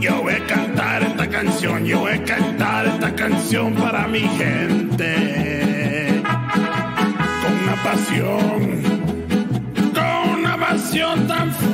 Yo 0.00 0.22
voy 0.22 0.32
a 0.32 0.46
cantar 0.46 1.02
esta 1.02 1.28
canción, 1.28 1.84
yo 1.84 2.00
voy 2.00 2.12
a 2.12 2.24
cantar 2.24 2.86
esta 2.86 3.14
canción 3.14 3.74
para 3.74 4.08
mi 4.08 4.20
gente. 4.20 6.22
Con 7.42 7.52
una 7.62 7.82
pasión, 7.82 8.82
con 9.92 10.38
una 10.38 10.56
pasión 10.56 11.28
tan 11.28 11.52
fuerte. 11.52 11.69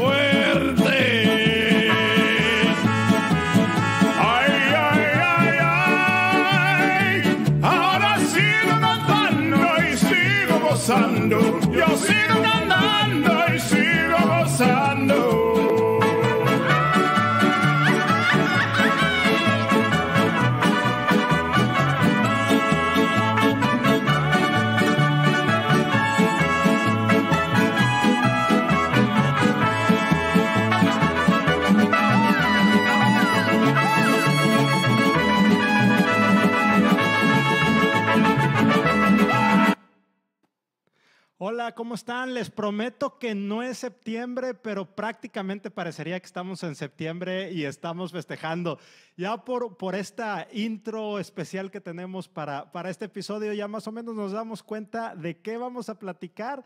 Hola, 41.49 41.77
¿cómo 41.77 41.95
están? 41.95 42.35
Les 42.35 42.51
prometo 42.51 43.21
que 43.21 43.37
no 43.37 43.63
es 43.63 43.79
septiembre, 43.79 44.53
pero 44.53 44.85
prácticamente 44.85 45.71
parecería 45.71 46.19
que 46.19 46.27
estamos 46.27 46.65
en 46.65 46.75
septiembre 46.75 47.53
y 47.53 47.67
estamos 47.67 48.11
festejando. 48.11 48.81
Ya 49.17 49.45
por, 49.45 49.77
por 49.77 49.95
esta 49.95 50.49
intro 50.53 51.21
especial 51.21 51.71
que 51.71 51.81
tenemos 51.81 52.27
para, 52.27 52.73
para 52.73 52.91
este 52.91 53.05
episodio, 53.05 53.53
ya 53.53 53.69
más 53.69 53.87
o 53.87 53.93
menos 53.93 54.17
nos 54.17 54.33
damos 54.33 54.65
cuenta 54.65 55.15
de 55.15 55.39
qué 55.39 55.57
vamos 55.57 55.89
a 55.89 56.01
platicar. 56.01 56.65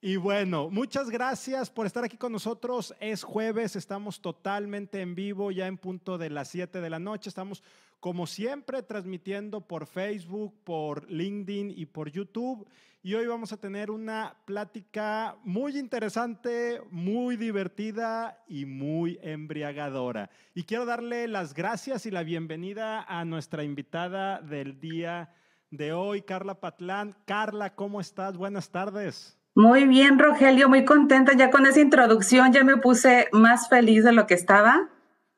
Y 0.00 0.14
bueno, 0.14 0.70
muchas 0.70 1.10
gracias 1.10 1.70
por 1.70 1.84
estar 1.84 2.04
aquí 2.04 2.16
con 2.16 2.30
nosotros. 2.30 2.94
Es 3.00 3.24
jueves, 3.24 3.74
estamos 3.74 4.20
totalmente 4.20 5.00
en 5.00 5.16
vivo, 5.16 5.50
ya 5.50 5.66
en 5.66 5.76
punto 5.76 6.18
de 6.18 6.30
las 6.30 6.46
7 6.50 6.80
de 6.80 6.88
la 6.88 7.00
noche. 7.00 7.28
Estamos, 7.28 7.64
como 7.98 8.28
siempre, 8.28 8.84
transmitiendo 8.84 9.60
por 9.66 9.86
Facebook, 9.86 10.54
por 10.62 11.10
LinkedIn 11.10 11.72
y 11.76 11.86
por 11.86 12.12
YouTube. 12.12 12.68
Y 13.02 13.14
hoy 13.14 13.26
vamos 13.26 13.52
a 13.52 13.56
tener 13.56 13.90
una 13.90 14.36
plática 14.44 15.36
muy 15.42 15.76
interesante, 15.76 16.80
muy 16.92 17.36
divertida 17.36 18.40
y 18.46 18.66
muy 18.66 19.18
embriagadora. 19.20 20.30
Y 20.54 20.62
quiero 20.62 20.86
darle 20.86 21.26
las 21.26 21.54
gracias 21.54 22.06
y 22.06 22.12
la 22.12 22.22
bienvenida 22.22 23.02
a 23.02 23.24
nuestra 23.24 23.64
invitada 23.64 24.40
del 24.42 24.78
día 24.78 25.34
de 25.72 25.92
hoy, 25.92 26.22
Carla 26.22 26.60
Patlán. 26.60 27.16
Carla, 27.24 27.74
¿cómo 27.74 28.00
estás? 28.00 28.36
Buenas 28.36 28.70
tardes. 28.70 29.37
Muy 29.54 29.86
bien, 29.86 30.18
Rogelio, 30.18 30.68
muy 30.68 30.84
contenta. 30.84 31.32
Ya 31.36 31.50
con 31.50 31.66
esa 31.66 31.80
introducción 31.80 32.52
ya 32.52 32.62
me 32.64 32.76
puse 32.76 33.28
más 33.32 33.68
feliz 33.68 34.04
de 34.04 34.12
lo 34.12 34.26
que 34.26 34.34
estaba. 34.34 34.88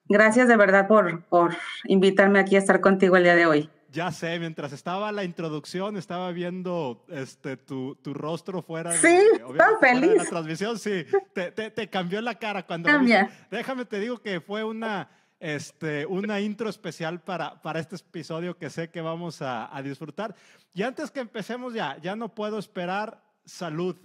Gracias 0.05 0.49
de 0.49 0.57
verdad 0.57 0.89
por, 0.89 1.25
por 1.25 1.57
invitarme 1.85 2.41
aquí 2.41 2.57
a 2.57 2.59
estar 2.59 2.81
contigo 2.81 3.17
el 3.17 3.23
día 3.23 3.37
de 3.37 3.47
hoy. 3.47 3.71
Ya 3.93 4.13
sé, 4.13 4.39
mientras 4.39 4.73
estaba 4.73 5.11
la 5.11 5.25
introducción, 5.25 5.97
estaba 5.97 6.31
viendo 6.31 7.05
este, 7.09 7.57
tu, 7.57 7.97
tu 7.97 8.15
rostro 8.15 8.63
fuera, 8.63 8.93
sí, 8.93 9.09
de, 9.09 9.23
estaba 9.23 9.49
fuera 9.49 9.71
de 9.71 10.01
feliz. 10.01 10.17
la 10.17 10.25
transmisión. 10.25 10.79
Sí, 10.79 11.05
te, 11.33 11.51
te, 11.51 11.71
te 11.71 11.89
cambió 11.89 12.21
la 12.21 12.37
cara 12.37 12.65
cuando... 12.65 12.89
Cambia. 12.89 13.25
viste. 13.25 13.47
Déjame 13.51 13.85
te 13.87 13.99
digo 13.99 14.19
que 14.19 14.41
fue 14.41 14.63
una, 14.63 15.09
este, 15.41 16.07
una 16.07 16.41
intro 16.41 16.69
especial 16.69 17.21
para, 17.21 17.61
para 17.63 17.81
este 17.81 17.97
episodio 17.97 18.57
que 18.57 18.71
sé 18.71 18.91
que 18.91 19.01
vamos 19.01 19.43
a, 19.43 19.75
a 19.77 19.83
disfrutar. 19.83 20.37
Y 20.73 20.83
antes 20.83 21.11
que 21.11 21.21
empecemos 21.21 21.75
ya, 21.75 21.97
ya 22.01 22.15
no 22.15 22.29
puedo 22.35 22.59
esperar. 22.59 23.23
Salud. 23.51 23.97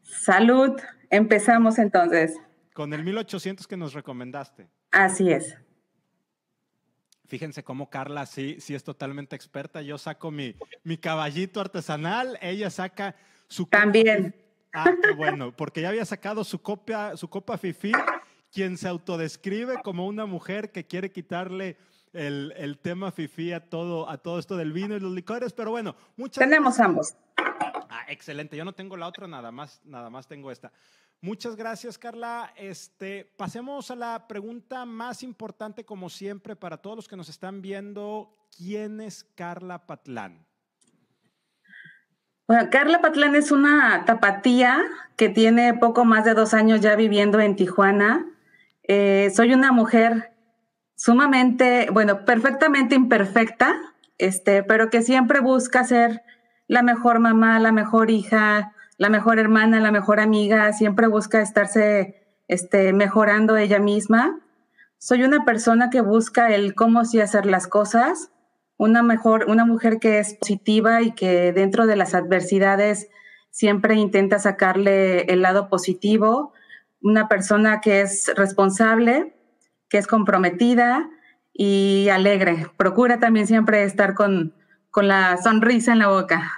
Salud. 0.00 0.80
Empezamos 1.10 1.78
entonces. 1.78 2.34
Con 2.72 2.94
el 2.94 3.04
1800 3.04 3.66
que 3.66 3.76
nos 3.76 3.92
recomendaste. 3.92 4.66
Así 4.90 5.30
es. 5.30 5.56
Fíjense 7.26 7.62
cómo 7.62 7.90
Carla 7.90 8.24
sí, 8.24 8.56
sí 8.58 8.74
es 8.74 8.82
totalmente 8.82 9.36
experta. 9.36 9.82
Yo 9.82 9.98
saco 9.98 10.30
mi, 10.30 10.56
mi 10.84 10.96
caballito 10.96 11.60
artesanal, 11.60 12.38
ella 12.40 12.70
saca 12.70 13.14
su... 13.46 13.66
También. 13.66 14.34
Ah, 14.72 14.90
qué 15.02 15.12
bueno, 15.12 15.54
porque 15.54 15.82
ya 15.82 15.90
había 15.90 16.06
sacado 16.06 16.42
su, 16.42 16.62
copia, 16.62 17.16
su 17.16 17.28
copa 17.28 17.58
Fifi, 17.58 17.92
quien 18.52 18.78
se 18.78 18.88
autodescribe 18.88 19.82
como 19.82 20.06
una 20.06 20.24
mujer 20.24 20.72
que 20.72 20.86
quiere 20.86 21.12
quitarle 21.12 21.76
el, 22.14 22.54
el 22.56 22.78
tema 22.78 23.12
Fifi 23.12 23.52
a 23.52 23.68
todo, 23.68 24.08
a 24.08 24.16
todo 24.16 24.38
esto 24.38 24.56
del 24.56 24.72
vino 24.72 24.96
y 24.96 25.00
los 25.00 25.12
licores. 25.12 25.52
Pero 25.52 25.72
bueno, 25.72 25.94
muchas 26.16 26.42
Tenemos 26.42 26.80
ambos. 26.80 27.14
Excelente. 28.08 28.56
Yo 28.56 28.64
no 28.64 28.72
tengo 28.72 28.96
la 28.96 29.06
otra, 29.06 29.26
nada 29.26 29.50
más, 29.50 29.80
nada 29.84 30.10
más 30.10 30.26
tengo 30.26 30.50
esta. 30.50 30.72
Muchas 31.20 31.56
gracias, 31.56 31.98
Carla. 31.98 32.52
Este, 32.56 33.24
pasemos 33.36 33.90
a 33.90 33.96
la 33.96 34.28
pregunta 34.28 34.84
más 34.84 35.22
importante, 35.22 35.84
como 35.84 36.10
siempre, 36.10 36.56
para 36.56 36.76
todos 36.76 36.96
los 36.96 37.08
que 37.08 37.16
nos 37.16 37.28
están 37.28 37.62
viendo. 37.62 38.36
¿Quién 38.56 39.00
es 39.00 39.24
Carla 39.34 39.86
Patlán? 39.86 40.46
Bueno, 42.46 42.68
Carla 42.70 43.00
Patlán 43.00 43.34
es 43.34 43.50
una 43.50 44.04
tapatía 44.04 44.80
que 45.16 45.28
tiene 45.28 45.74
poco 45.74 46.04
más 46.04 46.24
de 46.24 46.34
dos 46.34 46.54
años 46.54 46.80
ya 46.80 46.94
viviendo 46.94 47.40
en 47.40 47.56
Tijuana. 47.56 48.24
Eh, 48.84 49.32
soy 49.34 49.52
una 49.52 49.72
mujer 49.72 50.32
sumamente, 50.94 51.88
bueno, 51.90 52.24
perfectamente 52.24 52.94
imperfecta, 52.94 53.74
este, 54.18 54.62
pero 54.62 54.90
que 54.90 55.02
siempre 55.02 55.40
busca 55.40 55.82
ser 55.82 56.22
la 56.68 56.82
mejor 56.82 57.20
mamá, 57.20 57.58
la 57.60 57.72
mejor 57.72 58.10
hija, 58.10 58.72
la 58.98 59.08
mejor 59.08 59.38
hermana, 59.38 59.80
la 59.80 59.92
mejor 59.92 60.20
amiga, 60.20 60.72
siempre 60.72 61.06
busca 61.06 61.40
estarse 61.40 62.26
este, 62.48 62.92
mejorando 62.92 63.56
ella 63.56 63.78
misma. 63.78 64.40
Soy 64.98 65.22
una 65.22 65.44
persona 65.44 65.90
que 65.90 66.00
busca 66.00 66.54
el 66.54 66.74
cómo 66.74 67.04
sí 67.04 67.20
hacer 67.20 67.46
las 67.46 67.68
cosas, 67.68 68.30
una, 68.78 69.02
mejor, 69.02 69.46
una 69.48 69.64
mujer 69.64 69.98
que 69.98 70.18
es 70.18 70.34
positiva 70.34 71.02
y 71.02 71.12
que 71.12 71.52
dentro 71.52 71.86
de 71.86 71.96
las 71.96 72.14
adversidades 72.14 73.08
siempre 73.50 73.94
intenta 73.94 74.38
sacarle 74.38 75.22
el 75.32 75.42
lado 75.42 75.68
positivo, 75.68 76.52
una 77.00 77.28
persona 77.28 77.80
que 77.80 78.00
es 78.00 78.30
responsable, 78.36 79.34
que 79.88 79.98
es 79.98 80.06
comprometida 80.06 81.08
y 81.52 82.08
alegre. 82.10 82.66
Procura 82.76 83.18
también 83.18 83.46
siempre 83.46 83.84
estar 83.84 84.14
con, 84.14 84.54
con 84.96 85.08
la 85.08 85.36
sonrisa 85.36 85.92
en 85.92 85.98
la 85.98 86.08
boca. 86.08 86.50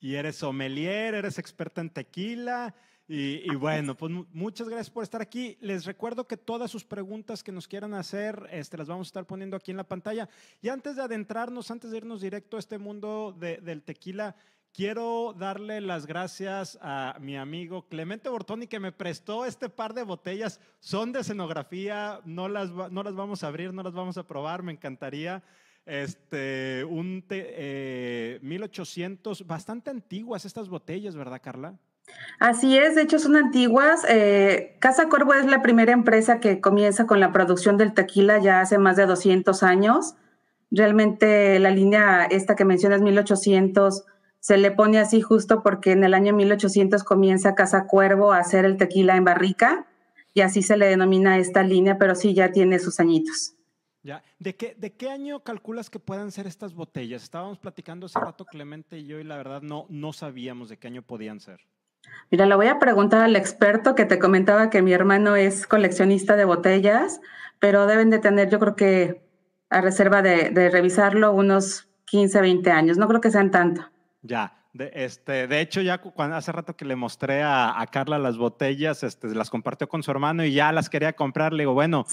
Y 0.00 0.14
eres 0.14 0.36
sommelier, 0.36 1.12
eres 1.14 1.38
experta 1.38 1.82
en 1.82 1.90
tequila. 1.90 2.74
Y, 3.06 3.42
y, 3.44 3.56
bueno, 3.56 3.94
pues 3.94 4.10
muchas 4.32 4.70
gracias 4.70 4.88
por 4.88 5.02
estar 5.02 5.20
aquí. 5.20 5.58
Les 5.60 5.84
recuerdo 5.84 6.26
que 6.26 6.38
todas 6.38 6.70
sus 6.70 6.86
preguntas 6.86 7.42
que 7.42 7.52
nos 7.52 7.68
quieran 7.68 7.92
hacer, 7.92 8.48
este, 8.52 8.78
las 8.78 8.88
vamos 8.88 9.08
a 9.08 9.10
estar 9.10 9.26
poniendo 9.26 9.54
aquí 9.54 9.70
en 9.70 9.76
la 9.76 9.84
pantalla. 9.84 10.30
Y 10.62 10.70
antes 10.70 10.96
de 10.96 11.02
adentrarnos, 11.02 11.70
antes 11.70 11.90
de 11.90 11.98
irnos 11.98 12.22
directo 12.22 12.56
a 12.56 12.60
este 12.60 12.78
mundo 12.78 13.36
de, 13.38 13.58
del 13.58 13.82
tequila, 13.82 14.34
quiero 14.72 15.34
darle 15.38 15.82
las 15.82 16.06
gracias 16.06 16.78
a 16.80 17.18
mi 17.20 17.36
amigo 17.36 17.86
Clemente 17.86 18.30
Bortoni 18.30 18.66
que 18.66 18.80
me 18.80 18.92
prestó 18.92 19.44
este 19.44 19.68
par 19.68 19.92
de 19.92 20.04
botellas. 20.04 20.58
Son 20.80 21.12
de 21.12 21.20
escenografía, 21.20 22.22
no 22.24 22.48
las, 22.48 22.70
no 22.70 23.02
las 23.02 23.14
vamos 23.14 23.44
a 23.44 23.48
abrir, 23.48 23.74
no 23.74 23.82
las 23.82 23.92
vamos 23.92 24.16
a 24.16 24.26
probar, 24.26 24.62
me 24.62 24.72
encantaría 24.72 25.42
este, 25.88 26.84
un 26.84 27.24
te, 27.26 27.46
eh, 27.48 28.38
1800, 28.42 29.46
bastante 29.46 29.90
antiguas 29.90 30.44
estas 30.44 30.68
botellas, 30.68 31.16
¿verdad, 31.16 31.40
Carla? 31.42 31.78
Así 32.38 32.78
es, 32.78 32.94
de 32.94 33.02
hecho 33.02 33.18
son 33.18 33.36
antiguas. 33.36 34.04
Eh, 34.08 34.76
Casa 34.80 35.08
Cuervo 35.08 35.34
es 35.34 35.46
la 35.46 35.62
primera 35.62 35.92
empresa 35.92 36.40
que 36.40 36.60
comienza 36.60 37.06
con 37.06 37.20
la 37.20 37.32
producción 37.32 37.76
del 37.76 37.94
tequila 37.94 38.38
ya 38.38 38.60
hace 38.60 38.78
más 38.78 38.96
de 38.96 39.06
200 39.06 39.62
años. 39.62 40.14
Realmente 40.70 41.58
la 41.58 41.70
línea 41.70 42.24
esta 42.24 42.54
que 42.54 42.64
mencionas, 42.64 43.00
1800, 43.00 44.04
se 44.40 44.56
le 44.58 44.70
pone 44.70 44.98
así 44.98 45.20
justo 45.20 45.62
porque 45.62 45.92
en 45.92 46.04
el 46.04 46.14
año 46.14 46.34
1800 46.34 47.02
comienza 47.02 47.54
Casa 47.54 47.86
Cuervo 47.86 48.32
a 48.32 48.38
hacer 48.38 48.64
el 48.64 48.76
tequila 48.76 49.16
en 49.16 49.24
barrica 49.24 49.86
y 50.34 50.42
así 50.42 50.62
se 50.62 50.76
le 50.76 50.86
denomina 50.86 51.38
esta 51.38 51.62
línea, 51.62 51.98
pero 51.98 52.14
sí 52.14 52.34
ya 52.34 52.52
tiene 52.52 52.78
sus 52.78 53.00
añitos. 53.00 53.57
Ya. 54.02 54.22
¿De, 54.38 54.56
qué, 54.56 54.74
¿De 54.78 54.92
qué 54.92 55.10
año 55.10 55.40
calculas 55.40 55.90
que 55.90 55.98
puedan 55.98 56.30
ser 56.30 56.46
estas 56.46 56.74
botellas? 56.74 57.22
Estábamos 57.22 57.58
platicando 57.58 58.06
hace 58.06 58.20
rato 58.20 58.44
Clemente 58.44 58.98
y 58.98 59.06
yo 59.06 59.18
y 59.18 59.24
la 59.24 59.36
verdad 59.36 59.62
no, 59.62 59.86
no 59.88 60.12
sabíamos 60.12 60.68
de 60.68 60.78
qué 60.78 60.88
año 60.88 61.02
podían 61.02 61.40
ser. 61.40 61.60
Mira, 62.30 62.46
le 62.46 62.54
voy 62.54 62.68
a 62.68 62.78
preguntar 62.78 63.22
al 63.22 63.36
experto 63.36 63.94
que 63.94 64.04
te 64.04 64.18
comentaba 64.18 64.70
que 64.70 64.82
mi 64.82 64.92
hermano 64.92 65.36
es 65.36 65.66
coleccionista 65.66 66.36
de 66.36 66.44
botellas, 66.44 67.20
pero 67.58 67.86
deben 67.86 68.10
de 68.10 68.18
tener, 68.18 68.48
yo 68.50 68.58
creo 68.58 68.76
que 68.76 69.28
a 69.68 69.80
reserva 69.80 70.22
de, 70.22 70.50
de 70.50 70.70
revisarlo, 70.70 71.32
unos 71.32 71.88
15, 72.06 72.40
20 72.40 72.70
años. 72.70 72.98
No 72.98 73.08
creo 73.08 73.20
que 73.20 73.30
sean 73.30 73.50
tanto. 73.50 73.88
Ya, 74.22 74.57
De, 74.74 74.90
este, 74.92 75.46
de 75.46 75.62
hecho, 75.62 75.80
ya 75.80 75.98
cuando, 75.98 76.36
hace 76.36 76.52
rato 76.52 76.76
que 76.76 76.84
le 76.84 76.94
mostré 76.94 77.42
a, 77.42 77.84
Carla 77.90 78.18
las 78.18 78.36
botellas, 78.36 79.02
este, 79.02 79.34
las 79.34 79.48
compartió 79.48 79.88
con 79.88 80.02
su 80.02 80.10
hermano 80.10 80.44
y 80.44 80.52
ya 80.52 80.72
las 80.72 80.90
quería 80.90 81.14
comprar. 81.14 81.52
Le 81.54 81.62
digo, 81.62 81.72
bueno, 81.72 82.04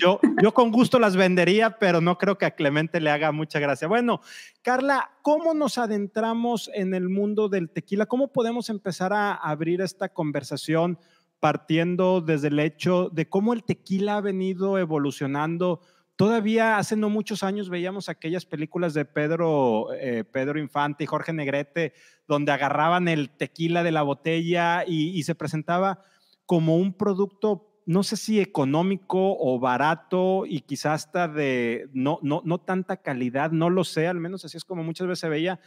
yo, 0.00 0.20
yo 0.42 0.52
con 0.52 0.72
gusto 0.72 0.98
las 0.98 1.14
vendería, 1.14 1.78
pero 1.78 2.00
no 2.00 2.18
creo 2.18 2.36
que 2.36 2.46
a 2.46 2.50
Clemente 2.50 3.00
le 3.00 3.10
haga 3.10 3.30
mucha 3.30 3.60
gracia. 3.60 3.86
Bueno, 3.86 4.20
Carla, 4.62 5.12
¿cómo 5.22 5.54
nos 5.54 5.78
adentramos 5.78 6.68
en 6.74 6.94
el 6.94 7.08
mundo 7.08 7.48
del 7.48 7.70
tequila? 7.70 8.06
¿Cómo 8.06 8.32
podemos 8.32 8.70
empezar 8.70 9.12
a 9.12 9.32
abrir 9.34 9.80
esta 9.80 10.08
conversación 10.08 10.98
partiendo 11.38 12.20
desde 12.20 12.48
el 12.48 12.58
hecho 12.58 13.08
de 13.10 13.28
cómo 13.28 13.52
el 13.52 13.62
tequila 13.62 14.16
ha 14.16 14.20
venido 14.20 14.78
evolucionando? 14.78 15.80
Todavía 16.20 16.76
hace 16.76 16.96
no 16.96 17.08
muchos 17.08 17.42
años 17.42 17.70
veíamos 17.70 18.10
aquellas 18.10 18.44
películas 18.44 18.92
de 18.92 19.06
Pedro, 19.06 19.86
eh, 19.94 20.22
Pedro 20.22 20.58
Infante 20.58 21.02
y 21.02 21.06
Jorge 21.06 21.32
Negrete, 21.32 21.94
donde 22.28 22.52
agarraban 22.52 23.08
el 23.08 23.30
tequila 23.30 23.82
de 23.82 23.90
la 23.90 24.02
botella 24.02 24.84
y, 24.86 25.22
se 25.22 25.34
presentaba 25.34 26.04
como 26.44 26.76
un 26.76 26.92
producto, 26.92 27.72
no 27.86 28.02
sé 28.02 28.18
si 28.18 28.38
económico 28.38 29.34
o 29.38 29.58
barato 29.58 30.44
y 30.44 30.60
quizás 30.60 31.06
hasta 31.06 31.26
de 31.26 31.88
no, 31.94 32.18
no, 32.20 32.42
no 32.44 32.58
tanta 32.58 32.98
calidad, 32.98 33.50
no 33.50 33.70
lo 33.70 33.82
sé, 33.84 34.06
al 34.06 34.20
menos 34.20 34.44
así 34.44 34.58
es 34.58 34.64
como 34.66 34.84
muchas 34.84 35.06
veces 35.06 35.20
se 35.20 35.28
veía, 35.30 35.58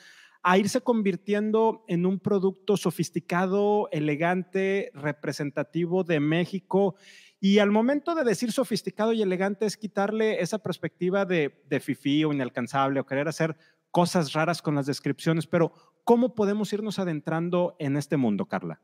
a 0.43 0.59
irse 0.59 0.81
convirtiendo 0.81 1.83
en 1.87 2.05
un 2.05 2.19
producto 2.19 2.77
sofisticado, 2.77 3.89
elegante, 3.91 4.91
representativo 4.93 6.03
de 6.03 6.19
México 6.19 6.95
y 7.43 7.59
al 7.59 7.71
momento 7.71 8.15
de 8.15 8.23
decir 8.23 8.53
sofisticado 8.53 9.11
y 9.11 9.21
elegante 9.21 9.65
es 9.65 9.75
quitarle 9.75 10.41
esa 10.41 10.59
perspectiva 10.59 11.25
de, 11.25 11.61
de 11.67 11.81
fifí 11.81 12.23
o 12.23 12.31
inalcanzable 12.31 13.01
o 13.01 13.05
querer 13.05 13.27
hacer 13.27 13.57
cosas 13.91 14.31
raras 14.31 14.61
con 14.61 14.75
las 14.75 14.85
descripciones, 14.85 15.45
pero 15.45 15.73
¿cómo 16.05 16.35
podemos 16.35 16.71
irnos 16.71 16.99
adentrando 16.99 17.75
en 17.79 17.97
este 17.97 18.15
mundo, 18.15 18.45
Carla? 18.45 18.79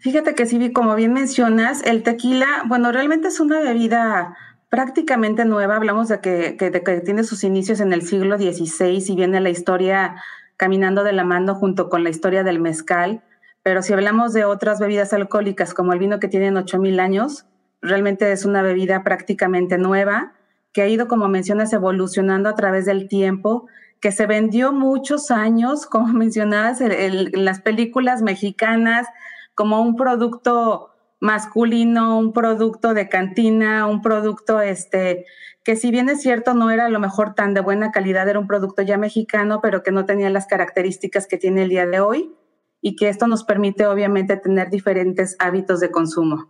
Fíjate 0.00 0.34
que 0.34 0.46
sí, 0.46 0.72
como 0.72 0.96
bien 0.96 1.12
mencionas, 1.12 1.86
el 1.86 2.02
tequila, 2.02 2.64
bueno, 2.66 2.90
realmente 2.90 3.28
es 3.28 3.38
una 3.38 3.60
bebida 3.60 4.36
prácticamente 4.70 5.44
nueva. 5.44 5.76
Hablamos 5.76 6.08
de 6.08 6.20
que, 6.20 6.54
de 6.54 6.82
que 6.82 7.00
tiene 7.02 7.22
sus 7.22 7.44
inicios 7.44 7.78
en 7.78 7.92
el 7.92 8.02
siglo 8.02 8.38
XVI 8.38 9.04
y 9.06 9.14
viene 9.14 9.40
la 9.40 9.50
historia 9.50 10.16
caminando 10.56 11.04
de 11.04 11.12
la 11.12 11.22
mano 11.22 11.54
junto 11.54 11.88
con 11.88 12.02
la 12.02 12.10
historia 12.10 12.42
del 12.42 12.58
mezcal. 12.58 13.22
Pero 13.62 13.82
si 13.82 13.92
hablamos 13.92 14.32
de 14.32 14.44
otras 14.44 14.80
bebidas 14.80 15.12
alcohólicas 15.12 15.74
como 15.74 15.92
el 15.92 16.00
vino 16.00 16.18
que 16.18 16.26
tienen 16.26 16.56
8000 16.56 16.98
años, 16.98 17.44
realmente 17.80 18.30
es 18.32 18.44
una 18.44 18.62
bebida 18.62 19.02
prácticamente 19.04 19.78
nueva 19.78 20.34
que 20.72 20.82
ha 20.82 20.88
ido, 20.88 21.08
como 21.08 21.28
mencionas, 21.28 21.72
evolucionando 21.72 22.48
a 22.48 22.54
través 22.54 22.86
del 22.86 23.08
tiempo, 23.08 23.66
que 24.00 24.12
se 24.12 24.26
vendió 24.26 24.72
muchos 24.72 25.30
años, 25.30 25.86
como 25.90 26.08
mencionabas, 26.08 26.80
en, 26.80 27.44
las 27.44 27.60
películas 27.60 28.22
mexicanas, 28.22 29.06
como 29.54 29.80
un 29.82 29.96
producto 29.96 30.90
masculino, 31.20 32.18
un 32.18 32.32
producto 32.32 32.94
de 32.94 33.08
cantina, 33.08 33.86
un 33.86 34.02
producto 34.02 34.60
este 34.60 35.26
que 35.64 35.76
si 35.76 35.90
bien 35.90 36.08
es 36.08 36.22
cierto 36.22 36.54
no 36.54 36.70
era 36.70 36.86
a 36.86 36.88
lo 36.88 36.98
mejor 36.98 37.34
tan 37.34 37.52
de 37.52 37.60
buena 37.60 37.90
calidad, 37.90 38.26
era 38.26 38.38
un 38.38 38.46
producto 38.46 38.80
ya 38.80 38.96
mexicano, 38.96 39.60
pero 39.60 39.82
que 39.82 39.90
no 39.90 40.06
tenía 40.06 40.30
las 40.30 40.46
características 40.46 41.26
que 41.26 41.36
tiene 41.36 41.64
el 41.64 41.68
día 41.68 41.86
de 41.86 42.00
hoy 42.00 42.32
y 42.80 42.96
que 42.96 43.10
esto 43.10 43.26
nos 43.26 43.44
permite 43.44 43.86
obviamente 43.86 44.38
tener 44.38 44.70
diferentes 44.70 45.36
hábitos 45.38 45.80
de 45.80 45.90
consumo. 45.90 46.48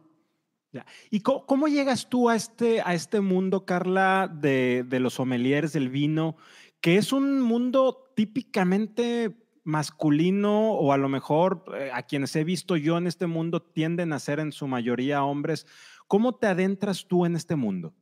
¿Y 1.11 1.21
cómo, 1.21 1.69
llegas 1.69 2.09
tú 2.09 2.29
a 2.29 2.37
este, 2.37 2.81
a 2.83 2.95
este 2.95 3.21
mundo, 3.21 3.65
Carla, 3.65 4.31
de, 4.33 4.87
los 5.01 5.15
sommeliers 5.15 5.73
del 5.73 5.89
vino, 5.89 6.37
que 6.81 6.97
es 6.97 7.13
un 7.13 7.41
mundo 7.41 8.13
típicamente 8.15 9.37
masculino 9.65 10.73
o 10.73 10.93
a 10.93 10.97
lo 10.97 11.09
mejor 11.09 11.65
eh, 11.75 11.91
a 11.93 12.03
quienes 12.03 12.35
he 12.37 12.45
visto 12.45 12.77
yo 12.77 12.97
en 12.97 13.07
este 13.07 13.27
mundo 13.27 13.61
tienden 13.61 14.13
a 14.13 14.19
ser 14.19 14.41
en 14.41 14.53
su 14.53 14.67
mayoría 14.67 15.25
hombres? 15.25 15.67
¿Cómo 16.07 16.35
te 16.37 16.47
adentras 16.47 17.07
tú 17.07 17.27
en 17.27 17.37
este 17.37 17.57
mundo? 17.57 17.93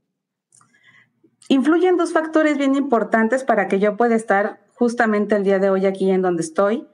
Influyen 1.48 1.96
dos 1.96 2.12
factores 2.12 2.58
bien 2.58 2.74
importantes 2.74 3.44
para 3.44 3.68
que 3.68 3.78
yo 3.78 3.96
pueda 3.96 4.14
estar 4.14 4.64
justamente 4.74 5.36
el 5.36 5.44
día 5.44 5.58
de 5.58 5.70
hoy 5.70 5.86
aquí 5.86 6.10
en 6.10 6.22
donde 6.22 6.42
estoy. 6.42 6.86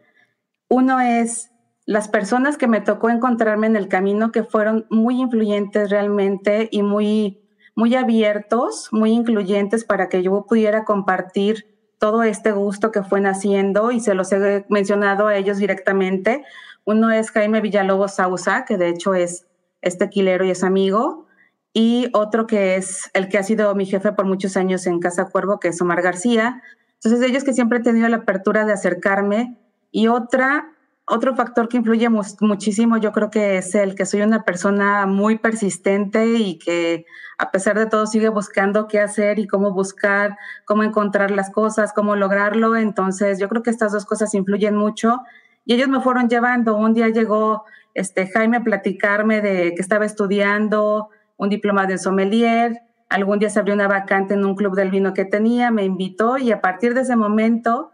Uno 0.69 1.01
es 1.01 1.52
las 1.87 2.09
personas 2.09 2.57
que 2.57 2.69
me 2.69 2.81
tocó 2.81 3.11
encontrarme 3.11 3.67
en 3.67 3.77
el 3.77 3.89
camino 3.89 4.31
que 4.31 4.45
fueron 4.45 4.87
muy 4.89 5.21
influyentes 5.21 5.91
realmente 5.91 6.69
y 6.71 6.83
muy, 6.83 7.43
muy 7.75 7.95
abiertos, 7.95 8.89
muy 8.93 9.13
incluyentes 9.13 9.85
para 9.85 10.09
que 10.09 10.23
yo 10.23 10.47
pudiera 10.47 10.85
compartir 10.85 11.67
todo 11.99 12.23
este 12.23 12.53
gusto 12.53 12.91
que 12.91 13.03
fue 13.03 13.21
naciendo 13.21 13.91
y 13.91 14.01
se 14.01 14.15
los 14.15 14.33
he 14.33 14.65
mencionado 14.69 15.29
a 15.29 15.37
ellos 15.37 15.59
directamente. 15.59 16.45
Uno 16.85 17.11
es 17.11 17.31
Jaime 17.31 17.61
Villalobos 17.61 18.15
Sausa, 18.15 18.65
que 18.65 18.77
de 18.77 18.89
hecho 18.89 19.15
es, 19.15 19.47
este 19.83 20.07
tequilero 20.07 20.45
y 20.45 20.51
es 20.51 20.65
amigo, 20.65 21.27
y 21.73 22.11
otro 22.13 22.47
que 22.47 22.77
es 22.77 23.11
el 23.15 23.29
que 23.29 23.39
ha 23.39 23.43
sido 23.43 23.75
mi 23.75 23.87
jefe 23.87 24.13
por 24.13 24.27
muchos 24.27 24.57
años 24.57 24.87
en 24.87 25.01
Casa 25.01 25.27
Cuervo, 25.27 25.59
que 25.59 25.69
es 25.69 25.81
Omar 25.81 26.03
García. 26.03 26.63
Entonces 26.95 27.29
ellos 27.29 27.45
que 27.45 27.53
siempre 27.53 27.79
he 27.79 27.83
tenido 27.83 28.09
la 28.09 28.19
apertura 28.19 28.65
de 28.65 28.73
acercarme 28.73 29.59
y 29.91 30.09
otra 30.09 30.73
otro 31.07 31.35
factor 31.35 31.69
que 31.69 31.77
influye 31.77 32.09
muchísimo, 32.09 32.97
yo 32.97 33.13
creo 33.13 33.31
que 33.31 33.59
es 33.59 33.75
el 33.75 33.95
que 33.95 34.07
soy 34.07 34.23
una 34.23 34.45
persona 34.45 35.07
muy 35.07 35.39
persistente 35.39 36.27
y 36.27 36.59
que 36.59 37.07
a 37.39 37.51
pesar 37.51 37.79
de 37.79 37.87
todo 37.87 38.07
sigue 38.07 38.29
buscando 38.29 38.87
qué 38.87 39.01
hacer 39.01 39.39
y 39.39 39.49
cómo 39.49 39.73
buscar, 39.73 40.37
cómo 40.65 40.85
encontrar 40.85 41.31
las 41.33 41.51
cosas, 41.51 41.93
cómo 41.93 42.15
lograrlo. 42.15 42.77
Entonces, 42.77 43.41
yo 43.41 43.49
creo 43.49 43.63
que 43.63 43.71
estas 43.71 43.93
dos 43.93 44.07
cosas 44.07 44.33
influyen 44.35 44.77
mucho 44.77 45.21
y 45.65 45.75
ellos 45.75 45.89
me 45.89 46.01
fueron 46.01 46.29
llevando. 46.29 46.77
Un 46.77 46.95
día 46.95 47.09
llegó 47.09 47.65
este 47.95 48.29
Jaime 48.29 48.59
a 48.59 48.65
platicarme 48.65 49.41
de 49.41 49.75
que 49.75 49.83
estaba 49.83 50.05
estudiando 50.05 51.11
un 51.37 51.49
diploma 51.49 51.87
de 51.87 51.99
sommelier. 51.99 52.83
Algún 53.09 53.39
día 53.39 53.51
se 53.51 53.59
abrió 53.59 53.75
una 53.75 53.89
vacante 53.89 54.35
en 54.35 54.45
un 54.45 54.55
club 54.55 54.77
del 54.77 54.91
vino 54.91 55.13
que 55.13 55.25
tenía, 55.25 55.71
me 55.71 55.85
invitó 55.85 56.39
y 56.39 56.53
a 56.53 56.61
partir 56.61 56.95
de 56.95 57.03
ese 57.03 57.17
momento 57.17 57.92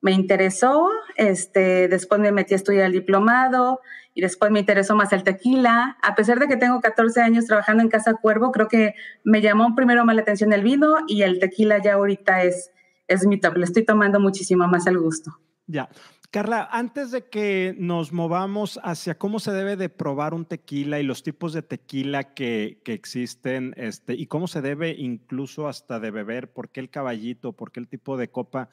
me 0.00 0.12
interesó, 0.12 0.88
este, 1.16 1.88
después 1.88 2.20
me 2.20 2.32
metí 2.32 2.54
a 2.54 2.56
estudiar 2.56 2.86
el 2.86 2.92
diplomado 2.92 3.80
y 4.14 4.22
después 4.22 4.50
me 4.50 4.60
interesó 4.60 4.94
más 4.94 5.12
el 5.12 5.22
tequila. 5.22 5.98
A 6.02 6.14
pesar 6.14 6.38
de 6.38 6.48
que 6.48 6.56
tengo 6.56 6.80
14 6.80 7.20
años 7.20 7.46
trabajando 7.46 7.82
en 7.82 7.88
Casa 7.88 8.14
Cuervo, 8.14 8.50
creo 8.50 8.68
que 8.68 8.94
me 9.24 9.40
llamó 9.40 9.74
primero 9.74 10.04
más 10.04 10.16
la 10.16 10.22
atención 10.22 10.52
el 10.52 10.62
vino 10.62 10.96
y 11.06 11.22
el 11.22 11.38
tequila 11.38 11.82
ya 11.82 11.94
ahorita 11.94 12.42
es, 12.42 12.70
es 13.08 13.26
mi 13.26 13.38
top. 13.38 13.58
Estoy 13.58 13.84
tomando 13.84 14.20
muchísimo 14.20 14.66
más 14.68 14.86
el 14.86 14.98
gusto. 14.98 15.38
Ya. 15.66 15.88
Carla, 16.30 16.68
antes 16.70 17.10
de 17.10 17.28
que 17.28 17.74
nos 17.76 18.12
movamos 18.12 18.78
hacia 18.84 19.18
cómo 19.18 19.40
se 19.40 19.50
debe 19.50 19.76
de 19.76 19.88
probar 19.88 20.32
un 20.32 20.44
tequila 20.44 21.00
y 21.00 21.02
los 21.02 21.24
tipos 21.24 21.52
de 21.52 21.62
tequila 21.62 22.34
que, 22.34 22.80
que 22.84 22.92
existen 22.92 23.74
este, 23.76 24.14
y 24.14 24.26
cómo 24.26 24.46
se 24.46 24.60
debe 24.60 24.94
incluso 24.96 25.66
hasta 25.66 25.98
de 25.98 26.12
beber, 26.12 26.52
por 26.52 26.70
qué 26.70 26.78
el 26.78 26.88
caballito, 26.88 27.52
por 27.52 27.72
qué 27.72 27.80
el 27.80 27.88
tipo 27.88 28.16
de 28.16 28.30
copa, 28.30 28.68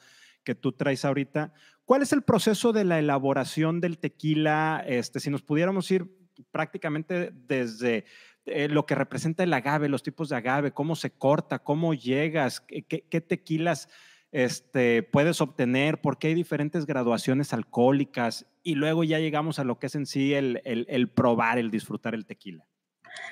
que 0.48 0.54
tú 0.54 0.72
traes 0.72 1.04
ahorita. 1.04 1.52
¿Cuál 1.84 2.00
es 2.00 2.14
el 2.14 2.22
proceso 2.22 2.72
de 2.72 2.82
la 2.82 2.98
elaboración 2.98 3.82
del 3.82 3.98
tequila? 3.98 4.82
Este, 4.86 5.20
si 5.20 5.28
nos 5.28 5.42
pudiéramos 5.42 5.90
ir 5.90 6.10
prácticamente 6.50 7.32
desde 7.34 8.06
eh, 8.46 8.66
lo 8.68 8.86
que 8.86 8.94
representa 8.94 9.42
el 9.42 9.52
agave, 9.52 9.90
los 9.90 10.02
tipos 10.02 10.30
de 10.30 10.36
agave, 10.36 10.72
cómo 10.72 10.96
se 10.96 11.10
corta, 11.10 11.58
cómo 11.58 11.92
llegas, 11.92 12.62
qué, 12.62 13.20
tequilas 13.20 13.90
este, 14.32 15.02
puedes 15.02 15.42
obtener, 15.42 16.00
por 16.00 16.16
qué 16.16 16.28
hay 16.28 16.34
diferentes 16.34 16.86
graduaciones 16.86 17.52
alcohólicas 17.52 18.46
y 18.62 18.76
luego 18.76 19.04
ya 19.04 19.18
llegamos 19.18 19.58
a 19.58 19.64
lo 19.64 19.78
que 19.78 19.88
es 19.88 19.96
en 19.96 20.06
sí 20.06 20.32
el, 20.32 20.62
el 20.64 21.10
probar, 21.10 21.58
el 21.58 21.70
disfrutar 21.70 22.14
el 22.14 22.24
tequila. 22.24 22.66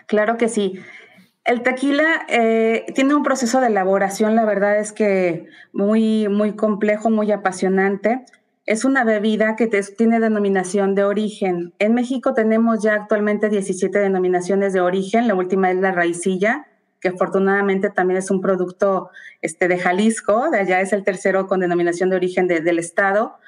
Claro 0.06 0.36
que 0.36 0.50
sí. 0.50 0.82
El 1.46 1.62
tequila 1.62 2.26
eh, 2.28 2.86
tiene 2.96 3.14
un 3.14 3.22
proceso 3.22 3.60
de 3.60 3.68
elaboración, 3.68 4.34
la 4.34 4.44
verdad 4.44 4.80
es 4.80 4.92
que 4.92 5.46
muy, 5.72 6.28
muy 6.28 6.56
complejo, 6.56 7.08
muy 7.08 7.30
apasionante. 7.30 8.24
Es 8.66 8.84
una 8.84 9.04
bebida 9.04 9.54
que 9.54 9.68
tiene 9.96 10.18
denominación 10.18 10.96
de 10.96 11.04
origen. 11.04 11.72
En 11.78 11.94
México 11.94 12.34
tenemos 12.34 12.82
ya 12.82 12.94
actualmente 12.94 13.48
17 13.48 13.96
denominaciones 13.96 14.72
de 14.72 14.80
origen. 14.80 15.28
La 15.28 15.36
última 15.36 15.70
es 15.70 15.76
la 15.76 15.92
raicilla, 15.92 16.66
que 17.00 17.10
afortunadamente 17.10 17.90
también 17.90 18.18
es 18.18 18.28
un 18.32 18.40
producto 18.40 19.10
este, 19.40 19.68
de 19.68 19.78
Jalisco. 19.78 20.50
De 20.50 20.58
allá 20.58 20.80
es 20.80 20.92
el 20.92 21.04
tercero 21.04 21.46
con 21.46 21.60
denominación 21.60 22.10
de 22.10 22.16
origen 22.16 22.48
del 22.48 22.80
estado. 22.80 23.38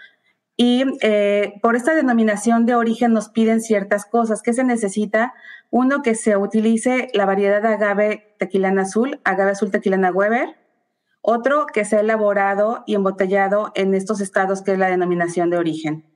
Y 0.57 0.85
eh, 1.03 1.55
por 1.63 1.75
esta 1.75 1.97
denominación 1.97 2.65
de 2.65 2.77
origen 2.77 3.13
nos 3.13 3.29
piden 3.29 3.61
ciertas 3.61 4.07
cosas. 4.07 4.41
¿Qué 4.41 4.53
se 4.53 4.63
necesita? 4.63 5.35
Uno, 5.71 6.03
que 6.03 6.15
se 6.15 6.37
utilice 6.37 7.09
la 7.15 7.27
variedad 7.27 7.63
de 7.63 7.69
agave 7.69 8.35
tequilana 8.39 8.83
azul, 8.83 9.21
agave 9.25 9.53
azul 9.53 9.71
tequilana 9.71 10.11
Weber. 10.11 10.57
Otro, 11.21 11.67
que 11.67 11.85
sea 11.85 12.01
elaborado 12.01 12.85
y 12.87 12.95
embotellado 12.95 13.73
en 13.75 13.95
estos 13.95 14.21
estados, 14.21 14.63
que 14.63 14.73
es 14.73 14.79
la 14.79 14.89
denominación 14.89 15.51
de 15.51 15.59
origen. 15.59 16.07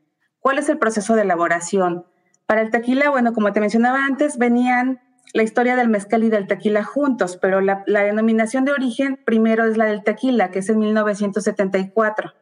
¿Cuál 0.40 0.59
es 0.59 0.68
el 0.68 0.78
proceso 0.78 1.14
de 1.14 1.23
elaboración? 1.23 2.06
Para 2.47 2.62
el 2.62 2.71
tequila, 2.71 3.11
bueno, 3.11 3.32
como 3.32 3.52
te 3.52 3.61
mencionaba 3.61 4.04
antes, 4.04 4.38
venían 4.38 5.00
la 5.35 5.42
historia 5.42 5.76
del 5.76 5.88
mezcal 5.88 6.25
y 6.25 6.30
del 6.30 6.47
tequila 6.47 6.85
juntos, 6.85 7.37
pero 7.37 7.61
la, 7.61 7.85
la 7.87 8.02
denominación 8.02 8.64
de 8.64 8.73
origen 8.73 9.21
primero 9.25 9.64
es 9.64 9.76
la 9.76 9.87
del 9.87 10.02
tequila, 10.02 10.50
que 10.50 10.61
es 10.61 10.68
en 10.68 10.78
1974 10.78 12.32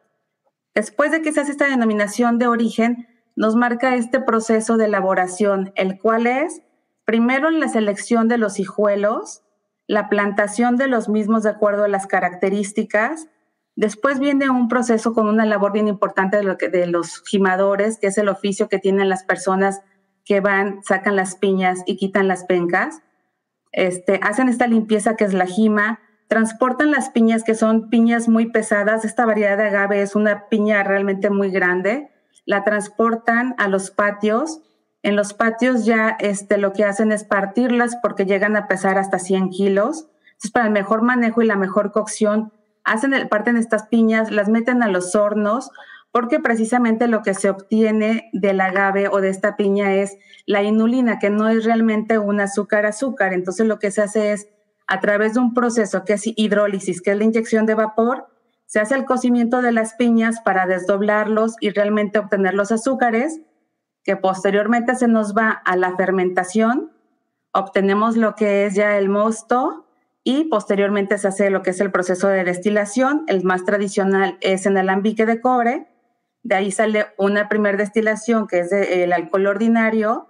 Después 0.73 1.11
de 1.11 1.21
que 1.21 1.33
se 1.33 1.41
hace 1.41 1.51
esta 1.51 1.67
denominación 1.67 2.39
de 2.39 2.47
origen, 2.47 3.07
nos 3.35 3.55
marca 3.55 3.95
este 3.95 4.21
proceso 4.21 4.77
de 4.77 4.85
elaboración, 4.85 5.73
el 5.75 5.99
cual 5.99 6.27
es 6.27 6.61
primero 7.05 7.49
la 7.49 7.67
selección 7.67 8.27
de 8.27 8.37
los 8.37 8.59
hijuelos, 8.59 9.43
la 9.87 10.09
plantación 10.09 10.77
de 10.77 10.87
los 10.87 11.09
mismos 11.09 11.43
de 11.43 11.49
acuerdo 11.49 11.83
a 11.83 11.89
las 11.89 12.07
características, 12.07 13.27
después 13.75 14.19
viene 14.19 14.49
un 14.49 14.67
proceso 14.67 15.13
con 15.13 15.27
una 15.27 15.45
labor 15.45 15.71
bien 15.71 15.87
importante 15.87 16.37
de, 16.37 16.87
los 16.87 17.23
gimadores, 17.23 17.97
que 17.97 18.07
es 18.07 18.17
el 18.17 18.29
oficio 18.29 18.69
que 18.69 18.79
tienen 18.79 19.09
las 19.09 19.23
personas 19.23 19.81
que 20.23 20.39
van, 20.39 20.83
sacan 20.83 21.15
las 21.15 21.35
piñas 21.35 21.79
y 21.85 21.97
quitan 21.97 22.27
las 22.27 22.45
pencas, 22.45 23.01
este, 23.71 24.19
hacen 24.23 24.49
esta 24.49 24.67
limpieza 24.67 25.15
que 25.15 25.23
es 25.23 25.33
la 25.33 25.45
jima, 25.45 25.99
transportan 26.27 26.91
las 26.91 27.09
piñas 27.09 27.43
que 27.43 27.55
son 27.55 27.89
piñas 27.89 28.29
muy 28.29 28.51
pesadas, 28.51 29.03
esta 29.03 29.25
variedad 29.25 29.57
de 29.57 29.67
agave 29.67 30.01
es 30.01 30.15
una 30.15 30.47
piña 30.47 30.83
realmente 30.83 31.29
muy 31.29 31.51
grande, 31.51 32.11
la 32.45 32.63
transportan 32.63 33.55
a 33.57 33.67
los 33.67 33.91
patios, 33.91 34.61
en 35.03 35.15
los 35.15 35.33
patios 35.33 35.85
ya 35.85 36.15
este, 36.19 36.57
lo 36.57 36.73
que 36.73 36.85
hacen 36.85 37.11
es 37.11 37.23
partirlas 37.23 37.97
porque 38.01 38.25
llegan 38.25 38.55
a 38.55 38.67
pesar 38.67 38.97
hasta 38.97 39.19
100 39.19 39.49
kilos, 39.49 40.07
entonces 40.25 40.51
para 40.51 40.65
el 40.65 40.71
mejor 40.71 41.01
manejo 41.01 41.41
y 41.41 41.47
la 41.47 41.55
mejor 41.55 41.91
cocción, 41.91 42.51
hacen 42.83 43.13
el, 43.13 43.27
parten 43.27 43.57
estas 43.57 43.87
piñas, 43.87 44.31
las 44.31 44.49
meten 44.49 44.83
a 44.83 44.87
los 44.87 45.15
hornos, 45.15 45.71
porque 46.11 46.39
precisamente 46.39 47.07
lo 47.07 47.21
que 47.21 47.33
se 47.33 47.49
obtiene 47.49 48.29
del 48.33 48.59
agave 48.59 49.07
o 49.07 49.21
de 49.21 49.29
esta 49.29 49.55
piña 49.55 49.93
es 49.93 50.17
la 50.45 50.61
inulina, 50.61 51.19
que 51.19 51.29
no 51.29 51.47
es 51.47 51.63
realmente 51.63 52.17
un 52.17 52.41
azúcar 52.41 52.85
azúcar. 52.85 53.33
Entonces 53.33 53.65
lo 53.65 53.79
que 53.79 53.91
se 53.91 54.01
hace 54.01 54.33
es, 54.33 54.49
a 54.87 54.99
través 54.99 55.35
de 55.35 55.39
un 55.39 55.53
proceso 55.53 56.03
que 56.03 56.13
es 56.13 56.23
hidrólisis, 56.25 57.01
que 57.01 57.11
es 57.11 57.17
la 57.17 57.23
inyección 57.23 57.65
de 57.65 57.75
vapor, 57.75 58.27
se 58.65 58.79
hace 58.79 58.95
el 58.95 59.05
cocimiento 59.05 59.61
de 59.61 59.71
las 59.71 59.93
piñas 59.95 60.41
para 60.41 60.65
desdoblarlos 60.65 61.55
y 61.59 61.69
realmente 61.69 62.19
obtener 62.19 62.53
los 62.53 62.71
azúcares, 62.71 63.39
que 64.03 64.15
posteriormente 64.15 64.95
se 64.95 65.07
nos 65.07 65.35
va 65.35 65.49
a 65.49 65.75
la 65.75 65.95
fermentación, 65.95 66.91
obtenemos 67.53 68.17
lo 68.17 68.35
que 68.35 68.65
es 68.65 68.75
ya 68.75 68.97
el 68.97 69.09
mosto 69.09 69.85
y 70.23 70.45
posteriormente 70.45 71.17
se 71.17 71.27
hace 71.27 71.49
lo 71.49 71.61
que 71.61 71.71
es 71.71 71.81
el 71.81 71.91
proceso 71.91 72.27
de 72.27 72.43
destilación. 72.43 73.23
El 73.27 73.43
más 73.43 73.65
tradicional 73.65 74.37
es 74.41 74.65
en 74.65 74.77
alambique 74.77 75.25
de 75.25 75.41
cobre, 75.41 75.87
de 76.43 76.55
ahí 76.55 76.71
sale 76.71 77.07
una 77.17 77.49
primera 77.49 77.77
destilación 77.77 78.47
que 78.47 78.59
es 78.61 78.71
el 78.71 79.13
alcohol 79.13 79.47
ordinario 79.47 80.27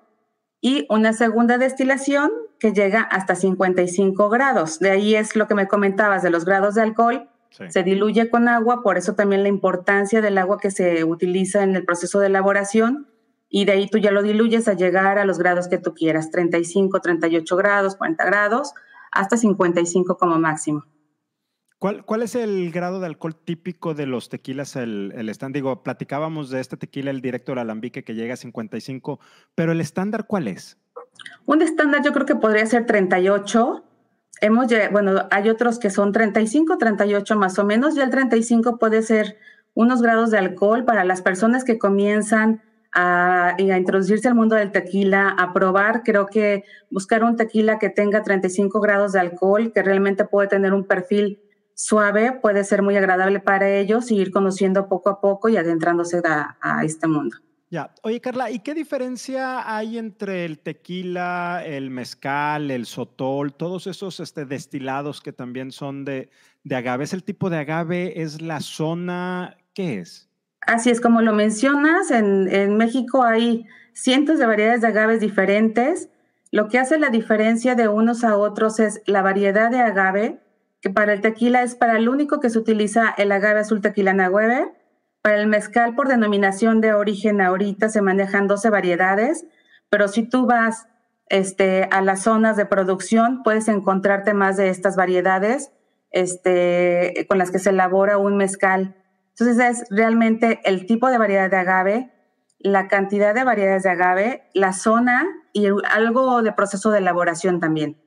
y 0.60 0.86
una 0.90 1.13
segunda 1.13 1.58
destilación 1.58 2.32
que 2.60 2.74
llega 2.74 3.01
hasta 3.01 3.36
55 3.36 4.30
grados. 4.30 4.80
De 4.80 4.92
ahí 4.92 5.16
es 5.16 5.36
lo 5.36 5.48
que 5.48 5.56
me 5.56 5.68
comentabas 5.68 6.22
de 6.22 6.30
los 6.30 6.46
grados 6.46 6.75
de 6.75 6.82
alcohol. 6.82 7.30
Se 7.70 7.84
diluye 7.84 8.30
con 8.30 8.48
agua, 8.48 8.82
por 8.82 8.98
eso 8.98 9.13
también 9.13 9.44
la 9.44 9.50
importancia 9.50 10.22
del 10.22 10.38
agua 10.38 10.58
que 10.58 10.72
se 10.72 11.04
utiliza 11.04 11.63
en 11.63 11.75
el 11.75 11.84
proceso 11.84 12.20
de 12.20 12.28
elaboración. 12.28 13.08
Y 13.53 13.65
de 13.65 13.74
ahí 13.74 13.88
tú 13.88 13.98
ya 13.98 14.12
lo 14.12 14.24
diluyes 14.24 14.70
a 14.70 14.74
llegar 14.74 15.20
a 15.20 15.25
los 15.25 15.38
grados 15.38 15.67
que 15.67 15.77
tú 15.77 15.93
quieras, 15.93 16.31
35, 16.31 17.01
38 17.01 17.55
grados, 17.58 17.98
40 17.98 18.25
grados, 18.25 18.74
hasta 19.12 19.36
55 19.36 20.17
como 20.17 20.39
máximo. 20.39 20.86
¿Cuál, 21.77 22.22
es 22.22 22.36
el 22.36 22.72
grado 22.72 23.00
de 23.00 23.08
alcohol 23.08 23.36
típico 23.36 23.93
de 23.93 24.05
los 24.05 24.29
tequilas, 24.29 24.75
el, 24.75 25.13
el 25.15 25.29
stand? 25.29 25.55
Digo, 25.55 25.84
platicábamos 25.84 26.50
de 26.50 26.62
este 26.62 26.77
tequila, 26.77 27.12
el 27.12 27.22
directo 27.22 27.51
del 27.51 27.60
alambique, 27.60 28.03
que 28.03 28.13
llega 28.13 28.36
a 28.36 28.38
55, 28.38 29.20
pero 29.55 29.72
el 29.72 29.81
estándar, 29.81 30.27
¿cuál 30.27 30.48
es? 30.48 30.77
Un 31.46 31.62
estándar 31.62 32.03
yo 32.03 32.13
creo 32.13 32.25
que 32.25 32.36
podría 32.36 32.65
ser 32.67 32.86
38. 32.86 33.84
Hemos, 34.41 34.67
bueno, 34.91 35.27
hay 35.31 35.50
otros 35.50 35.79
que 35.79 35.89
son 35.89 36.12
35, 36.12 36.77
38 36.77 37.36
más 37.36 37.60
o 37.60 37.65
menos, 37.65 37.98
y 37.98 38.00
el 38.00 38.12
35 38.12 38.77
puede 38.77 39.01
ser 39.01 39.38
unos 39.74 40.01
grados 40.01 40.29
de 40.31 40.38
alcohol 40.38 40.86
para 40.86 41.03
las 41.03 41.22
personas 41.22 41.63
que 41.63 41.79
comienzan 41.79 42.62
a, 42.94 43.56
a, 43.56 43.78
introducirse 43.78 44.28
al 44.28 44.36
mundo 44.36 44.56
del 44.56 44.72
tequila, 44.72 45.30
a 45.30 45.54
probar, 45.54 46.04
creo 46.04 46.28
que 46.28 46.64
buscar 46.90 47.24
un 47.24 47.36
tequila 47.36 47.80
que 47.80 47.90
tenga 47.90 48.24
35 48.24 48.80
grados 48.82 49.14
de 49.14 49.20
alcohol, 49.20 49.72
que 49.74 49.84
realmente 49.84 50.26
puede 50.26 50.48
tener 50.48 50.74
un 50.74 50.86
perfil 50.86 51.40
suave 51.82 52.34
puede 52.34 52.64
ser 52.64 52.82
muy 52.84 52.96
agradable 52.96 53.40
para 53.40 53.70
ellos 53.70 54.12
y 54.12 54.18
ir 54.18 54.32
conociendo 54.32 54.88
poco 54.88 55.10
a 55.10 55.20
poco 55.20 55.50
y 55.50 55.58
adentrándose 55.58 56.22
a, 56.24 56.84
este 56.84 57.08
mundo. 57.08 57.38
Ya, 57.70 57.94
oye 58.04 58.20
Carla, 58.20 58.52
¿y 58.52 58.60
qué 58.60 58.74
diferencia 58.74 59.76
hay 59.76 59.98
entre 59.98 60.46
el 60.46 60.60
tequila, 60.60 61.64
el 61.66 61.90
mezcal, 61.90 62.70
el 62.70 62.86
sotol, 62.86 63.54
todos 63.54 63.88
esos 63.88 64.20
este, 64.20 64.46
destilados 64.46 65.22
que 65.22 65.32
también 65.32 65.72
son 65.72 66.04
de, 66.04 66.30
de 66.64 66.76
agave? 66.76 67.06
¿Es 67.06 67.14
el 67.14 67.24
tipo 67.24 67.50
de 67.50 67.58
agave? 67.58 68.22
¿Es 68.22 68.42
la 68.42 68.60
zona? 68.60 69.58
¿Qué 69.74 70.00
es? 70.00 70.30
Así 70.62 70.89
es, 70.89 71.01
como 71.01 71.22
lo 71.22 71.34
mencionas, 71.34 72.12
en, 72.12 72.77
México 72.77 73.24
hay 73.24 73.65
cientos 73.94 74.39
de 74.39 74.46
variedades 74.46 74.82
de 74.82 74.88
agaves 74.88 75.20
diferentes. 75.20 76.10
Lo 76.51 76.68
que 76.68 76.80
hace 76.80 77.00
la 77.00 77.10
diferencia 77.10 77.75
de 77.75 77.88
unos 77.88 78.24
a 78.24 78.38
otros 78.38 78.80
es 78.80 79.01
la 79.06 79.22
variedad 79.22 79.72
de 79.72 79.80
agave 79.80 80.39
que 80.82 80.89
para 80.89 81.13
el 81.13 81.22
tequila 81.22 81.62
es 81.62 81.75
para 81.75 81.98
el 81.98 82.10
único 82.10 82.39
que 82.39 82.50
se 82.50 82.58
utiliza 82.58 83.13
el 83.18 83.32
agave 83.32 83.60
azul 83.60 83.82
tequilana 83.82 84.30
Weber. 84.30 84.74
Para 85.22 85.38
el 85.39 85.48
mezcal, 85.48 85.94
por 85.96 86.08
denominación 86.08 86.82
de 86.82 86.94
origen, 86.94 87.41
ahorita 87.41 87.89
se 87.89 88.01
manejan 88.01 88.48
12 88.48 88.72
variedades, 88.72 89.46
pero 89.89 90.08
si 90.08 90.24
tú 90.24 90.48
vas 90.48 90.88
este, 91.30 91.88
a 91.91 92.01
las 92.01 92.24
zonas 92.24 92.58
de 92.58 92.65
producción, 92.65 93.44
puedes 93.44 93.68
encontrarte 93.68 94.34
más 94.34 94.58
de 94.58 94.70
estas 94.70 94.96
variedades 94.96 95.72
este, 96.10 97.25
con 97.30 97.38
las 97.38 97.51
que 97.51 97.60
se 97.60 97.70
elabora 97.70 98.18
un 98.18 98.36
mezcal. 98.38 98.96
Entonces 99.32 99.60
es 99.60 99.88
realmente 99.90 100.62
el 100.64 100.86
tipo 100.86 101.10
de 101.10 101.18
variedad 101.18 101.50
de 101.50 101.58
agave, 101.58 102.12
la 102.60 102.88
cantidad 102.88 103.34
de 103.34 103.44
variedades 103.44 103.84
de 103.84 103.90
agave, 103.90 104.44
la 104.54 104.74
zona 104.74 105.28
y 105.54 105.68
algo 105.90 106.44
de 106.44 106.54
proceso 106.54 106.92
de 106.92 107.00
elaboración 107.00 107.60
también. 107.60 107.98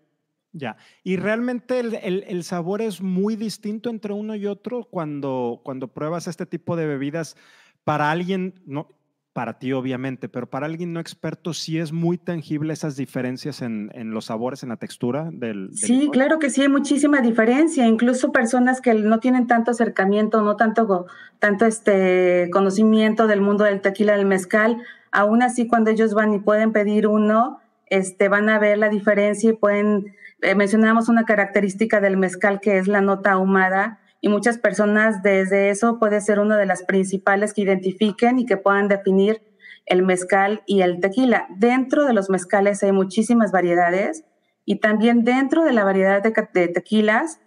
Ya, 0.53 0.77
y 1.03 1.17
realmente 1.17 1.81
el, 1.81 2.45
sabor 2.45 2.81
es 2.81 3.01
muy 3.01 3.35
distinto 3.35 3.91
entre 3.91 4.13
uno 4.13 4.37
y 4.37 4.47
otro 4.47 4.85
cuando, 4.85 5.61
cuando 5.65 5.89
pruebas 5.89 6.29
este 6.29 6.47
tipo 6.47 6.77
de 6.77 6.87
bebidas. 6.87 7.37
Para 7.83 8.13
alguien, 8.13 8.63
no, 8.65 8.89
para 9.35 9.59
ti 9.59 9.73
obviamente, 9.73 10.29
pero 10.29 10.49
para 10.49 10.67
alguien 10.67 10.93
no 10.93 11.01
experto 11.01 11.53
sí 11.53 11.79
es 11.79 11.93
muy 11.93 12.17
tangible 12.19 12.73
esas 12.73 12.97
diferencias 12.97 13.63
en, 13.63 13.91
los 14.13 14.27
sabores, 14.27 14.63
en 14.63 14.69
la 14.69 14.77
textura 14.77 15.29
del... 15.33 15.71
sí, 15.75 16.09
claro 16.13 16.39
que 16.39 16.51
sí, 16.51 16.63
hay 16.63 16.69
muchísima 16.69 17.21
diferencia. 17.21 17.87
Incluso 17.87 18.31
personas 18.31 18.81
que 18.81 18.95
no 18.95 19.19
tienen 19.19 19.49
tanto 19.49 19.73
acercamiento, 19.73 20.41
no 20.41 20.55
tanto, 20.57 21.07
tanto 21.41 21.67
este 21.67 22.49
conocimiento 22.53 23.27
del 23.27 23.41
mundo 23.41 23.65
del 23.65 23.81
tequila, 23.81 24.17
del 24.17 24.25
mezcal, 24.25 24.81
aún 25.11 25.43
así 25.43 25.67
cuando 25.67 25.91
ellos 25.91 26.15
van 26.15 26.33
y 26.33 26.39
pueden 26.39 26.73
pedir 26.73 27.09
uno, 27.09 27.61
este, 27.87 28.29
van 28.29 28.49
a 28.49 28.61
ver 28.61 28.79
la 28.79 28.89
diferencia 28.89 29.51
y 29.51 29.53
pueden 29.55 30.15
eh, 30.43 30.55
mencionamos 30.55 31.09
una 31.09 31.25
característica 31.25 32.01
del 32.01 32.17
mezcal 32.17 32.61
que 32.61 32.79
es 32.79 32.87
la 32.87 33.01
nota 33.01 33.33
ahumada 33.33 33.99
y 34.25 34.29
muchas 34.31 34.57
personas 34.57 35.23
desde 35.23 35.69
eso 35.69 35.99
puede 35.99 36.19
ser 36.23 36.39
una 36.39 36.57
de 36.57 36.65
las 36.65 36.83
principales 36.83 37.53
que 37.53 37.61
identifiquen 37.61 38.39
y 38.39 38.47
que 38.47 38.57
puedan 38.57 38.89
definir 38.89 39.43
el 39.85 40.03
mezcal 40.03 40.63
y 40.67 40.81
el 40.81 40.99
tequila. 40.99 41.47
Dentro 41.51 42.07
de 42.07 42.15
los 42.15 42.31
mezcales 42.31 42.83
hay 42.83 42.93
muchísimas 42.93 43.53
variedades 43.53 44.25
y 44.65 44.81
también 44.81 45.25
dentro 45.25 45.63
de 45.63 45.75
la 45.75 45.85
variedad 45.85 46.23
de, 46.23 46.69
tequilas 46.69 47.39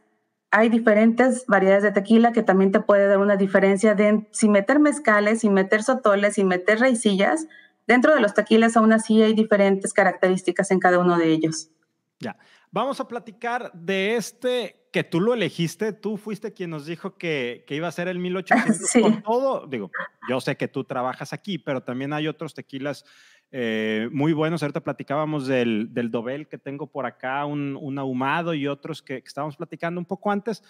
hay 0.52 0.70
diferentes 0.70 1.48
variedades 1.48 1.82
de 1.82 1.94
tequila 1.94 2.32
que 2.32 2.44
también 2.44 2.72
te 2.72 2.80
puede 2.80 3.08
dar 3.08 3.18
una 3.18 3.38
diferencia 3.38 3.96
de 3.96 4.28
sin 4.30 4.52
meter 4.52 4.80
mezcales, 4.80 5.40
sin 5.40 5.54
meter 5.54 5.82
sotoles, 5.82 6.36
sin 6.36 6.48
meter 6.48 6.80
raicillas. 6.80 7.48
Dentro 7.88 8.14
de 8.14 8.22
los 8.22 8.36
tequilas 8.36 8.78
aún 8.78 8.94
así 8.94 9.24
hay 9.24 9.34
diferentes 9.34 9.94
características 9.94 10.70
en 10.70 10.78
cada 10.78 11.00
uno 11.00 11.18
de 11.18 11.32
ellos. 11.32 11.72
Ya. 12.20 12.38
Vamos 12.70 13.00
a 13.00 13.08
platicar 13.08 13.72
de 13.74 14.16
este 14.16 14.77
que 14.92 15.04
tú 15.04 15.20
lo 15.20 15.34
elegiste, 15.34 15.94
tú 15.94 16.18
fuiste 16.18 16.54
quien 16.54 16.70
nos 16.70 16.86
dijo 16.86 17.18
que, 17.18 17.64
que 17.68 17.76
iba 17.76 17.88
a 17.88 17.92
ser 17.92 18.08
el 18.08 18.20
1800 18.20 18.92
con 19.02 19.22
todo. 19.24 19.68
Digo, 19.68 19.92
yo 20.30 20.42
sé 20.42 20.58
que 20.58 20.68
tú 20.68 20.84
trabajas 20.84 21.34
aquí, 21.34 21.58
pero 21.58 21.82
también 21.82 22.14
hay 22.14 22.28
otros 22.28 22.54
tequilas 22.54 23.06
eh, 23.52 24.10
muy 24.12 24.34
buenos. 24.34 24.62
Ahorita 24.62 24.82
platicábamos 24.82 25.48
del, 25.48 25.94
del 25.94 26.12
Dobel 26.12 26.48
que 26.48 26.58
tengo 26.58 26.88
por 26.88 27.06
acá, 27.06 27.46
un, 27.46 27.78
un 27.80 27.98
ahumado 27.98 28.54
y 28.54 28.68
otros 28.68 29.02
que, 29.02 29.22
que, 29.22 29.28
estábamos 29.28 29.56
platicando 29.56 30.00
un 30.00 30.06
poco 30.06 30.32
antes. 30.32 30.64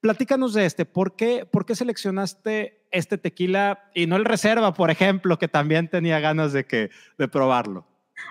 Platícanos 0.00 0.52
de 0.54 0.66
este. 0.66 0.84
¿Por 0.84 1.16
qué, 1.16 1.46
¿Por 1.46 1.64
qué 1.64 1.74
seleccionaste 1.74 2.82
este 2.90 3.18
tequila 3.18 3.90
y 3.94 4.06
no 4.06 4.16
el 4.16 4.24
Reserva, 4.24 4.74
por 4.74 4.90
ejemplo, 4.90 5.38
que 5.38 5.48
también 5.48 5.88
tenía 5.88 6.20
ganas 6.20 6.52
de, 6.52 6.66
que, 6.66 6.90
de 7.18 7.28
probarlo? 7.28 7.86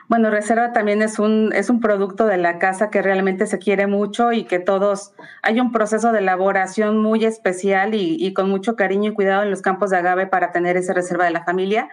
Bueno, 0.08 0.30
Reserva 0.30 0.74
también 0.74 1.02
es 1.02 1.20
un, 1.20 1.52
es 1.54 1.70
un 1.70 1.80
producto 1.80 2.26
de 2.26 2.38
la 2.38 2.60
casa 2.60 2.90
que 2.90 3.02
realmente 3.02 3.48
se 3.48 3.60
quiere 3.60 3.88
mucho 3.88 4.32
y 4.32 4.46
que 4.46 4.60
todos, 4.60 5.14
hay 5.42 5.60
un 5.60 5.72
proceso 5.72 6.12
de 6.12 6.20
elaboración 6.20 7.02
muy 7.02 7.26
especial 7.26 7.94
y, 7.94 8.34
con 8.34 8.50
mucho 8.50 8.76
cariño 8.76 9.12
y 9.12 9.14
cuidado 9.14 9.44
en 9.44 9.50
los 9.50 9.62
campos 9.62 9.90
de 9.90 9.98
agave 9.98 10.28
para 10.28 10.52
tener 10.52 10.78
esa 10.78 10.94
reserva 10.94 11.26
de 11.26 11.32
la 11.32 11.44
familia. 11.44 11.90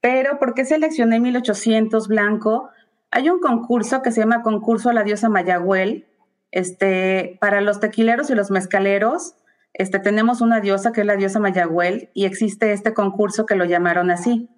Pero, 0.00 0.38
¿por 0.38 0.54
qué 0.54 0.64
seleccioné 0.64 1.20
1800 1.20 2.08
blanco? 2.08 2.70
Hay 3.10 3.30
un 3.30 3.40
concurso 3.40 4.02
que 4.02 4.12
se 4.12 4.20
llama 4.20 4.42
Concurso 4.42 4.90
a 4.90 4.92
la 4.92 5.02
Diosa 5.02 5.28
Mayagüel, 5.28 6.06
este, 6.50 7.38
para 7.40 7.60
los 7.60 7.80
tequileros 7.80 8.30
y 8.30 8.34
los 8.34 8.50
mezcaleros. 8.50 9.34
este, 9.74 9.98
tenemos 9.98 10.40
una 10.40 10.60
diosa 10.60 10.92
que 10.92 11.02
es 11.02 11.06
la 11.06 11.16
diosa 11.16 11.40
Mayagüel 11.40 12.10
y 12.14 12.24
existe 12.24 12.72
este 12.72 12.94
concurso 12.94 13.46
que 13.46 13.54
lo 13.54 13.64
llamaron 13.64 14.10
así. 14.10 14.48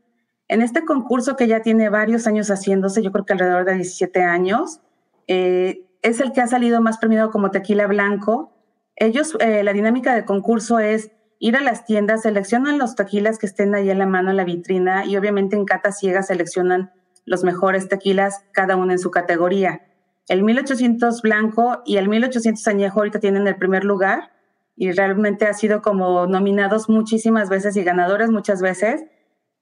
En 0.50 0.62
este 0.62 0.85
concurso 0.85 1.37
que 1.37 1.47
ya 1.47 1.62
tiene 1.62 1.90
varios 1.90 2.26
años 2.26 2.50
haciéndose, 2.50 3.04
yo 3.04 3.12
creo 3.12 3.25
que 3.25 3.35
alrededor 3.35 3.64
de 3.64 3.75
17 3.75 4.25
años, 4.25 4.80
eh, 5.28 5.87
es 6.02 6.19
el 6.19 6.33
que 6.33 6.40
ha 6.40 6.49
salido 6.49 6.80
más 6.80 6.99
premiado 6.99 7.30
como 7.30 7.52
tequila 7.52 7.87
blanco. 7.87 8.52
Ellos, 8.97 9.37
eh, 9.38 9.62
la 9.62 9.73
dinámica 9.73 10.12
del 10.12 10.25
concurso 10.25 10.80
es 10.80 11.12
ir 11.38 11.57
a 11.57 11.61
las 11.61 11.85
tiendas, 11.85 12.23
seleccionan 12.23 12.78
los 12.78 12.97
tequilas 12.97 13.38
que 13.38 13.47
estén 13.47 13.76
ahí 13.76 13.90
en 13.90 14.00
la 14.00 14.07
mano 14.07 14.30
en 14.30 14.37
la 14.38 14.42
vitrina 14.42 15.04
y 15.04 15.16
obviamente 15.16 15.54
en 15.54 15.64
cata 15.64 15.92
ciega 15.92 16.25
seleccionan 16.25 16.90
los 17.26 17.45
mejores 17.45 17.88
tequilas, 17.88 18.42
cada 18.50 18.75
uno 18.75 18.90
en 18.90 18.99
su 18.99 19.12
categoría. 19.12 19.83
El 20.26 20.42
1800 20.42 21.23
blanco 21.23 21.80
y 21.87 21.99
el 21.99 22.09
1800 22.09 22.66
añejo 22.66 22.99
ahorita 22.99 23.21
tienen 23.21 23.47
el 23.47 23.54
primer 23.54 23.85
lugar 23.85 24.33
y 24.75 24.90
realmente 24.90 25.47
ha 25.47 25.52
sido 25.52 25.80
como 25.80 26.26
nominados 26.26 26.88
muchísimas 26.88 27.49
veces 27.49 27.76
y 27.76 27.85
ganadores 27.85 28.30
muchas 28.30 28.61
veces. 28.61 29.04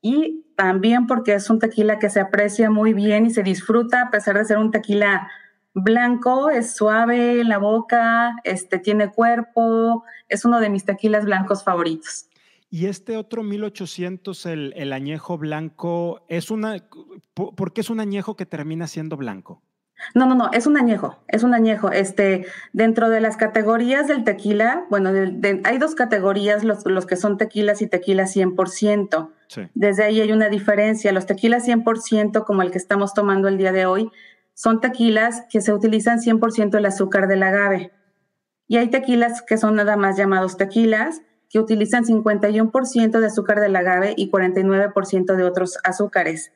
Y 0.00 0.45
también 0.57 1.07
porque 1.07 1.35
es 1.35 1.50
un 1.50 1.59
tequila 1.59 1.99
que 1.99 2.11
se 2.11 2.21
aprecia 2.21 2.71
muy 2.71 2.93
bien 2.93 3.26
y 3.26 3.31
se 3.31 3.43
disfruta 3.43 4.02
a 4.02 4.11
pesar 4.11 4.38
de 4.38 4.45
ser 4.45 4.59
un 4.59 4.71
tequila 4.71 5.28
blanco, 5.75 6.50
es 6.50 6.75
suave 6.75 7.40
en 7.40 7.49
la 7.49 7.59
boca, 7.59 8.37
este, 8.45 8.78
tiene 8.78 9.11
cuerpo, 9.11 10.05
es 10.28 10.45
uno 10.45 10.61
de 10.61 10.71
mis 10.71 10.85
tequilas 10.85 11.25
blancos 11.25 11.64
favoritos. 11.64 12.28
Y 12.71 12.87
este 12.87 13.17
otro 13.17 13.43
1800, 13.43 14.47
el, 14.47 14.73
el 14.76 14.93
añejo 14.93 15.38
blanco, 15.38 16.25
es 16.28 16.50
una, 16.50 16.76
¿por 17.35 17.73
qué 17.73 17.81
es 17.81 17.90
un 17.90 18.00
añejo 18.00 18.37
que 18.37 18.45
termina 18.45 18.87
siendo 18.87 19.17
blanco? 19.17 19.62
No, 20.14 20.26
no, 20.26 20.35
no, 20.35 20.50
es 20.52 20.67
un 20.67 20.76
añejo, 20.76 21.19
es 21.28 21.43
un 21.43 21.55
añejo. 21.55 21.90
Este, 21.90 22.47
dentro 22.73 23.11
de 23.11 23.21
las 23.21 23.37
categorías 23.37 24.09
del 24.09 24.25
tequila, 24.25 24.87
bueno, 24.90 25.11
hay 25.64 25.78
dos 25.78 25.95
categorías, 25.95 26.64
los, 26.64 26.87
los, 26.87 27.07
que 27.07 27.17
son 27.17 27.37
tequilas 27.37 27.83
y 27.83 27.87
tequilas 27.87 28.35
100%. 28.35 29.31
Sí. 29.49 29.62
Desde 29.75 30.05
ahí 30.05 30.21
hay 30.21 30.33
una 30.33 30.49
diferencia. 30.49 31.12
Los 31.12 31.26
tequilas 31.26 31.67
100%, 31.67 32.45
como 32.45 32.62
el 32.62 32.71
que 32.71 32.78
estamos 32.78 33.14
tomando 33.14 33.49
el 33.49 33.59
día 33.59 33.73
de 33.73 33.87
hoy, 33.87 34.11
son 34.55 34.81
tequilas 34.81 35.45
que 35.50 35.61
se 35.61 35.73
utilizan 35.73 36.19
100% 36.19 36.76
el 36.78 36.87
azúcar 36.87 37.28
del 37.28 37.43
agave. 37.43 37.93
Y 38.67 38.76
hay 38.76 38.88
tequilas 38.88 39.43
que 39.43 39.57
son 39.57 39.76
nada 39.76 39.97
más 39.97 40.17
llamados 40.17 40.57
tequilas, 40.57 41.23
que 41.49 41.59
utilizan 41.59 42.05
51% 42.05 43.21
de 43.21 43.26
azúcar 43.26 43.61
del 43.61 43.76
agave 43.76 44.14
y 44.17 44.31
49% 44.31 45.37
de 45.37 45.45
otros 45.45 45.78
azúcares. 45.83 46.52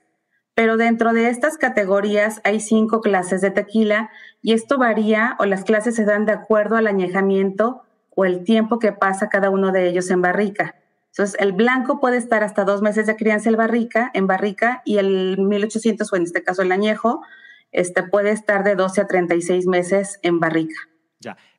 Pero 0.55 0.77
dentro 0.77 1.13
de 1.13 1.29
estas 1.29 1.57
categorías 1.57 2.41
hay 2.45 2.61
cinco 2.61 3.01
clases 3.01 3.41
de 3.41 3.51
tequila 3.51 4.11
y 4.43 4.53
esto 4.53 4.79
varía 4.79 5.37
o 5.39 5.47
las 5.47 5.65
clases 5.65 5.95
se 5.95 6.05
dan 6.05 6.27
de 6.27 6.33
acuerdo 6.33 6.77
al 6.77 6.87
añejamiento 6.87 7.83
o 8.15 8.25
el 8.25 8.45
tiempo 8.45 8.79
que 8.79 8.93
pasa 8.93 9.31
cada 9.31 9.49
uno 9.49 9.73
de 9.73 9.89
ellos 9.89 10.11
en 10.11 10.21
barrica. 10.21 10.75
Entonces, 11.13 11.39
el 11.41 11.53
blanco 11.53 12.01
puede 12.01 12.17
estar 12.17 12.43
hasta 12.43 12.65
dos 12.65 12.81
meses 12.81 13.07
de 13.07 13.17
crianza 13.17 13.51
en 13.51 13.57
barrica, 13.57 14.11
en 14.15 14.27
barrica 14.27 14.83
y 14.85 14.99
el 14.99 15.39
1800 15.39 16.11
o 16.11 16.17
en 16.17 16.23
este 16.23 16.43
caso 16.43 16.63
el 16.63 16.73
añejo 16.73 17.23
este, 17.71 18.03
puede 18.03 18.31
estar 18.31 18.65
de 18.65 18.77
12 18.77 19.01
a 19.01 19.07
36 19.07 19.67
meses 19.67 20.19
en 20.23 20.41
barrica. 20.41 20.75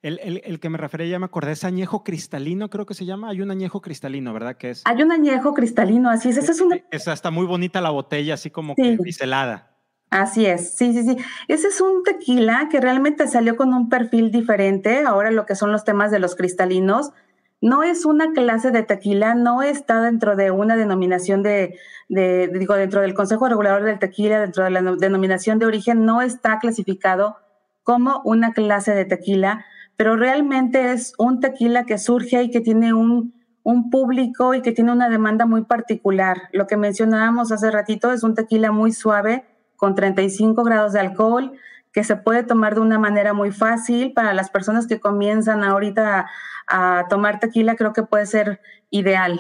El, 0.04 0.20
el, 0.22 0.42
el, 0.44 0.60
que 0.60 0.70
me 0.70 0.78
refería, 0.78 1.08
ya 1.08 1.20
me 1.20 1.26
acordé, 1.26 1.54
es 1.54 1.64
añejo 1.64 2.04
cristalino, 2.04 2.70
creo 2.70 2.86
que 2.86 2.94
se 2.94 3.06
llama. 3.06 3.30
Hay 3.30 3.42
un 3.42 3.50
añejo 3.50 3.82
cristalino, 3.82 4.34
¿verdad? 4.34 4.58
Que 4.58 4.70
es. 4.72 4.82
Hay 4.86 5.02
un 5.02 5.12
añejo 5.12 5.54
cristalino, 5.54 6.10
así 6.10 6.30
es. 6.30 6.38
Esa 6.38 6.52
es 6.52 6.62
una. 6.62 6.78
Es 6.92 7.08
hasta 7.08 7.32
muy 7.32 7.46
bonita 7.46 7.80
la 7.80 7.90
botella, 7.90 8.36
así 8.36 8.52
como 8.52 8.76
sí. 8.76 8.98
biselada. 9.02 9.72
Así 10.10 10.46
es, 10.46 10.76
sí, 10.76 10.94
sí, 10.94 11.04
sí. 11.04 11.18
Ese 11.48 11.70
es 11.70 11.82
un 11.82 12.04
tequila 12.04 12.68
que 12.70 12.80
realmente 12.80 13.28
salió 13.28 13.56
con 13.56 13.74
un 13.74 13.90
perfil 13.90 14.30
diferente. 14.30 15.04
Ahora 15.06 15.32
lo 15.32 15.48
que 15.48 15.56
son 15.56 15.72
los 15.72 15.86
temas 15.86 16.12
de 16.12 16.20
los 16.20 16.36
cristalinos 16.36 17.14
no 17.62 17.82
es 17.82 18.04
una 18.04 18.34
clase 18.34 18.72
de 18.72 18.84
tequila, 18.84 19.36
no 19.36 19.64
está 19.64 20.02
dentro 20.02 20.36
de 20.36 20.52
una 20.52 20.76
denominación 20.76 21.44
de, 21.44 21.80
de, 22.10 22.50
digo, 22.50 22.76
dentro 22.76 23.00
del 23.00 23.14
Consejo 23.14 23.48
Regulador 23.48 23.84
del 23.84 24.00
Tequila, 24.00 24.42
dentro 24.42 24.66
de 24.66 24.70
la 24.70 24.82
denominación 24.82 25.60
de 25.60 25.66
origen, 25.66 26.04
no 26.06 26.22
está 26.22 26.60
clasificado 26.60 27.38
como 27.82 28.22
una 28.26 28.52
clase 28.52 28.92
de 28.94 29.06
tequila, 29.06 29.66
pero 29.96 30.16
realmente 30.16 30.92
es 30.92 31.14
un 31.18 31.40
tequila 31.40 31.86
que 31.86 31.98
surge 31.98 32.44
y 32.44 32.52
que 32.52 32.62
tiene 32.62 32.94
un, 32.94 33.34
un 33.64 33.90
público 33.90 34.54
y 34.54 34.62
que 34.62 34.72
tiene 34.72 34.92
una 34.92 35.10
demanda 35.10 35.46
muy 35.46 35.64
particular. 35.64 36.50
Lo 36.52 36.68
que 36.68 36.78
mencionábamos 36.78 37.52
hace 37.52 37.72
ratito 37.72 38.12
es 38.12 38.24
un 38.24 38.36
tequila 38.36 38.72
muy 38.72 38.92
suave, 38.92 39.46
con 39.78 39.96
35 39.96 40.64
grados 40.64 40.94
de 40.94 41.00
alcohol, 41.00 41.54
que 41.92 42.04
se 42.04 42.16
puede 42.16 42.44
tomar 42.44 42.76
de 42.76 42.82
una 42.82 43.00
manera 43.00 43.34
muy 43.34 43.52
fácil 43.52 44.14
para 44.14 44.34
las 44.34 44.50
personas 44.50 44.88
que 44.88 45.00
comienzan 45.00 45.64
ahorita 45.64 46.28
a, 46.68 47.06
tomar 47.10 47.40
tequila, 47.40 47.76
creo 47.76 47.94
que 47.94 48.04
puede 48.04 48.26
ser 48.26 48.62
ideal. 48.90 49.40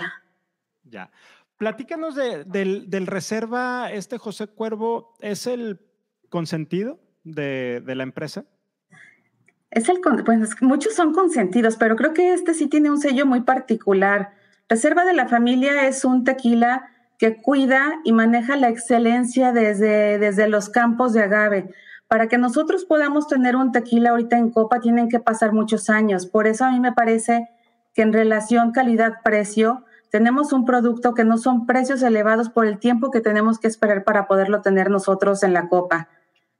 Ya. 0.83 1.11
Platícanos 1.57 2.15
del, 2.15 2.89
del, 2.89 3.07
reserva, 3.07 3.91
este 3.91 4.17
José 4.17 4.47
Cuervo, 4.47 5.13
¿es 5.19 5.47
el 5.47 5.79
consentido 6.29 6.99
de, 7.23 7.81
de 7.85 7.95
la 7.95 8.03
empresa? 8.03 8.45
Es 9.73 9.89
el, 9.89 9.99
muchos 10.62 10.93
son 10.93 11.13
consentidos, 11.13 11.77
pero 11.77 11.95
creo 11.95 12.13
que 12.13 12.31
este 12.31 12.53
sí 12.53 12.67
tiene 12.67 12.91
un 12.91 12.99
sello 12.99 13.25
muy 13.25 13.41
particular. 13.41 14.31
Reserva 14.69 15.03
de 15.03 15.13
la 15.13 15.27
familia 15.27 15.88
es 15.88 16.05
un 16.05 16.23
tequila 16.23 16.91
que 17.17 17.41
cuida 17.41 17.93
y 18.03 18.13
maneja 18.13 18.55
la 18.55 18.69
excelencia 18.69 19.51
desde, 19.51 20.19
desde 20.19 20.47
los 20.47 20.69
campos 20.69 21.13
de 21.13 21.23
agave 21.23 21.73
para 22.07 22.27
que 22.27 22.38
nosotros 22.38 22.86
podamos 22.86 23.27
tener 23.27 23.55
un 23.55 23.71
tequila 23.71 24.12
ahorita 24.12 24.38
en 24.38 24.51
copa 24.51 24.79
tienen 24.79 25.09
que 25.09 25.19
pasar 25.19 25.53
muchos 25.53 25.89
años. 25.89 26.27
Por 26.27 26.45
eso 26.45 26.65
a 26.65 26.69
mí 26.69 26.79
me 26.79 26.91
parece 26.91 27.49
que 27.95 28.03
en 28.03 28.13
relación 28.13 28.73
calidad-precio 28.73 29.86
tenemos 30.12 30.53
un 30.53 30.65
producto 30.65 31.15
que 31.15 31.23
no 31.23 31.39
son 31.39 31.65
precios 31.65 32.03
elevados 32.03 32.51
por 32.51 32.67
el 32.67 32.77
tiempo 32.77 33.09
que 33.09 33.21
tenemos 33.21 33.57
que 33.57 33.67
esperar 33.67 34.03
para 34.03 34.27
poderlo 34.27 34.62
tener 34.62 34.91
nosotros 34.91 35.41
en 35.41 35.53
la 35.53 35.67
copa. 35.69 36.09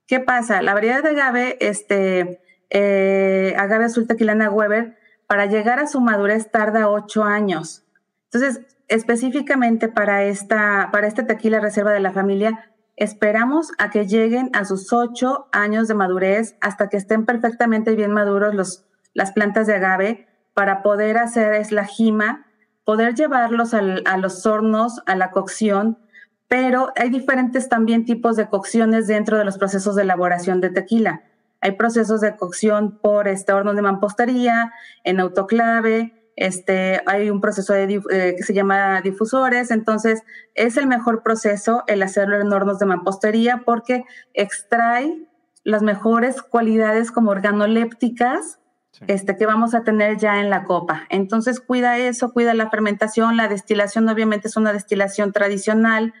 ¿Qué 0.08 0.18
pasa? 0.18 0.60
La 0.60 0.74
variedad 0.74 1.04
de 1.04 1.10
agave, 1.10 1.56
este, 1.60 2.40
eh, 2.74 3.54
agave 3.56 3.86
azul 3.86 4.06
tequilana 4.06 4.50
Weber, 4.50 4.98
para 5.26 5.46
llegar 5.46 5.78
a 5.80 5.86
su 5.86 6.02
madurez 6.02 6.50
tarda 6.50 6.90
ocho 6.90 7.24
años. 7.24 7.86
Entonces, 8.30 8.60
específicamente 8.88 9.88
para, 9.88 10.24
esta, 10.24 10.90
para 10.92 11.06
este 11.06 11.22
tequila 11.22 11.60
reserva 11.60 11.92
de 11.92 12.00
la 12.00 12.12
familia, 12.12 12.74
Esperamos 12.96 13.72
a 13.78 13.90
que 13.90 14.06
lleguen 14.06 14.50
a 14.52 14.64
sus 14.64 14.92
ocho 14.92 15.48
años 15.50 15.88
de 15.88 15.94
madurez 15.94 16.56
hasta 16.60 16.88
que 16.88 16.96
estén 16.96 17.26
perfectamente 17.26 17.96
bien 17.96 18.12
maduros 18.12 18.54
los, 18.54 18.84
las 19.14 19.32
plantas 19.32 19.66
de 19.66 19.74
agave 19.74 20.28
para 20.54 20.82
poder 20.82 21.18
hacer 21.18 21.54
es 21.54 21.72
la 21.72 21.86
jima, 21.86 22.46
poder 22.84 23.14
llevarlos 23.14 23.74
al, 23.74 24.04
a 24.06 24.16
los 24.16 24.46
hornos, 24.46 25.02
a 25.06 25.16
la 25.16 25.32
cocción, 25.32 25.98
pero 26.46 26.92
hay 26.94 27.10
diferentes 27.10 27.68
también 27.68 28.04
tipos 28.04 28.36
de 28.36 28.48
cocciones 28.48 29.08
dentro 29.08 29.38
de 29.38 29.44
los 29.44 29.58
procesos 29.58 29.96
de 29.96 30.02
elaboración 30.02 30.60
de 30.60 30.70
tequila. 30.70 31.24
Hay 31.64 31.72
procesos 31.72 32.20
de 32.20 32.36
cocción 32.36 32.98
por 32.98 33.26
este 33.26 33.54
horno 33.54 33.72
de 33.72 33.80
mampostería, 33.80 34.70
en 35.02 35.18
autoclave, 35.18 36.12
este, 36.36 37.00
hay 37.06 37.30
un 37.30 37.40
proceso 37.40 37.72
de, 37.72 38.02
eh, 38.10 38.34
que 38.36 38.42
se 38.42 38.52
llama 38.52 39.00
difusores, 39.00 39.70
entonces 39.70 40.22
es 40.54 40.76
el 40.76 40.86
mejor 40.86 41.22
proceso 41.22 41.82
el 41.86 42.02
hacerlo 42.02 42.38
en 42.38 42.52
hornos 42.52 42.78
de 42.80 42.84
mampostería 42.84 43.62
porque 43.64 44.04
extrae 44.34 45.26
las 45.62 45.80
mejores 45.82 46.42
cualidades 46.42 47.10
como 47.10 47.30
organolépticas 47.30 48.58
este, 49.06 49.34
que 49.34 49.46
vamos 49.46 49.74
a 49.74 49.84
tener 49.84 50.18
ya 50.18 50.40
en 50.40 50.50
la 50.50 50.64
copa. 50.64 51.06
Entonces 51.08 51.60
cuida 51.60 51.96
eso, 51.96 52.34
cuida 52.34 52.52
la 52.52 52.68
fermentación, 52.68 53.38
la 53.38 53.48
destilación 53.48 54.06
obviamente 54.06 54.48
es 54.48 54.58
una 54.58 54.74
destilación 54.74 55.32
tradicional, 55.32 56.12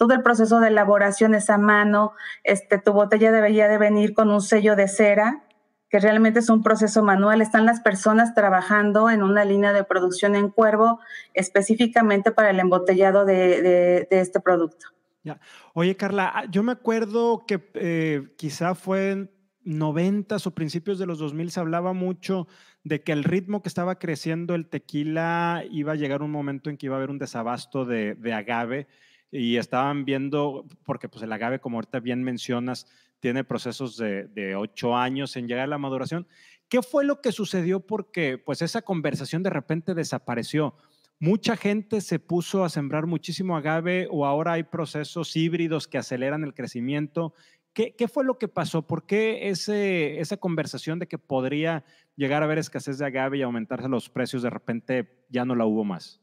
todo 0.00 0.14
el 0.14 0.22
proceso 0.22 0.60
de 0.60 0.68
elaboración 0.68 1.34
es 1.34 1.50
a 1.50 1.58
mano, 1.58 2.14
este, 2.42 2.78
tu 2.78 2.94
botella 2.94 3.30
debería 3.32 3.68
de 3.68 3.76
venir 3.76 4.14
con 4.14 4.30
un 4.30 4.40
sello 4.40 4.74
de 4.74 4.88
cera, 4.88 5.44
que 5.90 6.00
realmente 6.00 6.38
es 6.38 6.48
un 6.48 6.62
proceso 6.62 7.02
manual. 7.02 7.42
Están 7.42 7.66
las 7.66 7.80
personas 7.80 8.34
trabajando 8.34 9.10
en 9.10 9.22
una 9.22 9.44
línea 9.44 9.74
de 9.74 9.84
producción 9.84 10.36
en 10.36 10.48
cuervo 10.48 11.00
específicamente 11.34 12.32
para 12.32 12.48
el 12.48 12.60
embotellado 12.60 13.26
de, 13.26 14.08
este 14.10 14.40
producto. 14.40 14.86
Ya. 15.22 15.38
Oye, 15.74 15.94
Carla, 15.96 16.32
ah, 16.34 16.44
yo 16.50 16.62
me 16.62 16.72
acuerdo 16.72 17.44
que 17.46 17.70
eh, 17.74 18.22
quizá 18.38 18.74
fue 18.74 19.10
en 19.10 19.30
90 19.64 20.38
o 20.42 20.50
principios 20.52 20.98
de 20.98 21.04
los 21.04 21.18
2000 21.18 21.50
se 21.50 21.60
hablaba 21.60 21.92
mucho 21.92 22.48
de 22.84 23.02
que 23.02 23.12
el 23.12 23.22
ritmo 23.22 23.60
que 23.60 23.68
estaba 23.68 23.98
creciendo 23.98 24.54
el 24.54 24.66
tequila 24.66 25.62
iba 25.70 25.92
a 25.92 25.96
llegar 25.96 26.22
un 26.22 26.30
momento 26.30 26.70
en 26.70 26.78
que 26.78 26.86
iba 26.86 26.94
a 26.94 26.98
haber 27.00 27.10
un 27.10 27.18
desabasto 27.18 27.84
de, 27.84 28.14
de 28.14 28.32
agave 28.32 28.86
y 29.30 29.56
estaban 29.56 30.04
viendo, 30.04 30.66
porque 30.84 31.08
pues 31.08 31.22
el 31.22 31.32
agave, 31.32 31.60
como 31.60 31.76
ahorita 31.76 32.00
bien 32.00 32.22
mencionas, 32.22 32.86
tiene 33.20 33.44
procesos 33.44 33.96
de, 33.96 34.54
ocho 34.56 34.96
años 34.96 35.36
en 35.36 35.46
llegar 35.46 35.64
a 35.64 35.68
la 35.68 35.78
maduración. 35.78 36.26
¿Qué 36.68 36.82
fue 36.82 37.04
lo 37.04 37.20
que 37.20 37.32
sucedió? 37.32 37.80
Porque 37.80 38.38
pues 38.38 38.62
esa 38.62 38.82
conversación 38.82 39.42
de 39.42 39.50
repente 39.50 39.94
desapareció. 39.94 40.74
Mucha 41.18 41.56
gente 41.56 42.00
se 42.00 42.18
puso 42.18 42.64
a 42.64 42.70
sembrar 42.70 43.06
muchísimo 43.06 43.56
agave 43.56 44.08
o 44.10 44.24
ahora 44.24 44.52
hay 44.52 44.62
procesos 44.62 45.36
híbridos 45.36 45.86
que 45.86 45.98
aceleran 45.98 46.44
el 46.44 46.54
crecimiento. 46.54 47.34
¿qué, 47.74 47.94
¿qué, 47.94 48.08
fue 48.08 48.24
lo 48.24 48.38
que 48.38 48.48
pasó? 48.48 48.86
¿Por 48.86 49.04
qué 49.04 49.50
ese, 49.50 50.18
esa 50.20 50.38
conversación 50.38 50.98
de 50.98 51.06
que 51.06 51.18
podría 51.18 51.84
llegar 52.16 52.42
a 52.42 52.46
haber 52.46 52.58
escasez 52.58 52.98
de 52.98 53.06
agave 53.06 53.38
y 53.38 53.42
aumentarse 53.42 53.88
los 53.88 54.08
precios 54.08 54.42
de 54.42 54.50
repente 54.50 55.24
ya 55.28 55.44
no 55.44 55.54
la 55.54 55.66
hubo 55.66 55.84
más? 55.84 56.20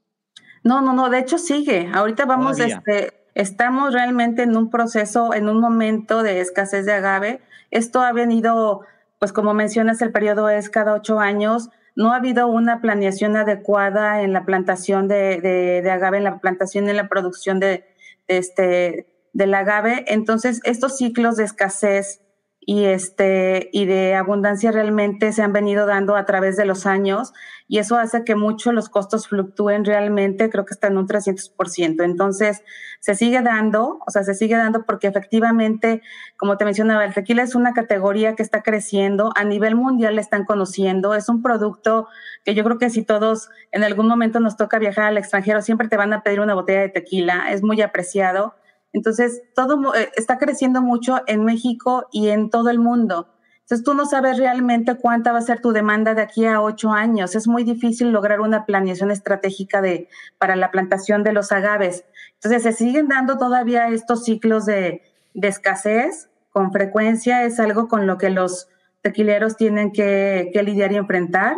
No, 0.63 0.81
no, 0.81 0.93
no, 0.93 1.09
de 1.09 1.19
hecho 1.19 1.37
sigue. 1.37 1.89
Ahorita 1.93 2.25
vamos, 2.25 2.59
este, 2.59 3.13
estamos 3.35 3.93
realmente 3.93 4.43
en 4.43 4.57
un 4.57 4.69
proceso, 4.69 5.33
en 5.33 5.49
un 5.49 5.59
momento 5.59 6.23
de 6.23 6.41
escasez 6.41 6.85
de 6.85 6.93
agave. 6.93 7.41
Esto 7.71 8.01
ha 8.01 8.11
venido, 8.13 8.81
pues 9.19 9.33
como 9.33 9.53
mencionas, 9.53 10.01
el 10.01 10.11
periodo 10.11 10.49
es 10.49 10.69
cada 10.69 10.93
ocho 10.93 11.19
años 11.19 11.69
no 11.97 12.13
ha 12.13 12.17
habido 12.17 12.47
una 12.47 12.79
planeación 12.79 13.35
adecuada 13.35 14.21
en 14.21 14.31
la 14.31 14.45
plantación 14.45 15.07
de, 15.07 15.41
de, 15.41 15.89
agave, 15.89 16.17
en 16.17 16.25
la 16.25 16.37
plantación 16.37 16.85
y 16.85 16.91
en 16.91 16.95
la 16.95 17.09
producción 17.09 17.59
de, 17.59 17.85
de, 18.27 18.37
este, 18.37 19.07
del 19.33 19.53
agave. 19.55 20.05
Entonces, 20.07 20.61
estos 20.63 20.95
ciclos 20.95 21.37
de 21.37 21.45
escasez 21.45 22.21
y, 22.69 22.83
este, 22.83 23.69
y 23.71 23.85
de 23.85 24.13
abundancia 24.15 24.73
realmente 24.73 25.31
se 25.31 25.41
han 25.41 25.53
venido 25.53 25.85
dando 25.85 26.17
a 26.17 26.25
través 26.25 26.57
de 26.57 26.65
los 26.65 26.85
años 26.85 27.31
y 27.65 27.77
eso 27.77 27.95
hace 27.95 28.25
que 28.25 28.35
mucho 28.35 28.73
los 28.73 28.89
costos 28.89 29.29
fluctúen 29.29 29.85
realmente, 29.85 30.49
creo 30.49 30.65
que 30.65 30.73
está 30.73 30.87
en 30.87 30.97
un 30.97 31.07
300%. 31.07 32.03
Entonces, 32.03 32.65
se 32.99 33.15
sigue 33.15 33.41
dando, 33.41 33.99
o 34.05 34.11
sea, 34.11 34.23
se 34.23 34.33
sigue 34.33 34.57
dando 34.57 34.83
porque 34.83 35.07
efectivamente, 35.07 36.01
como 36.35 36.57
te 36.57 36.65
mencionaba, 36.65 37.05
el 37.05 37.13
tequila 37.13 37.41
es 37.41 37.55
una 37.55 37.73
categoría 37.73 38.35
que 38.35 38.43
está 38.43 38.61
creciendo, 38.63 39.31
a 39.37 39.45
nivel 39.45 39.75
mundial 39.75 40.15
le 40.15 40.21
están 40.21 40.43
conociendo, 40.43 41.15
es 41.15 41.29
un 41.29 41.41
producto 41.41 42.09
que 42.43 42.53
yo 42.53 42.65
creo 42.65 42.77
que 42.77 42.89
si 42.89 43.01
todos 43.01 43.49
en 43.71 43.85
algún 43.85 44.09
momento 44.09 44.41
nos 44.41 44.57
toca 44.57 44.77
viajar 44.77 45.05
al 45.05 45.17
extranjero, 45.17 45.61
siempre 45.61 45.87
te 45.87 45.95
van 45.95 46.11
a 46.11 46.21
pedir 46.21 46.41
una 46.41 46.53
botella 46.53 46.81
de 46.81 46.89
tequila, 46.89 47.49
es 47.49 47.63
muy 47.63 47.81
apreciado 47.81 48.55
entonces, 48.93 49.41
todo 49.55 49.93
eh, 49.95 50.09
está 50.15 50.37
creciendo 50.37 50.81
mucho 50.81 51.21
en 51.27 51.43
México 51.43 52.07
y 52.11 52.29
en 52.29 52.49
todo 52.49 52.69
el 52.69 52.79
mundo. 52.79 53.33
Entonces, 53.61 53.83
tú 53.83 53.93
no 53.93 54.05
sabes 54.05 54.37
realmente 54.37 54.95
cuánta 54.95 55.33
va 55.33 55.39
a 55.39 55.41
ser 55.41 55.59
tu 55.59 55.73
demanda 55.73 56.13
de 56.13 56.21
aquí 56.21 56.45
a 56.45 56.61
ocho 56.61 56.91
años. 56.91 57.35
Es 57.35 57.47
muy 57.47 57.63
difícil 57.63 58.11
lograr 58.11 58.39
una 58.39 58.65
planeación 58.65 59.11
estratégica 59.11 59.81
de, 59.81 60.07
para 60.37 60.55
la 60.55 60.71
plantación 60.71 61.23
de 61.23 61.33
los 61.33 61.51
agaves. 61.51 62.05
Entonces, 62.35 62.63
se 62.63 62.71
siguen 62.71 63.07
dando 63.09 63.37
todavía 63.37 63.89
estos 63.89 64.23
ciclos 64.23 64.65
de, 64.65 65.01
de 65.33 65.47
escasez 65.47 66.29
con 66.51 66.71
frecuencia. 66.71 67.43
Es 67.43 67.59
algo 67.59 67.89
con 67.89 68.07
lo 68.07 68.17
que 68.17 68.29
los 68.29 68.69
tequileros 69.01 69.57
tienen 69.57 69.91
que, 69.91 70.49
que 70.53 70.63
lidiar 70.63 70.93
y 70.93 70.95
enfrentar 70.95 71.57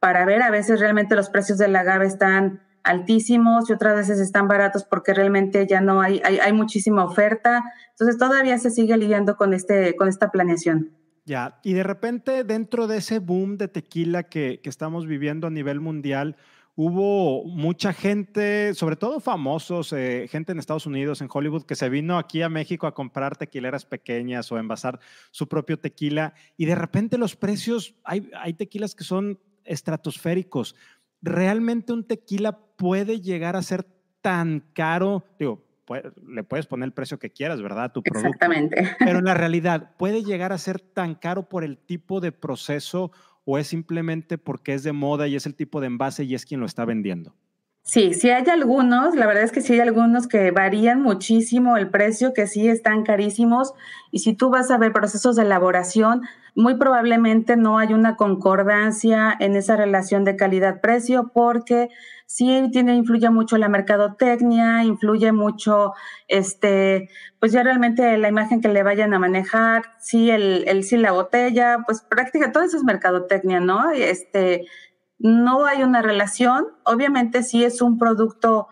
para 0.00 0.24
ver 0.24 0.42
a 0.42 0.50
veces 0.50 0.80
realmente 0.80 1.14
los 1.14 1.28
precios 1.28 1.58
del 1.58 1.76
agave 1.76 2.06
están 2.06 2.62
altísimos 2.90 3.70
y 3.70 3.72
otras 3.72 3.96
veces 3.96 4.20
están 4.20 4.48
baratos 4.48 4.84
porque 4.84 5.14
realmente 5.14 5.66
ya 5.66 5.80
no 5.80 6.00
hay, 6.00 6.20
hay, 6.24 6.52
muchísima 6.52 7.04
oferta. 7.04 7.62
Entonces 7.90 8.18
todavía 8.18 8.58
se 8.58 8.70
sigue 8.70 8.96
lidiando 8.96 9.36
con, 9.36 9.54
este, 9.54 9.96
con 9.96 10.08
esta 10.08 10.30
planeación. 10.30 10.90
Ya, 11.24 11.60
y 11.62 11.74
de 11.74 11.82
repente 11.82 12.44
dentro 12.44 12.86
de 12.86 12.98
ese 12.98 13.18
boom 13.18 13.56
de 13.56 13.68
tequila 13.68 14.24
que, 14.24 14.60
que 14.62 14.68
estamos 14.68 15.06
viviendo 15.06 15.46
a 15.46 15.50
nivel 15.50 15.80
mundial, 15.80 16.36
hubo 16.74 17.44
mucha 17.44 17.92
gente, 17.92 18.74
sobre 18.74 18.96
todo 18.96 19.20
famosos, 19.20 19.92
eh, 19.92 20.26
gente 20.30 20.52
en 20.52 20.58
Estados 20.58 20.86
Unidos, 20.86 21.20
en 21.20 21.28
Hollywood, 21.30 21.64
que 21.64 21.74
se 21.74 21.88
vino 21.88 22.18
aquí 22.18 22.42
a 22.42 22.48
México 22.48 22.86
a 22.86 22.94
comprar 22.94 23.36
tequileras 23.36 23.84
pequeñas 23.84 24.50
o 24.50 24.56
a 24.56 24.60
envasar 24.60 24.98
su 25.30 25.46
propio 25.46 25.78
tequila. 25.78 26.34
Y 26.56 26.64
de 26.64 26.74
repente 26.74 27.18
los 27.18 27.36
precios, 27.36 27.94
hay, 28.02 28.30
hay 28.34 28.54
tequilas 28.54 28.94
que 28.94 29.04
son 29.04 29.38
estratosféricos 29.64 30.74
realmente 31.22 31.92
un 31.92 32.06
tequila 32.06 32.58
puede 32.76 33.20
llegar 33.20 33.56
a 33.56 33.62
ser 33.62 33.86
tan 34.20 34.60
caro, 34.74 35.24
digo, 35.38 35.64
le 36.26 36.44
puedes 36.44 36.66
poner 36.66 36.86
el 36.86 36.92
precio 36.92 37.18
que 37.18 37.30
quieras, 37.30 37.60
¿verdad? 37.60 37.92
tu 37.92 38.02
producto. 38.02 38.28
Exactamente. 38.28 38.96
Pero 38.98 39.18
en 39.18 39.24
la 39.24 39.34
realidad, 39.34 39.92
¿puede 39.96 40.22
llegar 40.22 40.52
a 40.52 40.58
ser 40.58 40.80
tan 40.80 41.14
caro 41.14 41.48
por 41.48 41.64
el 41.64 41.78
tipo 41.78 42.20
de 42.20 42.32
proceso 42.32 43.10
o 43.44 43.58
es 43.58 43.66
simplemente 43.66 44.38
porque 44.38 44.74
es 44.74 44.82
de 44.82 44.92
moda 44.92 45.26
y 45.26 45.36
es 45.36 45.46
el 45.46 45.54
tipo 45.54 45.80
de 45.80 45.88
envase 45.88 46.24
y 46.24 46.34
es 46.34 46.46
quien 46.46 46.60
lo 46.60 46.66
está 46.66 46.84
vendiendo? 46.84 47.34
Sí, 47.82 48.14
sí 48.14 48.30
hay 48.30 48.44
algunos, 48.48 49.16
la 49.16 49.26
verdad 49.26 49.42
es 49.42 49.52
que 49.52 49.62
sí 49.62 49.72
hay 49.72 49.80
algunos 49.80 50.28
que 50.28 50.50
varían 50.52 51.02
muchísimo 51.02 51.76
el 51.76 51.90
precio, 51.90 52.32
que 52.34 52.46
sí 52.46 52.68
están 52.68 53.02
carísimos. 53.02 53.72
Y 54.12 54.20
si 54.20 54.34
tú 54.34 54.50
vas 54.50 54.70
a 54.70 54.78
ver 54.78 54.92
procesos 54.92 55.34
de 55.36 55.42
elaboración, 55.42 56.22
muy 56.54 56.76
probablemente 56.76 57.56
no 57.56 57.78
hay 57.78 57.92
una 57.92 58.16
concordancia 58.16 59.34
en 59.40 59.56
esa 59.56 59.76
relación 59.76 60.24
de 60.24 60.36
calidad-precio 60.36 61.32
porque 61.34 61.88
sí 62.26 62.68
tiene, 62.70 62.94
influye 62.94 63.28
mucho 63.30 63.56
la 63.58 63.68
mercadotecnia, 63.68 64.84
influye 64.84 65.32
mucho, 65.32 65.94
este, 66.28 67.08
pues 67.40 67.50
ya 67.50 67.64
realmente 67.64 68.16
la 68.18 68.28
imagen 68.28 68.60
que 68.60 68.68
le 68.68 68.84
vayan 68.84 69.14
a 69.14 69.18
manejar, 69.18 69.82
sí, 69.98 70.30
el, 70.30 70.64
el 70.68 70.84
sí 70.84 70.96
la 70.96 71.10
botella, 71.12 71.78
pues 71.86 72.02
prácticamente 72.02 72.52
todo 72.52 72.62
eso 72.62 72.76
es 72.76 72.84
mercadotecnia, 72.84 73.58
¿no? 73.58 73.90
Este, 73.90 74.66
no 75.20 75.66
hay 75.66 75.82
una 75.82 76.00
relación, 76.00 76.66
obviamente 76.84 77.42
sí 77.42 77.62
es 77.62 77.82
un 77.82 77.98
producto 77.98 78.68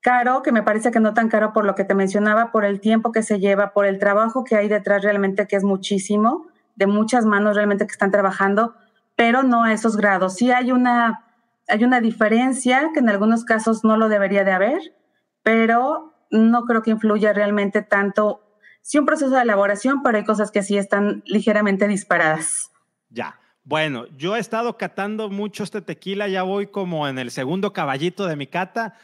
caro, 0.00 0.42
que 0.42 0.50
me 0.50 0.62
parece 0.62 0.90
que 0.90 1.00
no 1.00 1.14
tan 1.14 1.28
caro 1.28 1.52
por 1.52 1.64
lo 1.64 1.74
que 1.74 1.84
te 1.84 1.94
mencionaba, 1.94 2.50
por 2.50 2.64
el 2.64 2.80
tiempo 2.80 3.12
que 3.12 3.22
se 3.22 3.38
lleva, 3.38 3.72
por 3.72 3.86
el 3.86 3.98
trabajo 3.98 4.42
que 4.42 4.56
hay 4.56 4.68
detrás 4.68 5.02
realmente 5.02 5.46
que 5.46 5.56
es 5.56 5.64
muchísimo 5.64 6.46
de 6.74 6.86
muchas 6.86 7.26
manos 7.26 7.54
realmente 7.54 7.86
que 7.86 7.92
están 7.92 8.10
trabajando, 8.10 8.74
pero 9.16 9.42
no 9.42 9.64
a 9.64 9.72
esos 9.74 9.96
grados. 9.98 10.34
Sí 10.34 10.50
hay 10.50 10.72
una, 10.72 11.26
hay 11.68 11.84
una 11.84 12.00
diferencia 12.00 12.90
que 12.94 13.00
en 13.00 13.10
algunos 13.10 13.44
casos 13.44 13.84
no 13.84 13.98
lo 13.98 14.08
debería 14.08 14.44
de 14.44 14.52
haber, 14.52 14.94
pero 15.42 16.14
no 16.30 16.64
creo 16.64 16.82
que 16.82 16.90
influya 16.90 17.34
realmente 17.34 17.82
tanto. 17.82 18.42
Sí, 18.80 18.98
un 18.98 19.04
proceso 19.04 19.34
de 19.36 19.42
elaboración, 19.42 20.02
pero 20.02 20.16
hay 20.16 20.24
cosas 20.24 20.50
que 20.50 20.62
sí 20.62 20.78
están 20.78 21.22
ligeramente 21.26 21.86
disparadas. 21.86 22.72
Ya. 23.10 23.38
Bueno, 23.64 24.06
yo 24.16 24.34
he 24.36 24.40
estado 24.40 24.76
catando 24.76 25.30
mucho 25.30 25.62
este 25.62 25.80
tequila, 25.80 26.26
ya 26.28 26.42
voy 26.42 26.66
como 26.66 27.06
en 27.06 27.18
el 27.18 27.30
segundo 27.30 27.72
caballito 27.72 28.26
de 28.26 28.36
mi 28.36 28.46
cata. 28.46 28.94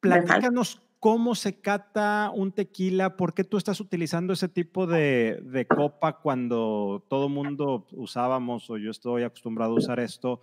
Platícanos 0.00 0.80
cómo 1.00 1.34
se 1.34 1.60
cata 1.60 2.30
un 2.34 2.52
tequila, 2.52 3.16
por 3.16 3.34
qué 3.34 3.44
tú 3.44 3.56
estás 3.56 3.80
utilizando 3.80 4.32
ese 4.34 4.48
tipo 4.48 4.86
de, 4.86 5.66
copa 5.74 6.18
cuando 6.18 7.04
todo 7.08 7.28
mundo 7.28 7.86
usábamos 7.92 8.68
o 8.68 8.76
yo 8.76 8.90
estoy 8.90 9.22
acostumbrado 9.22 9.72
a 9.72 9.76
usar 9.76 10.00
esto. 10.00 10.42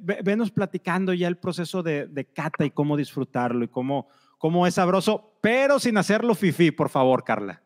venos 0.00 0.50
platicando 0.50 1.12
ya 1.12 1.28
el 1.28 1.36
proceso 1.36 1.82
de, 1.82 2.28
cata 2.32 2.64
y 2.64 2.70
cómo 2.70 2.96
disfrutarlo 2.96 3.64
y 3.64 3.68
cómo, 3.68 4.08
cómo 4.38 4.66
es 4.66 4.74
sabroso, 4.74 5.36
pero 5.40 5.78
sin 5.78 5.98
hacerlo 5.98 6.34
fifi, 6.34 6.70
por 6.70 6.88
favor, 6.88 7.24
Carla. 7.24 7.60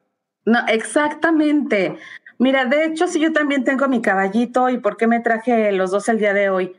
No, 0.45 0.67
exactamente. 0.67 1.99
Mira, 2.38 2.66
de 2.66 2.85
hecho, 2.85 3.09
si 3.09 3.20
yo 3.20 3.33
también 3.33 3.64
tengo 3.64 3.88
mi 3.88 4.01
caballito 4.01 4.68
y 4.68 4.79
por 4.79 4.96
qué 4.96 5.07
me 5.07 5.20
traje 5.20 5.72
los 5.72 5.90
dos 5.90 6.09
el 6.09 6.18
día 6.18 6.33
de 6.33 6.51
hoy 6.51 6.77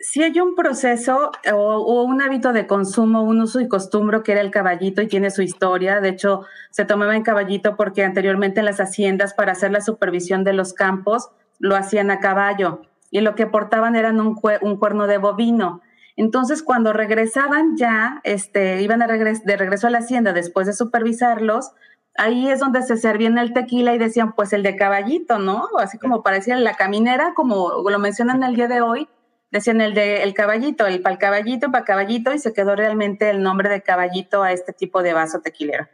si 0.00 0.22
hay 0.22 0.38
un 0.40 0.54
proceso 0.54 1.32
o, 1.52 2.02
un 2.02 2.22
hábito 2.22 2.52
de 2.52 2.66
consumo, 2.66 3.22
un 3.22 3.40
uso 3.40 3.60
y 3.60 3.68
costumbre 3.68 4.22
que 4.22 4.32
era 4.32 4.40
el 4.40 4.50
caballito 4.50 5.02
y 5.02 5.08
tiene 5.08 5.30
su 5.30 5.42
historia. 5.42 6.00
De 6.00 6.10
hecho, 6.10 6.44
se 6.70 6.84
tomaba 6.84 7.16
en 7.16 7.22
caballito 7.22 7.76
porque 7.76 8.04
anteriormente 8.04 8.60
en 8.60 8.66
las 8.66 8.80
haciendas 8.80 9.34
para 9.34 9.52
hacer 9.52 9.72
la 9.72 9.80
supervisión 9.80 10.44
de 10.44 10.52
los 10.52 10.72
campos 10.72 11.30
lo 11.58 11.74
hacían 11.74 12.10
a 12.10 12.20
caballo 12.20 12.82
y 13.10 13.20
lo 13.20 13.34
que 13.34 13.46
portaban 13.46 13.96
eran 13.96 14.20
un, 14.20 14.36
cuerno 14.36 15.06
de 15.06 15.18
bovino. 15.18 15.80
Entonces, 16.16 16.62
cuando 16.62 16.92
regresaban 16.92 17.76
ya, 17.76 18.20
este, 18.22 18.82
iban 18.82 19.02
a 19.02 19.06
de 19.06 19.56
regreso 19.56 19.86
a 19.86 19.90
la 19.90 19.98
hacienda 19.98 20.32
después 20.32 20.66
de 20.66 20.72
supervisarlos, 20.72 21.72
ahí 22.18 22.50
es 22.50 22.58
donde 22.58 22.82
se 22.82 22.96
servían 22.96 23.38
el 23.38 23.52
tequila 23.52 23.94
y 23.94 23.98
decían, 23.98 24.34
pues 24.34 24.52
el 24.52 24.62
de 24.62 24.76
caballito, 24.76 25.38
¿no? 25.38 25.68
Así 25.78 25.98
como 25.98 26.22
parecía 26.22 26.56
la 26.56 26.74
caminera, 26.74 27.32
como 27.34 27.88
lo 27.88 27.98
mencionan 27.98 28.42
el 28.42 28.56
día 28.56 28.68
de 28.68 28.82
hoy, 28.82 29.08
decían 29.50 29.80
el 29.80 29.94
de 29.94 30.24
el 30.24 30.34
caballito, 30.34 30.86
el 30.86 31.00
pal 31.00 31.16
caballito, 31.16 31.70
para 31.70 31.84
caballito, 31.84 32.34
y 32.34 32.38
se 32.38 32.52
quedó 32.52 32.76
realmente 32.76 33.30
el 33.30 33.42
nombre 33.42 33.68
de 33.68 33.82
caballito 33.82 34.42
a 34.42 34.52
este 34.52 34.72
tipo 34.72 35.02
de 35.02 35.14
vaso 35.14 35.40
tequilero. 35.40 35.88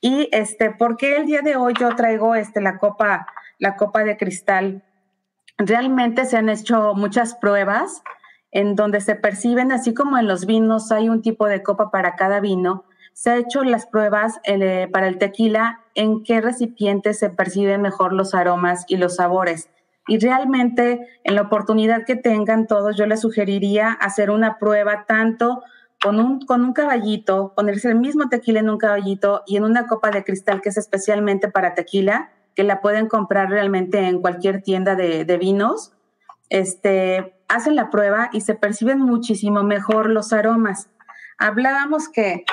Y 0.00 0.28
este, 0.32 0.70
¿por 0.70 0.96
qué 0.96 1.16
el 1.16 1.26
día 1.26 1.42
de 1.42 1.54
hoy 1.56 1.74
yo 1.78 1.94
traigo 1.94 2.34
este, 2.34 2.60
la 2.60 2.78
copa, 2.78 3.26
la 3.58 3.76
copa 3.76 4.02
de 4.04 4.16
cristal? 4.16 4.82
Realmente 5.58 6.24
se 6.24 6.38
han 6.38 6.48
hecho 6.48 6.94
muchas 6.94 7.34
pruebas 7.34 8.02
en 8.50 8.74
donde 8.74 9.00
se 9.00 9.14
perciben, 9.14 9.70
así 9.70 9.94
como 9.94 10.18
en 10.18 10.26
los 10.26 10.46
vinos 10.46 10.90
hay 10.92 11.08
un 11.08 11.22
tipo 11.22 11.46
de 11.46 11.62
copa 11.62 11.90
para 11.90 12.16
cada 12.16 12.40
vino, 12.40 12.84
se 13.12 13.30
ha 13.30 13.36
hecho 13.36 13.62
las 13.64 13.86
pruebas 13.86 14.40
eh, 14.44 14.88
para 14.92 15.08
el 15.08 15.18
tequila 15.18 15.80
en 15.94 16.22
qué 16.22 16.40
recipiente 16.40 17.14
se 17.14 17.30
perciben 17.30 17.82
mejor 17.82 18.12
los 18.12 18.34
aromas 18.34 18.84
y 18.88 18.96
los 18.96 19.16
sabores. 19.16 19.68
Y 20.08 20.18
realmente 20.18 21.06
en 21.24 21.34
la 21.34 21.42
oportunidad 21.42 22.04
que 22.04 22.16
tengan 22.16 22.66
todos, 22.66 22.96
yo 22.96 23.06
les 23.06 23.20
sugeriría 23.20 23.92
hacer 23.92 24.30
una 24.30 24.58
prueba 24.58 25.04
tanto 25.06 25.62
con 26.02 26.18
un, 26.18 26.40
con 26.40 26.64
un 26.64 26.72
caballito, 26.72 27.52
ponerse 27.54 27.88
el 27.88 27.94
mismo 28.00 28.28
tequila 28.28 28.58
en 28.58 28.70
un 28.70 28.78
caballito 28.78 29.42
y 29.46 29.56
en 29.56 29.64
una 29.64 29.86
copa 29.86 30.10
de 30.10 30.24
cristal 30.24 30.60
que 30.60 30.70
es 30.70 30.76
especialmente 30.76 31.48
para 31.48 31.74
tequila, 31.74 32.32
que 32.56 32.64
la 32.64 32.80
pueden 32.80 33.06
comprar 33.06 33.48
realmente 33.48 34.00
en 34.00 34.20
cualquier 34.20 34.62
tienda 34.62 34.96
de, 34.96 35.24
de 35.24 35.38
vinos. 35.38 35.92
Este, 36.50 37.34
hacen 37.48 37.76
la 37.76 37.90
prueba 37.90 38.30
y 38.32 38.40
se 38.40 38.54
perciben 38.54 38.98
muchísimo 38.98 39.62
mejor 39.62 40.10
los 40.10 40.32
aromas. 40.32 40.88
Hablábamos 41.38 42.08
que 42.08 42.44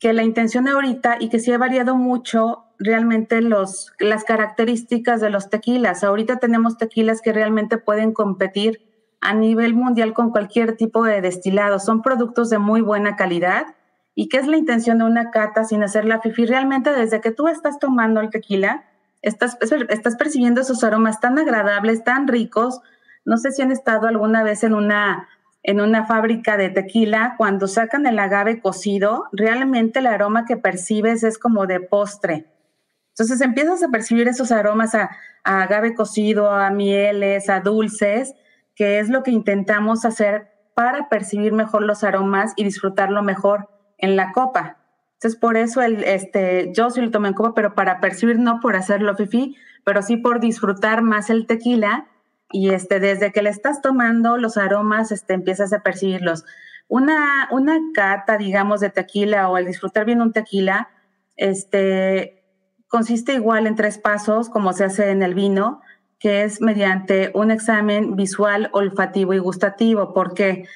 que 0.00 0.14
la 0.14 0.22
intención 0.24 0.66
ahorita 0.66 1.18
y 1.20 1.28
que 1.28 1.38
sí 1.38 1.52
ha 1.52 1.58
variado 1.58 1.94
mucho 1.94 2.64
realmente 2.78 3.42
los, 3.42 3.92
las 4.00 4.24
características 4.24 5.20
de 5.20 5.28
los 5.28 5.50
tequilas. 5.50 6.02
Ahorita 6.02 6.38
tenemos 6.38 6.78
tequilas 6.78 7.20
que 7.20 7.34
realmente 7.34 7.76
pueden 7.76 8.14
competir 8.14 8.80
a 9.20 9.34
nivel 9.34 9.74
mundial 9.74 10.14
con 10.14 10.30
cualquier 10.30 10.76
tipo 10.78 11.04
de 11.04 11.20
destilado. 11.20 11.78
Son 11.78 12.00
productos 12.00 12.48
de 12.48 12.58
muy 12.58 12.80
buena 12.80 13.14
calidad. 13.16 13.66
¿Y 14.14 14.28
qué 14.30 14.38
es 14.38 14.46
la 14.46 14.56
intención 14.56 14.98
de 14.98 15.04
una 15.04 15.30
cata 15.30 15.64
sin 15.64 15.82
hacer 15.82 16.06
la 16.06 16.20
fifi? 16.20 16.46
Realmente 16.46 16.94
desde 16.94 17.20
que 17.20 17.30
tú 17.30 17.48
estás 17.48 17.78
tomando 17.78 18.20
el 18.20 18.30
tequila, 18.30 18.84
estás, 19.20 19.58
estás 19.90 20.16
percibiendo 20.16 20.62
esos 20.62 20.82
aromas 20.82 21.20
tan 21.20 21.38
agradables, 21.38 22.04
tan 22.04 22.26
ricos. 22.26 22.80
No 23.26 23.36
sé 23.36 23.52
si 23.52 23.60
han 23.60 23.70
estado 23.70 24.06
alguna 24.06 24.42
vez 24.42 24.64
en 24.64 24.72
una 24.72 25.28
en 25.62 25.80
una 25.80 26.06
fábrica 26.06 26.56
de 26.56 26.70
tequila, 26.70 27.34
cuando 27.36 27.68
sacan 27.68 28.06
el 28.06 28.18
agave 28.18 28.60
cocido, 28.60 29.24
realmente 29.32 29.98
el 29.98 30.06
aroma 30.06 30.46
que 30.46 30.56
percibes 30.56 31.22
es 31.22 31.38
como 31.38 31.66
de 31.66 31.80
postre. 31.80 32.46
Entonces 33.10 33.40
empiezas 33.42 33.82
a 33.82 33.88
percibir 33.88 34.28
esos 34.28 34.52
aromas 34.52 34.94
a, 34.94 35.10
agave 35.44 35.94
cocido, 35.94 36.50
a 36.50 36.70
mieles, 36.70 37.50
a 37.50 37.60
dulces, 37.60 38.34
que 38.74 38.98
es 38.98 39.10
lo 39.10 39.22
que 39.22 39.30
intentamos 39.30 40.04
hacer 40.04 40.48
para 40.74 41.08
percibir 41.08 41.52
mejor 41.52 41.82
los 41.82 42.04
aromas 42.04 42.54
y 42.56 42.64
disfrutarlo 42.64 43.22
mejor 43.22 43.68
en 43.98 44.16
la 44.16 44.32
copa. 44.32 44.78
Entonces, 45.14 45.38
por 45.38 45.58
eso 45.58 45.82
el, 45.82 46.02
este, 46.04 46.72
yo 46.74 46.88
sí 46.88 47.02
lo 47.02 47.10
tomé 47.10 47.28
en 47.28 47.34
copa, 47.34 47.52
pero 47.54 47.74
para 47.74 48.00
percibir, 48.00 48.38
no 48.38 48.60
por 48.60 48.76
hacerlo 48.76 49.14
fifi, 49.14 49.56
pero 49.84 50.00
sí 50.00 50.16
por 50.16 50.40
disfrutar 50.40 51.02
más 51.02 51.28
el 51.28 51.46
tequila 51.46 52.06
y 52.50 52.70
este, 52.70 53.00
desde 53.00 53.32
que 53.32 53.42
le 53.42 53.50
estás 53.50 53.80
tomando 53.80 54.36
los 54.36 54.56
aromas, 54.56 55.12
este, 55.12 55.34
empiezas 55.34 55.72
a 55.72 55.80
percibirlos. 55.80 56.44
Una, 56.88 57.48
una 57.52 57.78
cata, 57.94 58.36
digamos, 58.36 58.80
de 58.80 58.90
tequila 58.90 59.48
o 59.48 59.56
al 59.56 59.66
disfrutar 59.66 60.04
bien 60.04 60.20
un 60.20 60.32
tequila, 60.32 60.88
este, 61.36 62.42
consiste 62.88 63.34
igual 63.34 63.66
en 63.66 63.76
tres 63.76 63.98
pasos, 63.98 64.48
como 64.50 64.72
se 64.72 64.84
hace 64.84 65.10
en 65.10 65.22
el 65.22 65.34
vino, 65.34 65.80
que 66.18 66.42
es 66.42 66.60
mediante 66.60 67.30
un 67.34 67.50
examen 67.50 68.16
visual, 68.16 68.68
olfativo 68.72 69.32
y 69.32 69.38
gustativo, 69.38 70.12
porque 70.12 70.66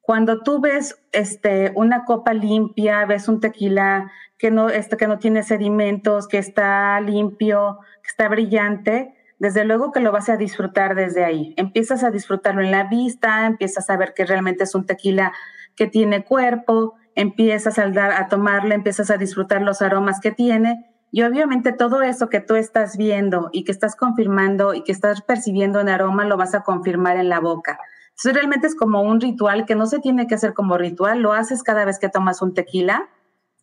cuando 0.00 0.42
tú 0.42 0.60
ves 0.60 1.02
este, 1.10 1.72
una 1.74 2.04
copa 2.04 2.32
limpia, 2.32 3.04
ves 3.06 3.28
un 3.28 3.40
tequila 3.40 4.12
que 4.38 4.50
no, 4.50 4.68
este, 4.68 4.96
que 4.96 5.08
no 5.08 5.18
tiene 5.18 5.42
sedimentos, 5.42 6.28
que 6.28 6.38
está 6.38 7.00
limpio, 7.00 7.80
que 8.02 8.08
está 8.10 8.28
brillante, 8.28 9.16
desde 9.38 9.64
luego 9.64 9.92
que 9.92 10.00
lo 10.00 10.12
vas 10.12 10.28
a 10.28 10.36
disfrutar 10.36 10.94
desde 10.94 11.24
ahí. 11.24 11.54
Empiezas 11.56 12.02
a 12.04 12.10
disfrutarlo 12.10 12.62
en 12.62 12.70
la 12.70 12.84
vista, 12.84 13.46
empiezas 13.46 13.90
a 13.90 13.96
ver 13.96 14.14
que 14.14 14.24
realmente 14.24 14.64
es 14.64 14.74
un 14.74 14.86
tequila 14.86 15.32
que 15.74 15.86
tiene 15.86 16.24
cuerpo, 16.24 16.94
empiezas 17.14 17.78
a, 17.78 17.88
dar, 17.88 18.12
a 18.12 18.28
tomarle, 18.28 18.74
empiezas 18.74 19.10
a 19.10 19.18
disfrutar 19.18 19.62
los 19.62 19.82
aromas 19.82 20.20
que 20.20 20.32
tiene. 20.32 20.90
Y 21.12 21.22
obviamente 21.22 21.72
todo 21.72 22.02
eso 22.02 22.28
que 22.28 22.40
tú 22.40 22.56
estás 22.56 22.96
viendo 22.96 23.50
y 23.52 23.64
que 23.64 23.72
estás 23.72 23.94
confirmando 23.94 24.74
y 24.74 24.82
que 24.82 24.92
estás 24.92 25.22
percibiendo 25.22 25.80
en 25.80 25.88
aroma 25.88 26.24
lo 26.24 26.36
vas 26.36 26.54
a 26.54 26.62
confirmar 26.62 27.16
en 27.16 27.28
la 27.28 27.40
boca. 27.40 27.78
Entonces 28.10 28.34
realmente 28.34 28.66
es 28.66 28.74
como 28.74 29.02
un 29.02 29.20
ritual 29.20 29.66
que 29.66 29.74
no 29.74 29.86
se 29.86 29.98
tiene 29.98 30.26
que 30.26 30.34
hacer 30.34 30.54
como 30.54 30.78
ritual, 30.78 31.20
lo 31.20 31.32
haces 31.32 31.62
cada 31.62 31.84
vez 31.84 31.98
que 31.98 32.08
tomas 32.08 32.40
un 32.40 32.54
tequila 32.54 33.08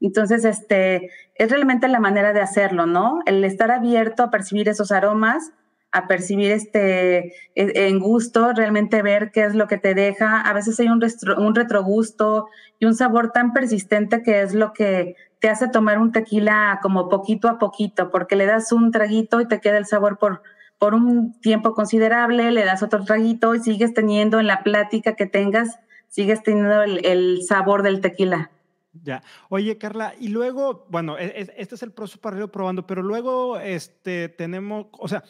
entonces, 0.03 0.43
este, 0.43 1.09
es 1.36 1.49
realmente 1.49 1.88
la 1.88 2.01
manera 2.01 2.33
de 2.33 2.41
hacerlo, 2.41 2.86
¿no? 2.86 3.21
El 3.25 3.43
estar 3.45 3.71
abierto 3.71 4.23
a 4.23 4.31
percibir 4.31 4.67
esos 4.67 4.91
aromas, 4.91 5.53
a 5.93 6.08
percibir 6.08 6.51
este 6.51 7.34
e, 7.56 7.88
en 7.88 7.99
gusto, 7.99 8.51
realmente 8.51 9.01
ver 9.01 9.32
qué 9.32 9.45
es 9.45 9.56
lo 9.56 9.67
que 9.67 9.77
te 9.77 9.93
deja. 9.93 10.41
A 10.41 10.51
veces 10.53 10.79
hay 10.79 10.88
un, 10.88 11.01
un 11.38 11.56
retrogusto 11.56 12.47
y 12.79 12.86
un 12.86 12.95
sabor 12.95 13.32
tan 13.32 13.53
persistente 13.53 14.23
que 14.23 14.41
es 14.41 14.53
lo 14.53 14.73
que 14.73 15.15
te 15.39 15.49
hace 15.49 15.67
tomar 15.67 15.99
un 15.99 16.12
tequila 16.12 16.79
como 16.82 17.10
poquito 17.10 17.47
a 17.47 17.60
poquito, 17.60 18.10
porque 18.10 18.36
le 18.36 18.45
das 18.45 18.71
un 18.71 18.91
traguito 18.91 19.39
y 19.39 19.47
te 19.47 19.62
queda 19.62 19.77
el 19.77 19.86
sabor 19.86 20.17
por, 20.17 20.41
por 20.79 20.95
un 20.95 21.39
tiempo 21.41 21.73
considerable, 21.75 22.51
le 22.51 22.65
das 22.65 22.82
otro 22.82 23.03
traguito 23.03 23.53
y 23.53 23.60
sigues 23.60 23.93
teniendo 23.93 24.39
en 24.39 24.47
la 24.47 24.63
plática 24.63 25.15
que 25.15 25.27
tengas, 25.27 25.79
sigues 26.08 26.41
teniendo 26.43 26.82
el, 26.82 27.06
el 27.06 27.43
sabor 27.43 27.84
del 27.84 28.01
tequila. 28.01 28.49
Ya. 29.01 29.23
Oye, 29.49 29.77
Carla, 29.77 30.13
y 30.19 30.29
luego, 30.29 30.86
bueno, 30.89 31.17
e, 31.17 31.25
e, 31.25 31.53
este 31.58 31.75
es 31.75 31.84
el 31.84 31.91
proceso 31.91 32.21
para 32.21 32.47
probando, 32.47 32.86
pero 32.86 33.01
luego 33.01 33.60
este, 33.60 34.29
tenemos, 34.29 34.88
o 34.91 35.08
sea, 35.08 35.23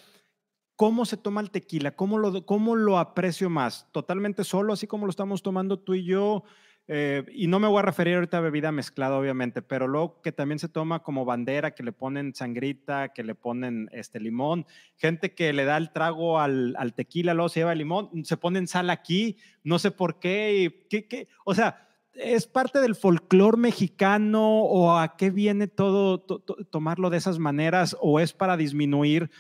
¿Cómo 0.75 1.05
se 1.05 1.17
toma 1.17 1.41
el 1.41 1.51
tequila? 1.51 1.91
¿Cómo 1.91 2.17
lo, 2.17 2.45
¿Cómo 2.45 2.75
lo 2.75 2.97
aprecio 2.97 3.49
más? 3.49 3.87
¿Totalmente 3.91 4.43
solo, 4.43 4.73
así 4.73 4.87
como 4.87 5.05
lo 5.05 5.11
estamos 5.11 5.43
tomando 5.43 5.79
tú 5.79 5.93
y 5.93 6.05
yo? 6.05 6.43
Eh, 6.87 7.23
y 7.31 7.47
no 7.47 7.59
me 7.59 7.67
voy 7.67 7.79
a 7.79 7.83
referir 7.83 8.15
ahorita 8.15 8.39
a 8.39 8.41
bebida 8.41 8.71
mezclada, 8.73 9.17
obviamente, 9.17 9.61
pero 9.61 9.87
luego 9.87 10.21
que 10.21 10.33
también 10.33 10.59
se 10.59 10.67
toma 10.67 11.01
como 11.01 11.23
bandera, 11.23 11.71
que 11.71 11.83
le 11.83 11.93
ponen 11.93 12.35
sangrita, 12.35 13.13
que 13.13 13.23
le 13.23 13.35
ponen 13.35 13.89
este 13.93 14.19
limón, 14.19 14.65
gente 14.97 15.33
que 15.33 15.53
le 15.53 15.63
da 15.63 15.77
el 15.77 15.93
trago 15.93 16.39
al, 16.39 16.75
al 16.77 16.93
tequila, 16.93 17.33
luego 17.33 17.47
se 17.47 17.61
lleva 17.61 17.71
el 17.71 17.77
limón, 17.77 18.25
se 18.25 18.35
ponen 18.35 18.67
sal 18.67 18.89
aquí, 18.89 19.37
no 19.63 19.79
sé 19.79 19.91
por 19.91 20.19
qué, 20.19 20.85
qué, 20.89 21.07
qué 21.07 21.29
o 21.45 21.55
sea, 21.55 21.87
¿es 22.15 22.47
parte 22.47 22.79
del 22.79 22.95
folclore 22.95 23.57
mexicano 23.57 24.63
o 24.63 24.97
a 24.97 25.15
qué 25.15 25.31
viene 25.31 25.67
todo 25.67 26.19
tomarlo 26.19 27.09
de 27.09 27.17
esas 27.17 27.39
maneras 27.39 27.95
o 28.01 28.19
es 28.19 28.33
para 28.33 28.57
disminuir 28.57 29.31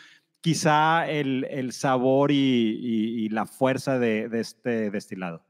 quizá 0.43 1.07
el, 1.07 1.71
sabor 1.71 2.29
y, 2.29 3.29
la 3.29 3.45
fuerza 3.45 3.97
de, 3.97 4.29
este 4.33 4.91
destilado. 4.91 5.41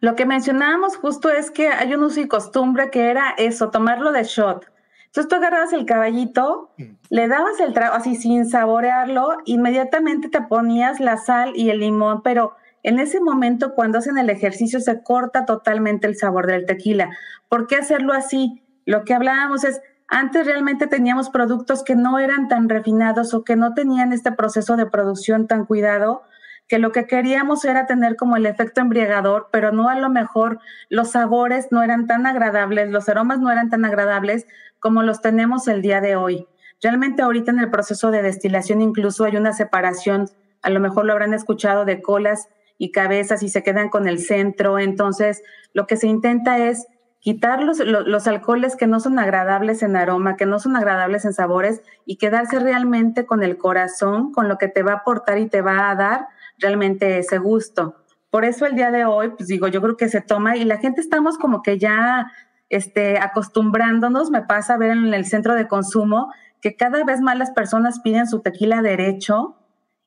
Lo 0.00 0.16
que 0.16 0.26
mencionábamos 0.26 0.96
justo 0.96 1.30
es 1.30 1.52
que 1.52 1.68
hay 1.68 1.94
un 1.94 2.02
uso 2.02 2.20
y 2.20 2.26
costumbre 2.26 2.90
que 2.90 3.08
era 3.08 3.34
eso, 3.38 3.70
tomarlo 3.70 4.10
de 4.10 4.24
shot. 4.24 4.66
Entonces 5.06 5.28
tú 5.28 5.36
agarrabas 5.36 5.72
el 5.72 5.86
caballito, 5.86 6.72
mm. 6.76 6.84
le 7.10 7.28
dabas 7.28 7.60
el 7.60 7.72
trago 7.72 7.94
así 7.94 8.16
sin 8.16 8.48
saborearlo, 8.48 9.38
inmediatamente 9.44 10.28
te 10.28 10.40
ponías 10.42 10.98
la 10.98 11.18
sal 11.18 11.52
y 11.54 11.70
el 11.70 11.78
limón, 11.78 12.22
pero 12.22 12.56
en 12.82 12.98
ese 12.98 13.20
momento 13.20 13.74
cuando 13.74 13.98
hacen 13.98 14.18
el 14.18 14.28
ejercicio 14.28 14.80
se 14.80 15.04
corta 15.04 15.46
totalmente 15.46 16.08
el 16.08 16.16
sabor 16.16 16.48
del 16.48 16.66
tequila. 16.66 17.10
¿Por 17.48 17.68
qué 17.68 17.76
hacerlo 17.76 18.12
así? 18.12 18.60
Lo 18.86 19.04
que 19.04 19.14
hablábamos 19.14 19.62
es, 19.62 19.80
antes 20.12 20.44
realmente 20.44 20.86
teníamos 20.86 21.30
productos 21.30 21.82
que 21.82 21.96
no 21.96 22.18
eran 22.18 22.46
tan 22.46 22.68
refinados 22.68 23.32
o 23.32 23.44
que 23.44 23.56
no 23.56 23.72
tenían 23.72 24.12
este 24.12 24.30
proceso 24.30 24.76
de 24.76 24.84
producción 24.84 25.46
tan 25.46 25.64
cuidado, 25.64 26.22
que 26.68 26.78
lo 26.78 26.92
que 26.92 27.06
queríamos 27.06 27.64
era 27.64 27.86
tener 27.86 28.16
como 28.16 28.36
el 28.36 28.44
efecto 28.44 28.82
embriagador, 28.82 29.48
pero 29.50 29.72
no 29.72 29.88
a 29.88 29.98
lo 29.98 30.10
mejor 30.10 30.60
los 30.90 31.12
sabores 31.12 31.68
no 31.70 31.82
eran 31.82 32.06
tan 32.06 32.26
agradables, 32.26 32.90
los 32.90 33.08
aromas 33.08 33.40
no 33.40 33.50
eran 33.50 33.70
tan 33.70 33.86
agradables 33.86 34.46
como 34.80 35.02
los 35.02 35.22
tenemos 35.22 35.66
el 35.66 35.80
día 35.80 36.02
de 36.02 36.14
hoy. 36.14 36.46
Realmente 36.82 37.22
ahorita 37.22 37.50
en 37.50 37.60
el 37.60 37.70
proceso 37.70 38.10
de 38.10 38.20
destilación 38.20 38.82
incluso 38.82 39.24
hay 39.24 39.36
una 39.36 39.54
separación, 39.54 40.28
a 40.60 40.68
lo 40.68 40.78
mejor 40.78 41.06
lo 41.06 41.14
habrán 41.14 41.32
escuchado 41.32 41.86
de 41.86 42.02
colas 42.02 42.50
y 42.76 42.92
cabezas 42.92 43.42
y 43.42 43.48
se 43.48 43.62
quedan 43.62 43.88
con 43.88 44.06
el 44.06 44.18
centro, 44.18 44.78
entonces 44.78 45.42
lo 45.72 45.86
que 45.86 45.96
se 45.96 46.06
intenta 46.06 46.58
es 46.58 46.86
quitar 47.22 47.62
los, 47.62 47.78
los, 47.78 48.26
alcoholes 48.26 48.74
que 48.74 48.88
no 48.88 48.98
son 48.98 49.20
agradables 49.20 49.84
en 49.84 49.94
aroma, 49.94 50.36
que 50.36 50.44
no 50.44 50.58
son 50.58 50.74
agradables 50.74 51.24
en 51.24 51.32
sabores 51.32 51.80
y 52.04 52.16
quedarse 52.16 52.58
realmente 52.58 53.26
con 53.26 53.44
el 53.44 53.56
corazón, 53.56 54.32
con 54.32 54.48
lo 54.48 54.58
que 54.58 54.66
te 54.66 54.82
va 54.82 54.92
a 54.92 54.96
aportar 54.96 55.38
y 55.38 55.48
te 55.48 55.62
va 55.62 55.88
a 55.88 55.94
dar 55.94 56.26
realmente 56.58 57.18
ese 57.18 57.38
gusto. 57.38 57.94
Por 58.28 58.44
eso 58.44 58.66
el 58.66 58.74
día 58.74 58.90
de 58.90 59.04
hoy, 59.04 59.28
pues 59.36 59.48
digo, 59.48 59.68
yo 59.68 59.80
creo 59.80 59.96
que 59.96 60.08
se 60.08 60.20
toma 60.20 60.56
y 60.56 60.64
la 60.64 60.78
gente 60.78 61.00
estamos 61.00 61.38
como 61.38 61.62
que 61.62 61.78
ya 61.78 62.32
este, 62.70 63.20
acostumbrándonos, 63.20 64.32
me 64.32 64.42
pasa 64.42 64.74
a 64.74 64.78
ver 64.78 64.90
en 64.90 65.14
el 65.14 65.24
centro 65.24 65.54
de 65.54 65.68
consumo 65.68 66.32
que 66.60 66.74
cada 66.74 67.04
vez 67.04 67.20
más 67.20 67.38
las 67.38 67.52
personas 67.52 68.00
piden 68.00 68.26
su 68.26 68.40
tequila 68.40 68.82
derecho 68.82 69.58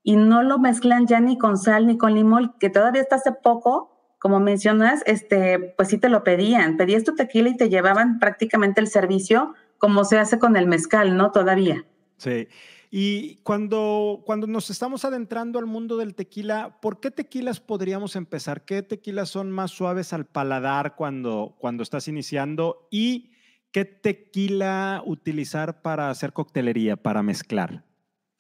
y 0.03 0.17
no 0.17 0.43
lo 0.43 0.59
mezclan 0.59 1.07
ya 1.07 1.21
ni 1.21 1.37
con 1.37 1.57
sal 1.57 1.87
ni 1.87 1.97
con 1.97 2.13
limón, 2.13 2.55
que 2.59 2.69
todavía 2.69 3.03
hasta 3.03 3.15
hace 3.15 3.31
poco 3.31 3.94
como 4.25 4.39
mencionas, 4.39 5.03
este, 5.05 5.59
pues 5.77 5.89
sí 5.89 5.99
te 5.99 6.09
lo 6.09 6.23
pedían. 6.23 6.77
Pedías 6.77 7.03
tu 7.03 7.13
tequila 7.13 7.49
y 7.49 7.57
te 7.57 7.69
llevaban 7.69 8.17
prácticamente 8.17 8.81
el 8.81 8.87
servicio 8.87 9.53
como 9.77 10.03
se 10.03 10.17
hace 10.17 10.39
con 10.39 10.57
el 10.57 10.65
mezcal, 10.65 11.15
¿no? 11.15 11.31
Todavía. 11.31 11.85
Sí. 12.17 12.47
Y 12.89 13.35
cuando, 13.43 14.23
cuando 14.25 14.47
nos 14.47 14.71
estamos 14.71 15.05
adentrando 15.05 15.59
al 15.59 15.67
mundo 15.67 15.95
del 15.95 16.15
tequila, 16.15 16.79
¿por 16.81 16.99
qué 16.99 17.11
tequilas 17.11 17.59
podríamos 17.59 18.15
empezar? 18.15 18.65
¿Qué 18.65 18.81
tequilas 18.81 19.29
son 19.29 19.51
más 19.51 19.69
suaves 19.69 20.11
al 20.11 20.25
paladar 20.25 20.95
cuando, 20.95 21.55
cuando 21.59 21.83
estás 21.83 22.07
iniciando? 22.07 22.87
¿Y 22.89 23.29
qué 23.69 23.85
tequila 23.85 25.03
utilizar 25.05 25.83
para 25.83 26.09
hacer 26.09 26.33
coctelería, 26.33 26.95
para 26.95 27.21
mezclar? 27.21 27.83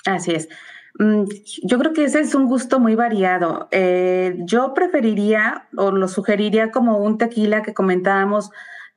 Así 0.07 0.31
es. 0.31 0.49
Mm, 0.97 1.25
yo 1.63 1.77
creo 1.77 1.93
que 1.93 2.05
ese 2.05 2.21
es 2.21 2.35
un 2.35 2.47
gusto 2.47 2.79
muy 2.79 2.95
variado. 2.95 3.67
Eh, 3.71 4.37
yo 4.39 4.73
preferiría 4.73 5.67
o 5.75 5.91
lo 5.91 6.07
sugeriría 6.07 6.71
como 6.71 6.97
un 6.99 7.17
tequila 7.17 7.61
que 7.63 7.73
comentábamos, 7.73 8.51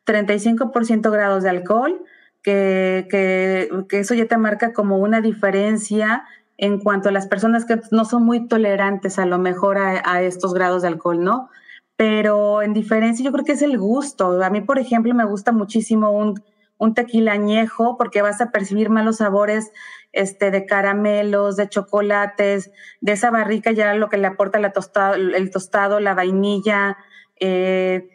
35% 0.05 1.11
grados 1.11 1.43
de 1.43 1.51
alcohol, 1.51 2.05
que, 2.43 3.07
que, 3.11 3.99
eso 3.99 4.15
ya 4.15 4.27
te 4.27 4.39
marca 4.39 4.73
como 4.73 4.99
una 4.99 5.21
diferencia 5.21 6.25
en 6.57 6.79
cuanto 6.81 7.09
a 7.09 7.13
las 7.13 7.27
personas 7.27 7.65
que 7.67 7.81
no 7.91 8.05
son 8.05 8.25
muy 8.25 8.49
tolerantes 8.49 9.19
a 9.19 9.27
lo 9.27 9.39
mejor 9.39 9.79
a, 9.79 10.03
a 10.05 10.23
estos 10.23 10.55
grados 10.55 10.83
de 10.83 10.89
alcohol, 10.89 11.23
¿no? 11.23 11.51
Pero 11.97 12.63
en 12.63 12.75
diferencia 12.75 13.25
yo 13.25 13.33
creo 13.33 13.45
que 13.45 13.53
es 13.53 13.63
el 13.63 13.79
gusto. 13.79 14.43
A 14.43 14.51
mí, 14.51 14.61
por 14.61 14.79
ejemplo, 14.79 15.15
me 15.15 15.25
gusta 15.25 15.53
muchísimo 15.53 16.11
un 16.13 16.41
un 16.79 16.95
tequila 16.95 17.33
añejo 17.33 17.97
porque 17.97 18.23
vas 18.23 18.41
a 18.41 18.51
percibir 18.51 18.89
malos 18.91 19.17
sabores 19.17 19.73
este, 20.13 20.51
de 20.51 20.65
caramelos, 20.65 21.57
de 21.57 21.69
chocolates, 21.69 22.71
de 23.01 23.13
esa 23.13 23.31
barrica 23.31 23.73
ya 23.73 23.95
lo 23.95 24.09
que 24.09 24.17
le 24.17 24.27
aporta 24.27 24.59
la 24.59 24.73
el 25.17 25.51
tostado, 25.51 26.01
la 26.01 26.15
vainilla, 26.15 26.97
eh, 27.41 28.09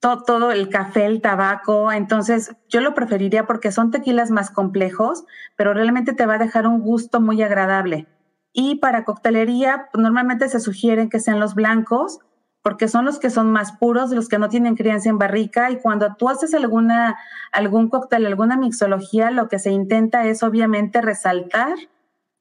todo, 0.00 0.24
todo, 0.24 0.52
el 0.52 0.68
café, 0.68 1.06
el 1.06 1.20
tabaco. 1.20 1.92
Entonces, 1.92 2.56
yo 2.68 2.80
lo 2.80 2.94
preferiría 2.94 3.46
porque 3.46 3.70
son 3.70 3.90
tequilas 3.92 4.30
más 4.30 4.50
complejos, 4.50 5.24
pero 5.56 5.74
realmente 5.74 6.12
te 6.12 6.26
va 6.26 6.34
a 6.34 6.38
dejar 6.38 6.66
un 6.66 6.80
gusto 6.80 7.20
muy 7.20 7.40
agradable. 7.40 8.08
Y 8.52 8.76
para 8.76 9.04
coctelería, 9.04 9.88
normalmente 9.94 10.48
se 10.48 10.60
sugieren 10.60 11.08
que 11.08 11.20
sean 11.20 11.40
los 11.40 11.54
blancos, 11.54 12.18
porque 12.62 12.86
son 12.86 13.04
los 13.04 13.18
que 13.18 13.28
son 13.28 13.50
más 13.50 13.72
puros, 13.72 14.10
los 14.10 14.28
que 14.28 14.38
no 14.38 14.48
tienen 14.48 14.76
crianza 14.76 15.08
en 15.08 15.18
barrica. 15.18 15.70
Y 15.70 15.78
cuando 15.80 16.14
tú 16.14 16.28
haces 16.28 16.54
alguna, 16.54 17.18
algún 17.50 17.88
cóctel, 17.88 18.24
alguna 18.24 18.56
mixología, 18.56 19.32
lo 19.32 19.48
que 19.48 19.58
se 19.58 19.72
intenta 19.72 20.26
es 20.26 20.44
obviamente 20.44 21.02
resaltar 21.02 21.74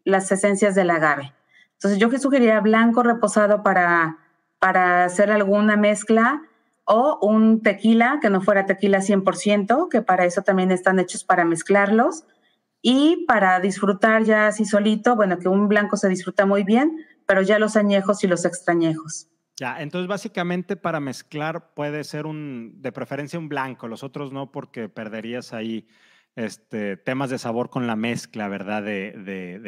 las 0.04 0.32
esencias 0.32 0.76
del 0.76 0.92
agave. 0.92 1.34
Entonces, 1.74 2.00
yo 2.00 2.12
que 2.12 2.20
sugeriría 2.20 2.60
blanco 2.60 3.02
reposado 3.02 3.64
para, 3.64 4.18
para 4.60 5.06
hacer 5.06 5.32
alguna 5.32 5.76
mezcla 5.76 6.44
o 6.86 7.18
un 7.22 7.64
tequila, 7.64 8.20
que 8.22 8.30
no 8.30 8.42
fuera 8.42 8.68
tequila 8.68 9.00
100%, 9.00 9.90
que 9.90 10.04
para 10.04 10.26
eso 10.26 10.44
también 10.44 10.72
están 10.72 11.00
hechos 11.00 11.24
para 11.24 11.46
mezclarlos. 11.46 12.26
Y 12.84 13.26
para 13.28 13.60
disfrutar 13.60 14.24
ya 14.24 14.48
así 14.48 14.66
solito, 14.66 15.16
bueno, 15.16 15.40
que 15.40 15.48
un 15.48 15.68
blanco 15.68 15.98
se 15.98 16.10
disfruta 16.10 16.46
muy 16.46 16.64
bien, 16.64 17.06
pero 17.26 17.42
ya 17.42 17.58
los 17.58 17.76
añejos 17.76 18.24
y 18.24 18.28
los 18.28 18.46
extrañejos. 18.46 19.31
Ya, 19.62 19.80
entonces 19.80 20.08
básicamente 20.08 20.76
para 20.76 21.00
mezclar 21.00 21.76
puede 21.76 22.04
ser 22.04 22.26
un, 22.26 22.82
de 22.82 22.91
preferencia 22.91 23.38
un 23.38 23.47
blanco, 23.47 23.88
los 23.88 24.04
otros 24.04 24.34
no, 24.34 24.52
porque 24.52 24.89
perderías 24.89 25.54
ahí 25.54 25.88
este, 26.36 26.97
temas 26.97 27.30
de 27.30 27.38
sabor 27.38 27.69
con 27.69 27.86
la 27.86 27.95
mezcla, 27.95 28.47
¿verdad? 28.47 28.82
De, 28.82 29.12
de, 29.12 29.60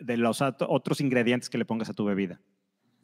de, 0.00 0.16
los 0.16 0.42
otros 0.42 1.00
ingredientes 1.00 1.48
que 1.48 1.58
le 1.58 1.64
pongas 1.64 1.90
a 1.90 1.94
tu 1.94 2.04
bebida. 2.04 2.40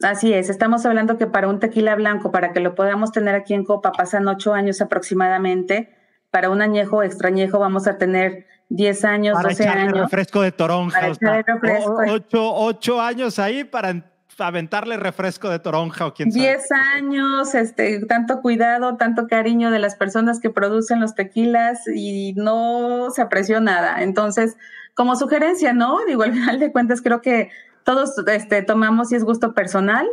Así 0.01 0.33
es, 0.33 0.49
estamos 0.49 0.85
hablando 0.85 1.17
que 1.17 1.27
para 1.27 1.47
un 1.47 1.61
tequila 1.61 1.95
blanco, 1.95 2.29
para 2.29 2.51
que 2.51 2.59
lo 2.59 2.75
podamos 2.75 3.13
tener 3.13 3.33
aquí 3.33 3.53
en 3.53 3.63
copa, 3.63 3.93
pasan 3.93 4.27
ocho 4.27 4.53
años 4.53 4.81
aproximadamente. 4.81 5.95
Para 6.29 6.49
un 6.49 6.61
añejo 6.61 7.03
extrañejo 7.03 7.57
vamos 7.57 7.87
a 7.87 7.97
tener 7.97 8.47
10 8.67 9.05
años, 9.05 9.35
para 9.35 9.47
12 9.47 9.67
años. 9.69 9.97
refresco 9.97 10.41
de 10.41 10.51
toronja. 10.51 10.99
Para 11.21 11.41
refresco. 11.41 12.01
Ocho, 12.09 12.53
ocho 12.53 13.01
años 13.01 13.39
ahí 13.39 13.63
para 13.63 14.08
aventarle 14.41 14.97
refresco 14.97 15.49
de 15.49 15.59
toronja 15.59 16.05
o 16.07 16.13
quién 16.13 16.31
sabe. 16.31 16.45
10 16.45 16.71
años, 16.95 17.55
este, 17.55 18.05
tanto 18.05 18.41
cuidado, 18.41 18.97
tanto 18.97 19.27
cariño 19.27 19.71
de 19.71 19.79
las 19.79 19.95
personas 19.95 20.39
que 20.39 20.49
producen 20.49 20.99
los 20.99 21.15
tequilas 21.15 21.87
y 21.93 22.33
no 22.33 23.09
se 23.11 23.21
apreció 23.21 23.61
nada. 23.61 24.01
Entonces, 24.01 24.57
como 24.93 25.15
sugerencia, 25.15 25.73
¿no? 25.73 25.97
Digo, 26.07 26.23
al 26.23 26.33
final 26.33 26.59
de 26.59 26.71
cuentas 26.71 27.01
creo 27.01 27.21
que 27.21 27.49
todos 27.83 28.13
este, 28.27 28.61
tomamos 28.61 29.11
y 29.11 29.15
es 29.15 29.23
gusto 29.23 29.53
personal, 29.53 30.07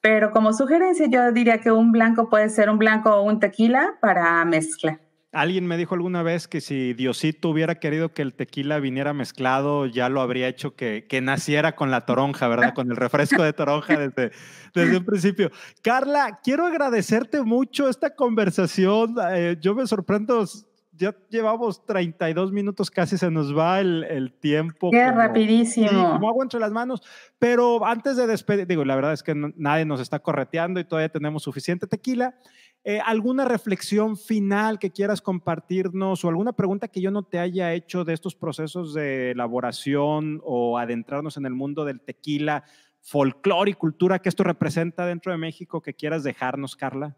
pero 0.00 0.30
como 0.30 0.52
sugerencia 0.52 1.06
yo 1.10 1.30
diría 1.32 1.58
que 1.58 1.70
un 1.70 1.92
blanco 1.92 2.28
puede 2.28 2.48
ser 2.48 2.70
un 2.70 2.78
blanco 2.78 3.10
o 3.10 3.22
un 3.22 3.38
tequila 3.38 3.96
para 4.00 4.44
mezcla. 4.44 4.98
Alguien 5.32 5.64
me 5.64 5.76
dijo 5.76 5.94
alguna 5.94 6.24
vez 6.24 6.48
que 6.48 6.60
si 6.60 6.92
Diosito 6.92 7.50
hubiera 7.50 7.76
querido 7.76 8.12
que 8.12 8.22
el 8.22 8.34
tequila 8.34 8.80
viniera 8.80 9.12
mezclado, 9.12 9.86
ya 9.86 10.08
lo 10.08 10.22
habría 10.22 10.48
hecho 10.48 10.74
que, 10.74 11.06
que 11.08 11.20
naciera 11.20 11.76
con 11.76 11.92
la 11.92 12.04
toronja, 12.04 12.48
¿verdad? 12.48 12.74
Con 12.74 12.90
el 12.90 12.96
refresco 12.96 13.44
de 13.44 13.52
toronja 13.52 13.96
desde, 13.96 14.32
desde 14.74 14.96
un 14.96 15.04
principio. 15.04 15.52
Carla, 15.82 16.40
quiero 16.42 16.66
agradecerte 16.66 17.42
mucho 17.42 17.88
esta 17.88 18.16
conversación. 18.16 19.14
Eh, 19.32 19.56
yo 19.60 19.76
me 19.76 19.86
sorprendo, 19.86 20.44
ya 21.00 21.16
llevamos 21.30 21.84
32 21.86 22.52
minutos, 22.52 22.90
casi 22.90 23.16
se 23.16 23.30
nos 23.30 23.56
va 23.56 23.80
el, 23.80 24.04
el 24.04 24.32
tiempo. 24.32 24.90
Qué 24.90 25.10
rapidísimo. 25.10 25.88
Como 25.88 26.28
agua 26.28 26.44
entre 26.44 26.60
las 26.60 26.70
manos. 26.70 27.02
Pero 27.38 27.84
antes 27.86 28.16
de 28.16 28.26
despedir, 28.26 28.66
digo, 28.66 28.84
la 28.84 28.94
verdad 28.94 29.14
es 29.14 29.22
que 29.22 29.34
nadie 29.34 29.86
nos 29.86 30.00
está 30.00 30.18
correteando 30.18 30.78
y 30.78 30.84
todavía 30.84 31.08
tenemos 31.08 31.42
suficiente 31.42 31.86
tequila. 31.86 32.34
Eh, 32.84 33.00
¿Alguna 33.04 33.46
reflexión 33.46 34.16
final 34.16 34.78
que 34.78 34.90
quieras 34.90 35.22
compartirnos 35.22 36.24
o 36.24 36.28
alguna 36.28 36.52
pregunta 36.52 36.88
que 36.88 37.00
yo 37.00 37.10
no 37.10 37.22
te 37.22 37.38
haya 37.38 37.72
hecho 37.72 38.04
de 38.04 38.12
estos 38.12 38.34
procesos 38.34 38.92
de 38.92 39.30
elaboración 39.30 40.40
o 40.44 40.78
adentrarnos 40.78 41.38
en 41.38 41.46
el 41.46 41.54
mundo 41.54 41.84
del 41.84 42.00
tequila, 42.00 42.64
folclore 43.00 43.70
y 43.70 43.74
cultura 43.74 44.18
que 44.18 44.28
esto 44.28 44.44
representa 44.44 45.06
dentro 45.06 45.32
de 45.32 45.38
México 45.38 45.80
que 45.80 45.94
quieras 45.94 46.24
dejarnos, 46.24 46.76
Carla? 46.76 47.16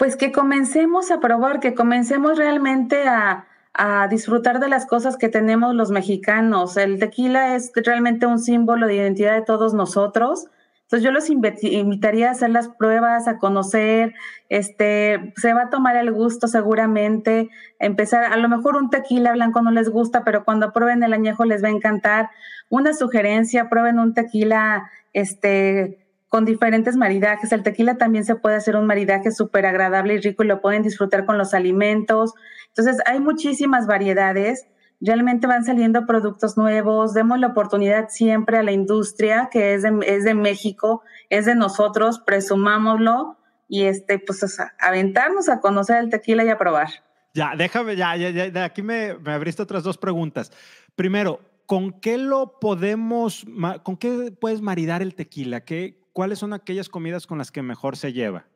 Pues 0.00 0.16
que 0.16 0.32
comencemos 0.32 1.12
a 1.12 1.20
probar, 1.20 1.60
que 1.60 1.74
comencemos 1.74 2.36
realmente 2.36 3.06
a, 3.06 3.46
a 3.74 4.08
disfrutar 4.08 4.58
de 4.58 4.68
las 4.68 4.86
cosas 4.86 5.16
que 5.16 5.28
tenemos 5.28 5.76
los 5.76 5.92
mexicanos. 5.92 6.76
El 6.76 6.98
tequila 6.98 7.54
es 7.54 7.70
realmente 7.76 8.26
un 8.26 8.40
símbolo 8.40 8.88
de 8.88 8.96
identidad 8.96 9.34
de 9.34 9.42
todos 9.42 9.74
nosotros 9.74 10.48
entonces 10.90 11.04
yo 11.04 11.12
los 11.12 11.30
invitaría 11.30 12.26
a 12.26 12.32
hacer 12.32 12.50
las 12.50 12.68
pruebas, 12.68 13.28
a 13.28 13.38
conocer, 13.38 14.12
este, 14.48 15.32
se 15.36 15.52
va 15.54 15.62
a 15.62 15.70
tomar 15.70 15.94
el 15.94 16.10
gusto 16.10 16.48
seguramente, 16.48 17.48
empezar, 17.78 18.24
a 18.24 18.36
lo 18.36 18.48
mejor 18.48 18.74
un 18.74 18.90
tequila 18.90 19.30
blanco 19.30 19.62
no 19.62 19.70
les 19.70 19.88
gusta, 19.88 20.24
pero 20.24 20.44
cuando 20.44 20.72
prueben 20.72 21.04
el 21.04 21.12
añejo 21.12 21.44
les 21.44 21.62
va 21.62 21.68
a 21.68 21.70
encantar. 21.70 22.30
Una 22.70 22.92
sugerencia, 22.92 23.68
prueben 23.68 24.00
un 24.00 24.14
tequila, 24.14 24.90
este, 25.12 26.00
con 26.30 26.46
diferentes 26.46 26.96
maridajes. 26.96 27.52
El 27.52 27.62
tequila 27.62 27.98
también 27.98 28.24
se 28.24 28.36
puede 28.36 28.56
hacer 28.56 28.76
un 28.76 28.86
maridaje 28.86 29.30
súper 29.30 29.66
agradable 29.66 30.14
y 30.14 30.20
rico 30.20 30.42
y 30.42 30.46
lo 30.46 30.62
pueden 30.62 30.82
disfrutar 30.82 31.26
con 31.26 31.36
los 31.36 31.52
alimentos. 31.52 32.32
Entonces 32.68 32.96
hay 33.04 33.20
muchísimas 33.20 33.86
variedades 33.86 34.66
realmente 35.00 35.46
van 35.46 35.64
saliendo 35.64 36.06
productos 36.06 36.56
nuevos, 36.56 37.14
demos 37.14 37.38
la 37.38 37.48
oportunidad 37.48 38.08
siempre 38.10 38.58
a 38.58 38.62
la 38.62 38.72
industria 38.72 39.48
que 39.50 39.74
es 39.74 39.82
de, 39.82 39.98
es 40.06 40.24
de 40.24 40.34
México, 40.34 41.02
es 41.30 41.46
de 41.46 41.54
nosotros, 41.54 42.20
presumámoslo 42.20 43.38
y 43.68 43.84
este, 43.84 44.18
pues 44.18 44.44
aventarnos 44.78 45.48
a 45.48 45.60
conocer 45.60 45.96
el 45.98 46.10
tequila 46.10 46.44
y 46.44 46.50
a 46.50 46.58
probar. 46.58 46.88
Ya, 47.32 47.54
déjame, 47.56 47.96
ya, 47.96 48.16
ya, 48.16 48.30
ya 48.30 48.50
de 48.50 48.60
aquí 48.60 48.82
me, 48.82 49.14
me 49.14 49.32
abriste 49.32 49.62
otras 49.62 49.84
dos 49.84 49.96
preguntas. 49.96 50.52
Primero, 50.96 51.40
¿con 51.66 52.00
qué 52.00 52.18
lo 52.18 52.58
podemos, 52.58 53.46
con 53.84 53.96
qué 53.96 54.32
puedes 54.38 54.60
maridar 54.60 55.00
el 55.00 55.14
tequila? 55.14 55.60
¿Qué, 55.60 55.99
¿Cuáles 56.12 56.40
son 56.40 56.52
aquellas 56.52 56.88
comidas 56.88 57.26
con 57.26 57.38
las 57.38 57.50
que 57.50 57.62
mejor 57.62 57.96
se 57.96 58.12
lleva? 58.12 58.46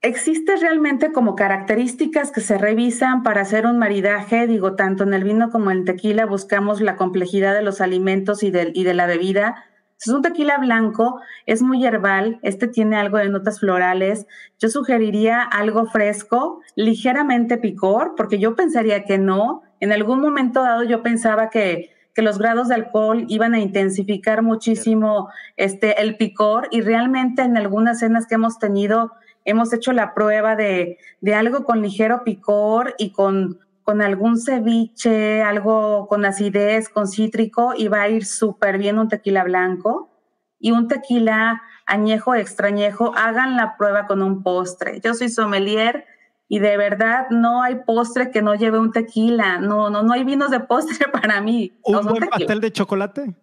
¿Existe 0.00 0.56
realmente 0.56 1.12
como 1.12 1.34
características 1.34 2.30
que 2.30 2.42
se 2.42 2.58
revisan 2.58 3.22
para 3.22 3.40
hacer 3.40 3.64
un 3.64 3.78
maridaje? 3.78 4.46
Digo, 4.46 4.76
tanto 4.76 5.04
en 5.04 5.14
el 5.14 5.24
vino 5.24 5.50
como 5.50 5.70
en 5.70 5.78
el 5.78 5.84
tequila 5.86 6.26
buscamos 6.26 6.82
la 6.82 6.96
complejidad 6.96 7.54
de 7.54 7.62
los 7.62 7.80
alimentos 7.80 8.42
y 8.42 8.50
de, 8.50 8.70
y 8.74 8.84
de 8.84 8.92
la 8.92 9.06
bebida. 9.06 9.64
Es 9.98 10.08
un 10.08 10.20
tequila 10.20 10.58
blanco, 10.58 11.22
es 11.46 11.62
muy 11.62 11.86
herbal, 11.86 12.38
este 12.42 12.68
tiene 12.68 12.96
algo 12.96 13.16
de 13.16 13.30
notas 13.30 13.60
florales. 13.60 14.26
Yo 14.58 14.68
sugeriría 14.68 15.40
algo 15.40 15.86
fresco, 15.86 16.60
ligeramente 16.76 17.56
picor, 17.56 18.12
porque 18.14 18.38
yo 18.38 18.54
pensaría 18.54 19.06
que 19.06 19.16
no. 19.16 19.62
En 19.80 19.90
algún 19.90 20.20
momento 20.20 20.62
dado 20.62 20.82
yo 20.82 21.02
pensaba 21.02 21.48
que, 21.48 21.93
que 22.14 22.22
los 22.22 22.38
grados 22.38 22.68
de 22.68 22.76
alcohol 22.76 23.24
iban 23.28 23.54
a 23.54 23.60
intensificar 23.60 24.42
muchísimo 24.42 25.30
este, 25.56 26.00
el 26.00 26.16
picor 26.16 26.68
y 26.70 26.80
realmente 26.80 27.42
en 27.42 27.56
algunas 27.56 27.98
cenas 27.98 28.26
que 28.26 28.36
hemos 28.36 28.58
tenido 28.58 29.12
hemos 29.44 29.72
hecho 29.72 29.92
la 29.92 30.14
prueba 30.14 30.56
de, 30.56 30.98
algo 31.34 31.64
con 31.64 31.82
ligero 31.82 32.24
picor 32.24 32.94
y 32.98 33.10
con, 33.10 33.58
con 33.82 34.02
algún 34.02 34.40
ceviche, 34.40 35.42
algo 35.42 36.06
con 36.08 36.24
acidez, 36.24 36.88
con 36.88 37.06
cítrico, 37.06 37.74
y 37.76 37.88
va 37.88 38.02
a 38.02 38.08
ir 38.08 38.24
súper 38.24 38.78
bien 38.78 38.98
un 38.98 39.08
tequila 39.08 39.44
blanco 39.44 40.10
y 40.58 40.72
un 40.72 40.88
tequila 40.88 41.62
añejo, 41.86 42.34
extrañejo. 42.34 43.12
Hagan 43.16 43.56
la 43.56 43.76
prueba 43.76 44.06
con 44.06 44.22
un 44.22 44.42
postre. 44.42 45.00
Yo 45.00 45.14
soy 45.14 45.28
sommelier 45.28 46.06
y 46.48 46.58
de 46.58 46.76
verdad 46.76 47.26
no 47.30 47.62
hay 47.62 47.76
postre 47.86 48.30
que 48.30 48.42
no 48.42 48.54
lleve 48.54 48.78
un 48.78 48.92
tequila. 48.92 49.58
No, 49.58 49.90
no, 49.90 50.02
no 50.02 50.12
hay 50.12 50.24
vinos 50.24 50.50
de 50.50 50.60
postre 50.60 51.08
para 51.12 51.40
mí. 51.40 51.72
¿Un 51.82 52.06
buen 52.06 52.28
pastel 52.28 52.60
de 52.60 52.72
chocolate? 52.72 53.34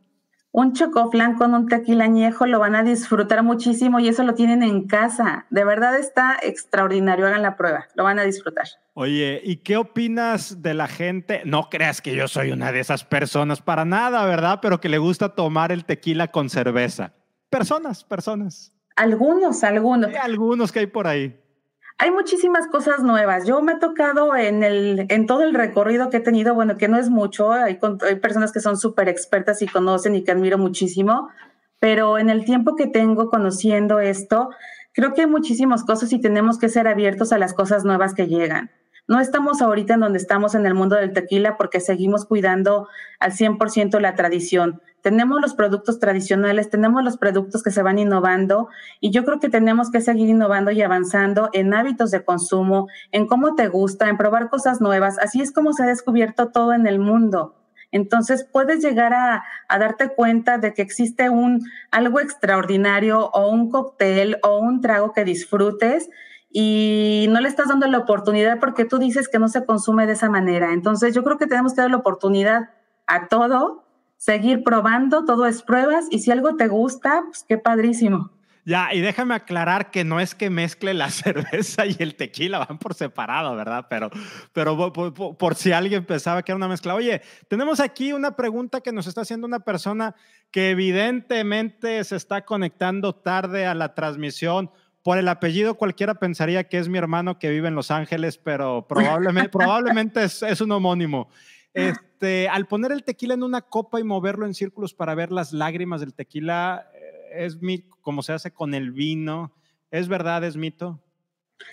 un 0.53 0.73
chocoflan 0.73 1.35
con 1.35 1.53
un 1.53 1.67
tequila 1.67 2.03
añejo 2.03 2.45
lo 2.45 2.59
van 2.59 2.75
a 2.75 2.83
disfrutar 2.83 3.41
muchísimo 3.41 3.99
y 3.99 4.09
eso 4.09 4.23
lo 4.23 4.33
tienen 4.33 4.63
en 4.63 4.85
casa. 4.85 5.45
De 5.49 5.63
verdad 5.63 5.97
está 5.97 6.37
extraordinario, 6.41 7.25
hagan 7.25 7.41
la 7.41 7.55
prueba, 7.55 7.87
lo 7.95 8.03
van 8.03 8.19
a 8.19 8.23
disfrutar. 8.23 8.65
Oye, 8.93 9.41
¿y 9.43 9.57
qué 9.57 9.77
opinas 9.77 10.61
de 10.61 10.73
la 10.73 10.87
gente? 10.87 11.41
No 11.45 11.69
creas 11.69 12.01
que 12.01 12.13
yo 12.13 12.27
soy 12.27 12.51
una 12.51 12.73
de 12.73 12.81
esas 12.81 13.05
personas 13.05 13.61
para 13.61 13.85
nada, 13.85 14.25
¿verdad? 14.25 14.59
Pero 14.61 14.81
que 14.81 14.89
le 14.89 14.97
gusta 14.97 15.35
tomar 15.35 15.71
el 15.71 15.85
tequila 15.85 16.27
con 16.29 16.49
cerveza. 16.49 17.13
Personas, 17.49 18.03
personas. 18.03 18.73
Algunos, 18.97 19.63
algunos. 19.63 20.09
Hay 20.09 20.17
algunos 20.17 20.73
que 20.73 20.79
hay 20.79 20.87
por 20.87 21.07
ahí 21.07 21.41
hay 22.01 22.09
muchísimas 22.09 22.65
cosas 22.65 23.03
nuevas. 23.03 23.45
Yo 23.45 23.61
me 23.61 23.73
he 23.73 23.75
tocado 23.79 24.35
en, 24.35 24.63
el, 24.63 25.05
en 25.09 25.27
todo 25.27 25.43
el 25.43 25.53
recorrido 25.53 26.09
que 26.09 26.17
he 26.17 26.21
tenido, 26.21 26.55
bueno, 26.55 26.75
que 26.75 26.87
no 26.87 26.97
es 26.97 27.11
mucho, 27.11 27.51
hay, 27.51 27.77
hay 28.07 28.15
personas 28.15 28.51
que 28.51 28.59
son 28.59 28.75
súper 28.75 29.07
expertas 29.07 29.61
y 29.61 29.67
conocen 29.67 30.15
y 30.15 30.23
que 30.23 30.31
admiro 30.31 30.57
muchísimo, 30.57 31.29
pero 31.79 32.17
en 32.17 32.31
el 32.31 32.43
tiempo 32.43 32.75
que 32.75 32.87
tengo 32.87 33.29
conociendo 33.29 33.99
esto, 33.99 34.49
creo 34.93 35.13
que 35.13 35.21
hay 35.21 35.27
muchísimas 35.27 35.83
cosas 35.83 36.11
y 36.11 36.19
tenemos 36.19 36.57
que 36.57 36.69
ser 36.69 36.87
abiertos 36.87 37.31
a 37.33 37.37
las 37.37 37.53
cosas 37.53 37.85
nuevas 37.85 38.15
que 38.15 38.25
llegan. 38.25 38.71
No 39.07 39.19
estamos 39.19 39.61
ahorita 39.61 39.93
en 39.93 39.99
donde 39.99 40.17
estamos 40.17 40.55
en 40.55 40.65
el 40.65 40.73
mundo 40.73 40.95
del 40.95 41.13
tequila 41.13 41.55
porque 41.55 41.79
seguimos 41.79 42.25
cuidando 42.25 42.87
al 43.19 43.33
100% 43.33 43.99
la 43.99 44.15
tradición. 44.15 44.81
Tenemos 45.01 45.41
los 45.41 45.53
productos 45.53 45.99
tradicionales, 45.99 46.69
tenemos 46.69 47.03
los 47.03 47.17
productos 47.17 47.63
que 47.63 47.71
se 47.71 47.81
van 47.81 47.99
innovando 47.99 48.69
y 48.99 49.11
yo 49.11 49.25
creo 49.25 49.39
que 49.39 49.49
tenemos 49.49 49.89
que 49.91 50.01
seguir 50.01 50.29
innovando 50.29 50.71
y 50.71 50.81
avanzando 50.81 51.49
en 51.53 51.73
hábitos 51.73 52.11
de 52.11 52.23
consumo, 52.23 52.87
en 53.11 53.27
cómo 53.27 53.55
te 53.55 53.67
gusta, 53.67 54.09
en 54.09 54.17
probar 54.17 54.49
cosas 54.49 54.81
nuevas. 54.81 55.17
Así 55.19 55.41
es 55.41 55.51
como 55.51 55.73
se 55.73 55.83
ha 55.83 55.87
descubierto 55.87 56.49
todo 56.49 56.73
en 56.73 56.85
el 56.87 56.99
mundo. 56.99 57.55
Entonces 57.91 58.47
puedes 58.49 58.81
llegar 58.81 59.13
a, 59.13 59.43
darte 59.69 60.09
cuenta 60.09 60.57
de 60.57 60.73
que 60.73 60.81
existe 60.81 61.29
un 61.29 61.61
algo 61.91 62.19
extraordinario 62.19 63.29
o 63.31 63.49
un 63.49 63.69
cóctel 63.69 64.37
o 64.43 64.59
un 64.59 64.81
trago 64.81 65.13
que 65.13 65.25
disfrutes 65.25 66.09
y 66.49 67.27
no 67.29 67.41
le 67.41 67.49
estás 67.49 67.67
dando 67.67 67.87
la 67.87 67.99
oportunidad 67.99 68.59
porque 68.59 68.85
tú 68.85 68.97
dices 68.97 69.27
que 69.27 69.39
no 69.39 69.49
se 69.49 69.65
consume 69.65 70.07
de 70.07 70.13
esa 70.13 70.29
manera. 70.29 70.73
Entonces 70.73 71.13
yo 71.13 71.23
creo 71.23 71.37
que 71.37 71.47
tenemos 71.47 71.73
que 71.73 71.81
dar 71.81 71.91
la 71.91 71.97
oportunidad 71.97 72.69
a 73.07 73.27
todo, 73.27 73.80
seguir 74.21 74.63
probando, 74.63 75.25
todo 75.25 75.47
es 75.47 75.63
pruebas 75.63 76.05
y 76.11 76.19
si 76.19 76.29
algo 76.29 76.55
te 76.55 76.67
gusta, 76.67 77.23
pues 77.25 77.43
qué 77.49 77.57
padrísimo. 77.57 78.29
Ya, 78.63 78.93
y 78.93 79.01
déjame 79.01 79.33
aclarar 79.33 79.89
que 79.89 80.03
no 80.03 80.19
es 80.19 80.35
que 80.35 80.51
mezcle 80.51 80.93
la 80.93 81.09
cerveza 81.09 81.87
y 81.87 81.95
el 81.97 82.13
tequila, 82.13 82.59
van 82.59 82.77
por 82.77 82.93
separado, 82.93 83.55
¿verdad? 83.55 83.87
Pero, 83.89 84.11
pero 84.53 84.93
por, 84.93 85.55
si 85.55 85.71
alguien 85.71 86.05
pensaba 86.05 86.43
que 86.43 86.51
era 86.51 86.57
una 86.57 86.67
mezcla. 86.67 86.93
Oye, 86.93 87.23
tenemos 87.47 87.79
aquí 87.79 88.13
una 88.13 88.35
pregunta 88.35 88.81
que 88.81 88.91
nos 88.91 89.07
está 89.07 89.21
haciendo 89.21 89.47
una 89.47 89.61
persona 89.61 90.13
que 90.51 90.69
evidentemente 90.69 92.03
se 92.03 92.15
está 92.15 92.45
conectando 92.45 93.15
tarde 93.15 93.65
a 93.65 93.73
la 93.73 93.95
transmisión. 93.95 94.69
Por 95.01 95.17
el 95.17 95.29
apellido 95.29 95.73
cualquiera 95.73 96.13
pensaría 96.13 96.65
que 96.65 96.77
es 96.77 96.89
mi 96.89 96.99
hermano 96.99 97.39
que 97.39 97.49
vive 97.49 97.69
en 97.69 97.75
Los 97.75 97.89
Ángeles, 97.89 98.37
pero 98.37 98.85
probablemente, 98.87 99.49
probablemente 99.57 100.23
es, 100.23 100.43
es 100.43 100.61
un 100.61 100.71
homónimo. 100.73 101.27
Este, 101.73 102.05
al 102.49 102.67
poner 102.67 102.91
el 102.91 103.03
tequila 103.03 103.33
en 103.33 103.43
una 103.43 103.61
copa 103.61 103.99
y 103.99 104.03
moverlo 104.03 104.45
en 104.45 104.53
círculos 104.53 104.93
para 104.93 105.15
ver 105.15 105.31
las 105.31 105.53
lágrimas 105.53 106.01
del 106.01 106.13
tequila, 106.13 106.87
es 107.33 107.57
como 108.01 108.21
se 108.23 108.33
hace 108.33 108.51
con 108.51 108.73
el 108.73 108.91
vino. 108.91 109.53
¿Es 109.89 110.07
verdad, 110.07 110.43
es 110.43 110.55
mito? 110.55 110.99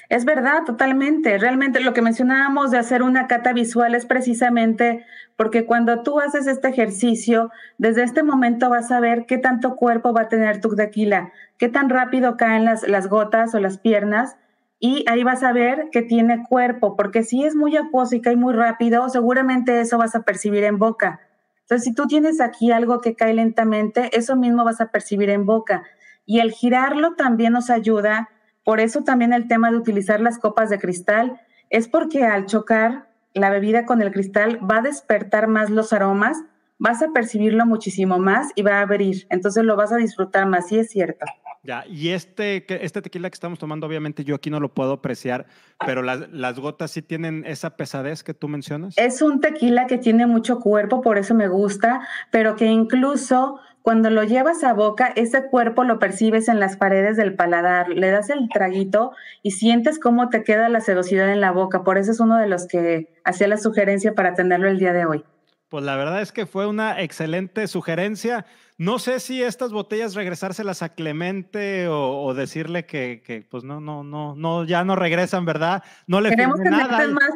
Es 0.08 0.24
verdad, 0.24 0.64
totalmente. 0.64 1.38
Realmente 1.38 1.80
lo 1.80 1.92
que 1.92 2.02
mencionábamos 2.02 2.70
de 2.70 2.78
hacer 2.78 3.02
una 3.02 3.26
cata 3.26 3.52
visual 3.52 3.94
es 3.94 4.06
precisamente 4.06 5.04
porque 5.36 5.66
cuando 5.66 6.02
tú 6.02 6.20
haces 6.20 6.46
este 6.46 6.68
ejercicio, 6.68 7.50
desde 7.78 8.02
este 8.02 8.22
momento 8.22 8.68
vas 8.70 8.90
a 8.90 9.00
ver 9.00 9.26
qué 9.26 9.38
tanto 9.38 9.76
cuerpo 9.76 10.12
va 10.12 10.22
a 10.22 10.28
tener 10.28 10.60
tu 10.60 10.74
tequila, 10.74 11.32
qué 11.58 11.68
tan 11.68 11.88
rápido 11.88 12.36
caen 12.36 12.64
las, 12.64 12.86
las 12.88 13.08
gotas 13.08 13.54
o 13.54 13.60
las 13.60 13.78
piernas, 13.78 14.36
y 14.80 15.04
ahí 15.08 15.24
vas 15.24 15.42
a 15.42 15.52
ver 15.52 15.88
que 15.90 16.02
tiene 16.02 16.44
cuerpo, 16.48 16.96
porque 16.96 17.24
si 17.24 17.44
es 17.44 17.56
muy 17.56 17.76
acuoso 17.76 18.14
y 18.14 18.20
cae 18.20 18.36
muy 18.36 18.54
rápido, 18.54 19.08
seguramente 19.08 19.80
eso 19.80 19.98
vas 19.98 20.14
a 20.14 20.22
percibir 20.22 20.64
en 20.64 20.78
boca. 20.78 21.20
Entonces, 21.62 21.84
si 21.84 21.94
tú 21.94 22.06
tienes 22.06 22.40
aquí 22.40 22.70
algo 22.70 23.00
que 23.00 23.14
cae 23.14 23.34
lentamente, 23.34 24.16
eso 24.16 24.36
mismo 24.36 24.64
vas 24.64 24.80
a 24.80 24.90
percibir 24.90 25.30
en 25.30 25.46
boca. 25.46 25.82
Y 26.24 26.40
el 26.40 26.52
girarlo 26.52 27.14
también 27.14 27.52
nos 27.52 27.70
ayuda, 27.70 28.30
por 28.64 28.80
eso 28.80 29.02
también 29.02 29.32
el 29.32 29.48
tema 29.48 29.70
de 29.70 29.76
utilizar 29.76 30.20
las 30.20 30.38
copas 30.38 30.70
de 30.70 30.78
cristal, 30.78 31.40
es 31.70 31.88
porque 31.88 32.24
al 32.24 32.46
chocar 32.46 33.08
la 33.34 33.50
bebida 33.50 33.84
con 33.84 34.00
el 34.00 34.12
cristal 34.12 34.58
va 34.68 34.78
a 34.78 34.82
despertar 34.82 35.48
más 35.48 35.70
los 35.70 35.92
aromas, 35.92 36.38
vas 36.78 37.02
a 37.02 37.12
percibirlo 37.12 37.66
muchísimo 37.66 38.18
más 38.18 38.52
y 38.54 38.62
va 38.62 38.78
a 38.78 38.82
abrir. 38.82 39.26
Entonces 39.30 39.64
lo 39.64 39.76
vas 39.76 39.92
a 39.92 39.96
disfrutar 39.96 40.46
más, 40.46 40.68
sí 40.68 40.78
es 40.78 40.90
cierto. 40.90 41.26
Ya, 41.68 41.84
y 41.86 42.12
este, 42.12 42.64
este 42.82 43.02
tequila 43.02 43.28
que 43.28 43.34
estamos 43.34 43.58
tomando, 43.58 43.86
obviamente 43.86 44.24
yo 44.24 44.36
aquí 44.36 44.48
no 44.48 44.58
lo 44.58 44.72
puedo 44.72 44.94
apreciar, 44.94 45.44
pero 45.84 46.00
las, 46.00 46.30
las, 46.30 46.58
gotas 46.58 46.92
sí 46.92 47.02
tienen 47.02 47.44
esa 47.44 47.76
pesadez 47.76 48.24
que 48.24 48.32
tú 48.32 48.48
mencionas. 48.48 48.96
Es 48.96 49.20
un 49.20 49.42
tequila 49.42 49.86
que 49.86 49.98
tiene 49.98 50.26
mucho 50.26 50.60
cuerpo, 50.60 51.02
por 51.02 51.18
eso 51.18 51.34
me 51.34 51.46
gusta, 51.46 52.08
pero 52.30 52.56
que 52.56 52.64
incluso 52.64 53.60
cuando 53.82 54.08
lo 54.08 54.24
llevas 54.24 54.64
a 54.64 54.72
boca, 54.72 55.12
ese 55.14 55.44
cuerpo 55.50 55.84
lo 55.84 55.98
percibes 55.98 56.48
en 56.48 56.58
las 56.58 56.78
paredes 56.78 57.18
del 57.18 57.34
paladar, 57.34 57.90
le 57.90 58.10
das 58.10 58.30
el 58.30 58.48
traguito 58.48 59.12
y 59.42 59.50
sientes 59.50 59.98
cómo 59.98 60.30
te 60.30 60.44
queda 60.44 60.70
la 60.70 60.80
sedosidad 60.80 61.30
en 61.30 61.42
la 61.42 61.52
boca. 61.52 61.84
Por 61.84 61.98
eso 61.98 62.12
es 62.12 62.20
uno 62.20 62.38
de 62.38 62.48
los 62.48 62.66
que 62.66 63.12
hacía 63.24 63.46
la 63.46 63.58
sugerencia 63.58 64.14
para 64.14 64.32
tenerlo 64.32 64.70
el 64.70 64.78
día 64.78 64.94
de 64.94 65.04
hoy. 65.04 65.22
Pues 65.68 65.84
la 65.84 65.96
verdad 65.96 66.22
es 66.22 66.32
que 66.32 66.46
fue 66.46 66.66
una 66.66 67.02
excelente 67.02 67.66
sugerencia. 67.66 68.46
No 68.78 69.00
sé 69.00 69.18
si 69.18 69.42
estas 69.42 69.72
botellas 69.72 70.14
regresárselas 70.14 70.82
a 70.82 70.90
Clemente 70.90 71.88
o, 71.88 72.32
decirle 72.32 72.86
que, 72.86 73.24
que, 73.26 73.42
pues 73.42 73.64
no, 73.64 73.80
no, 73.80 74.04
no, 74.04 74.36
no, 74.36 74.64
ya 74.64 74.84
no 74.84 74.94
regresan, 74.94 75.44
¿verdad? 75.44 75.82
No 76.06 76.20
le 76.20 76.30
queremos 76.30 76.62
tenerte 76.62 77.08
más, 77.08 77.30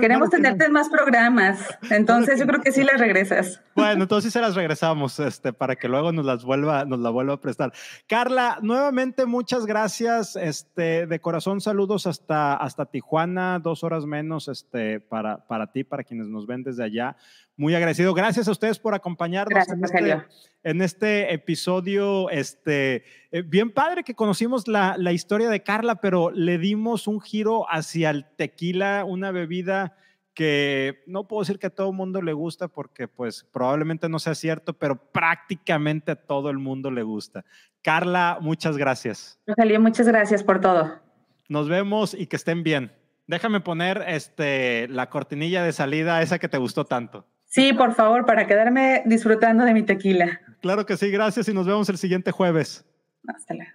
queremos 0.00 0.30
tenerte 0.30 0.68
más 0.68 0.88
programas. 0.88 1.60
Entonces 1.90 2.38
yo 2.38 2.46
creo 2.46 2.60
que 2.60 2.72
sí 2.72 2.82
las 2.82 2.98
regresas. 2.98 3.60
Bueno, 3.74 4.02
entonces 4.02 4.32
se 4.32 4.40
las 4.40 4.54
regresamos, 4.54 5.18
este, 5.20 5.52
para 5.52 5.76
que 5.76 5.88
luego 5.88 6.12
nos 6.12 6.24
las 6.24 6.44
vuelva, 6.44 6.84
nos 6.84 7.00
la 7.00 7.10
vuelva 7.10 7.34
a 7.34 7.40
prestar. 7.40 7.72
Carla, 8.06 8.58
nuevamente 8.62 9.26
muchas 9.26 9.66
gracias. 9.66 10.36
Este, 10.36 11.06
de 11.06 11.20
corazón, 11.20 11.60
saludos 11.60 12.06
hasta, 12.06 12.54
hasta 12.54 12.86
Tijuana, 12.86 13.58
dos 13.58 13.84
horas 13.84 14.06
menos, 14.06 14.48
este, 14.48 15.00
para, 15.00 15.46
para 15.46 15.72
ti, 15.72 15.84
para 15.84 16.04
quienes 16.04 16.28
nos 16.28 16.46
ven 16.46 16.62
desde 16.62 16.84
allá 16.84 17.16
muy 17.56 17.74
agradecido. 17.74 18.14
Gracias 18.14 18.48
a 18.48 18.50
ustedes 18.50 18.78
por 18.78 18.94
acompañarnos 18.94 19.68
en, 19.68 19.84
este, 19.84 20.24
en, 20.64 20.82
este, 20.82 21.32
episodio. 21.32 22.28
Este, 22.30 23.04
eh, 23.30 23.42
bien 23.42 23.70
padre 23.70 24.02
que 24.02 24.14
conocimos 24.14 24.66
la, 24.66 24.96
la, 24.98 25.12
historia 25.12 25.48
de 25.48 25.62
Carla, 25.62 25.96
pero 25.96 26.30
le 26.30 26.58
dimos 26.58 27.06
un 27.06 27.20
giro 27.20 27.66
hacia 27.70 28.10
el 28.10 28.26
tequila, 28.36 29.04
una 29.04 29.30
bebida 29.30 29.96
que 30.34 31.04
no 31.06 31.26
puedo 31.28 31.42
decir 31.42 31.58
que 31.58 31.68
a 31.68 31.70
todo 31.70 31.90
el 31.90 31.96
mundo 31.96 32.20
le 32.20 32.32
gusta 32.32 32.68
porque 32.68 33.06
pues 33.08 33.44
probablemente 33.52 34.08
no 34.08 34.18
sea 34.18 34.34
cierto, 34.34 34.72
pero 34.72 34.96
prácticamente 34.96 36.12
a 36.12 36.16
todo 36.16 36.50
el 36.50 36.58
mundo 36.58 36.90
le 36.90 37.02
gusta. 37.02 37.44
Carla, 37.82 38.38
muchas 38.40 38.76
gracias. 38.76 39.38
Rogelio, 39.46 39.80
muchas 39.80 40.08
gracias 40.08 40.42
por 40.42 40.60
todo. 40.60 41.00
Nos 41.48 41.68
vemos 41.68 42.14
y 42.14 42.26
que 42.26 42.36
estén 42.36 42.62
bien. 42.62 42.92
Déjame 43.26 43.60
poner 43.60 44.04
este, 44.06 44.88
la 44.88 45.08
cortinilla 45.08 45.62
de 45.62 45.72
salida, 45.72 46.20
esa 46.20 46.38
que 46.38 46.48
te 46.48 46.58
gustó 46.58 46.84
tanto. 46.84 47.26
Sí, 47.44 47.72
por 47.72 47.94
favor, 47.94 48.26
para 48.26 48.46
quedarme 48.46 49.02
disfrutando 49.06 49.64
de 49.64 49.72
mi 49.72 49.82
tequila. 49.82 50.40
Claro 50.64 50.86
que 50.86 50.96
sí, 50.96 51.10
gracias 51.10 51.46
y 51.46 51.52
nos 51.52 51.66
vemos 51.66 51.90
el 51.90 51.98
siguiente 51.98 52.30
jueves. 52.30 52.86
Hasta 53.28 53.52
luego. 53.52 53.70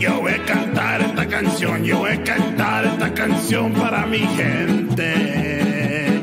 Yo 0.00 0.20
voy 0.20 0.32
a 0.32 0.44
cantar 0.46 1.00
esta 1.00 1.28
canción, 1.28 1.84
yo 1.84 1.98
voy 1.98 2.10
a 2.10 2.24
cantar 2.24 2.86
esta 2.86 3.14
canción 3.14 3.72
para 3.72 4.04
mi 4.04 4.18
gente 4.18 6.20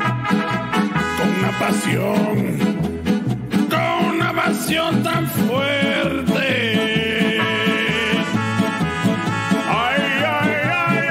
con 1.18 1.30
una 1.30 1.58
pasión 1.58 2.61
tan 5.04 5.28
fuerte. 5.28 6.48
Ay, 9.68 10.02
ay, 10.40 10.54
ay, 10.88 11.08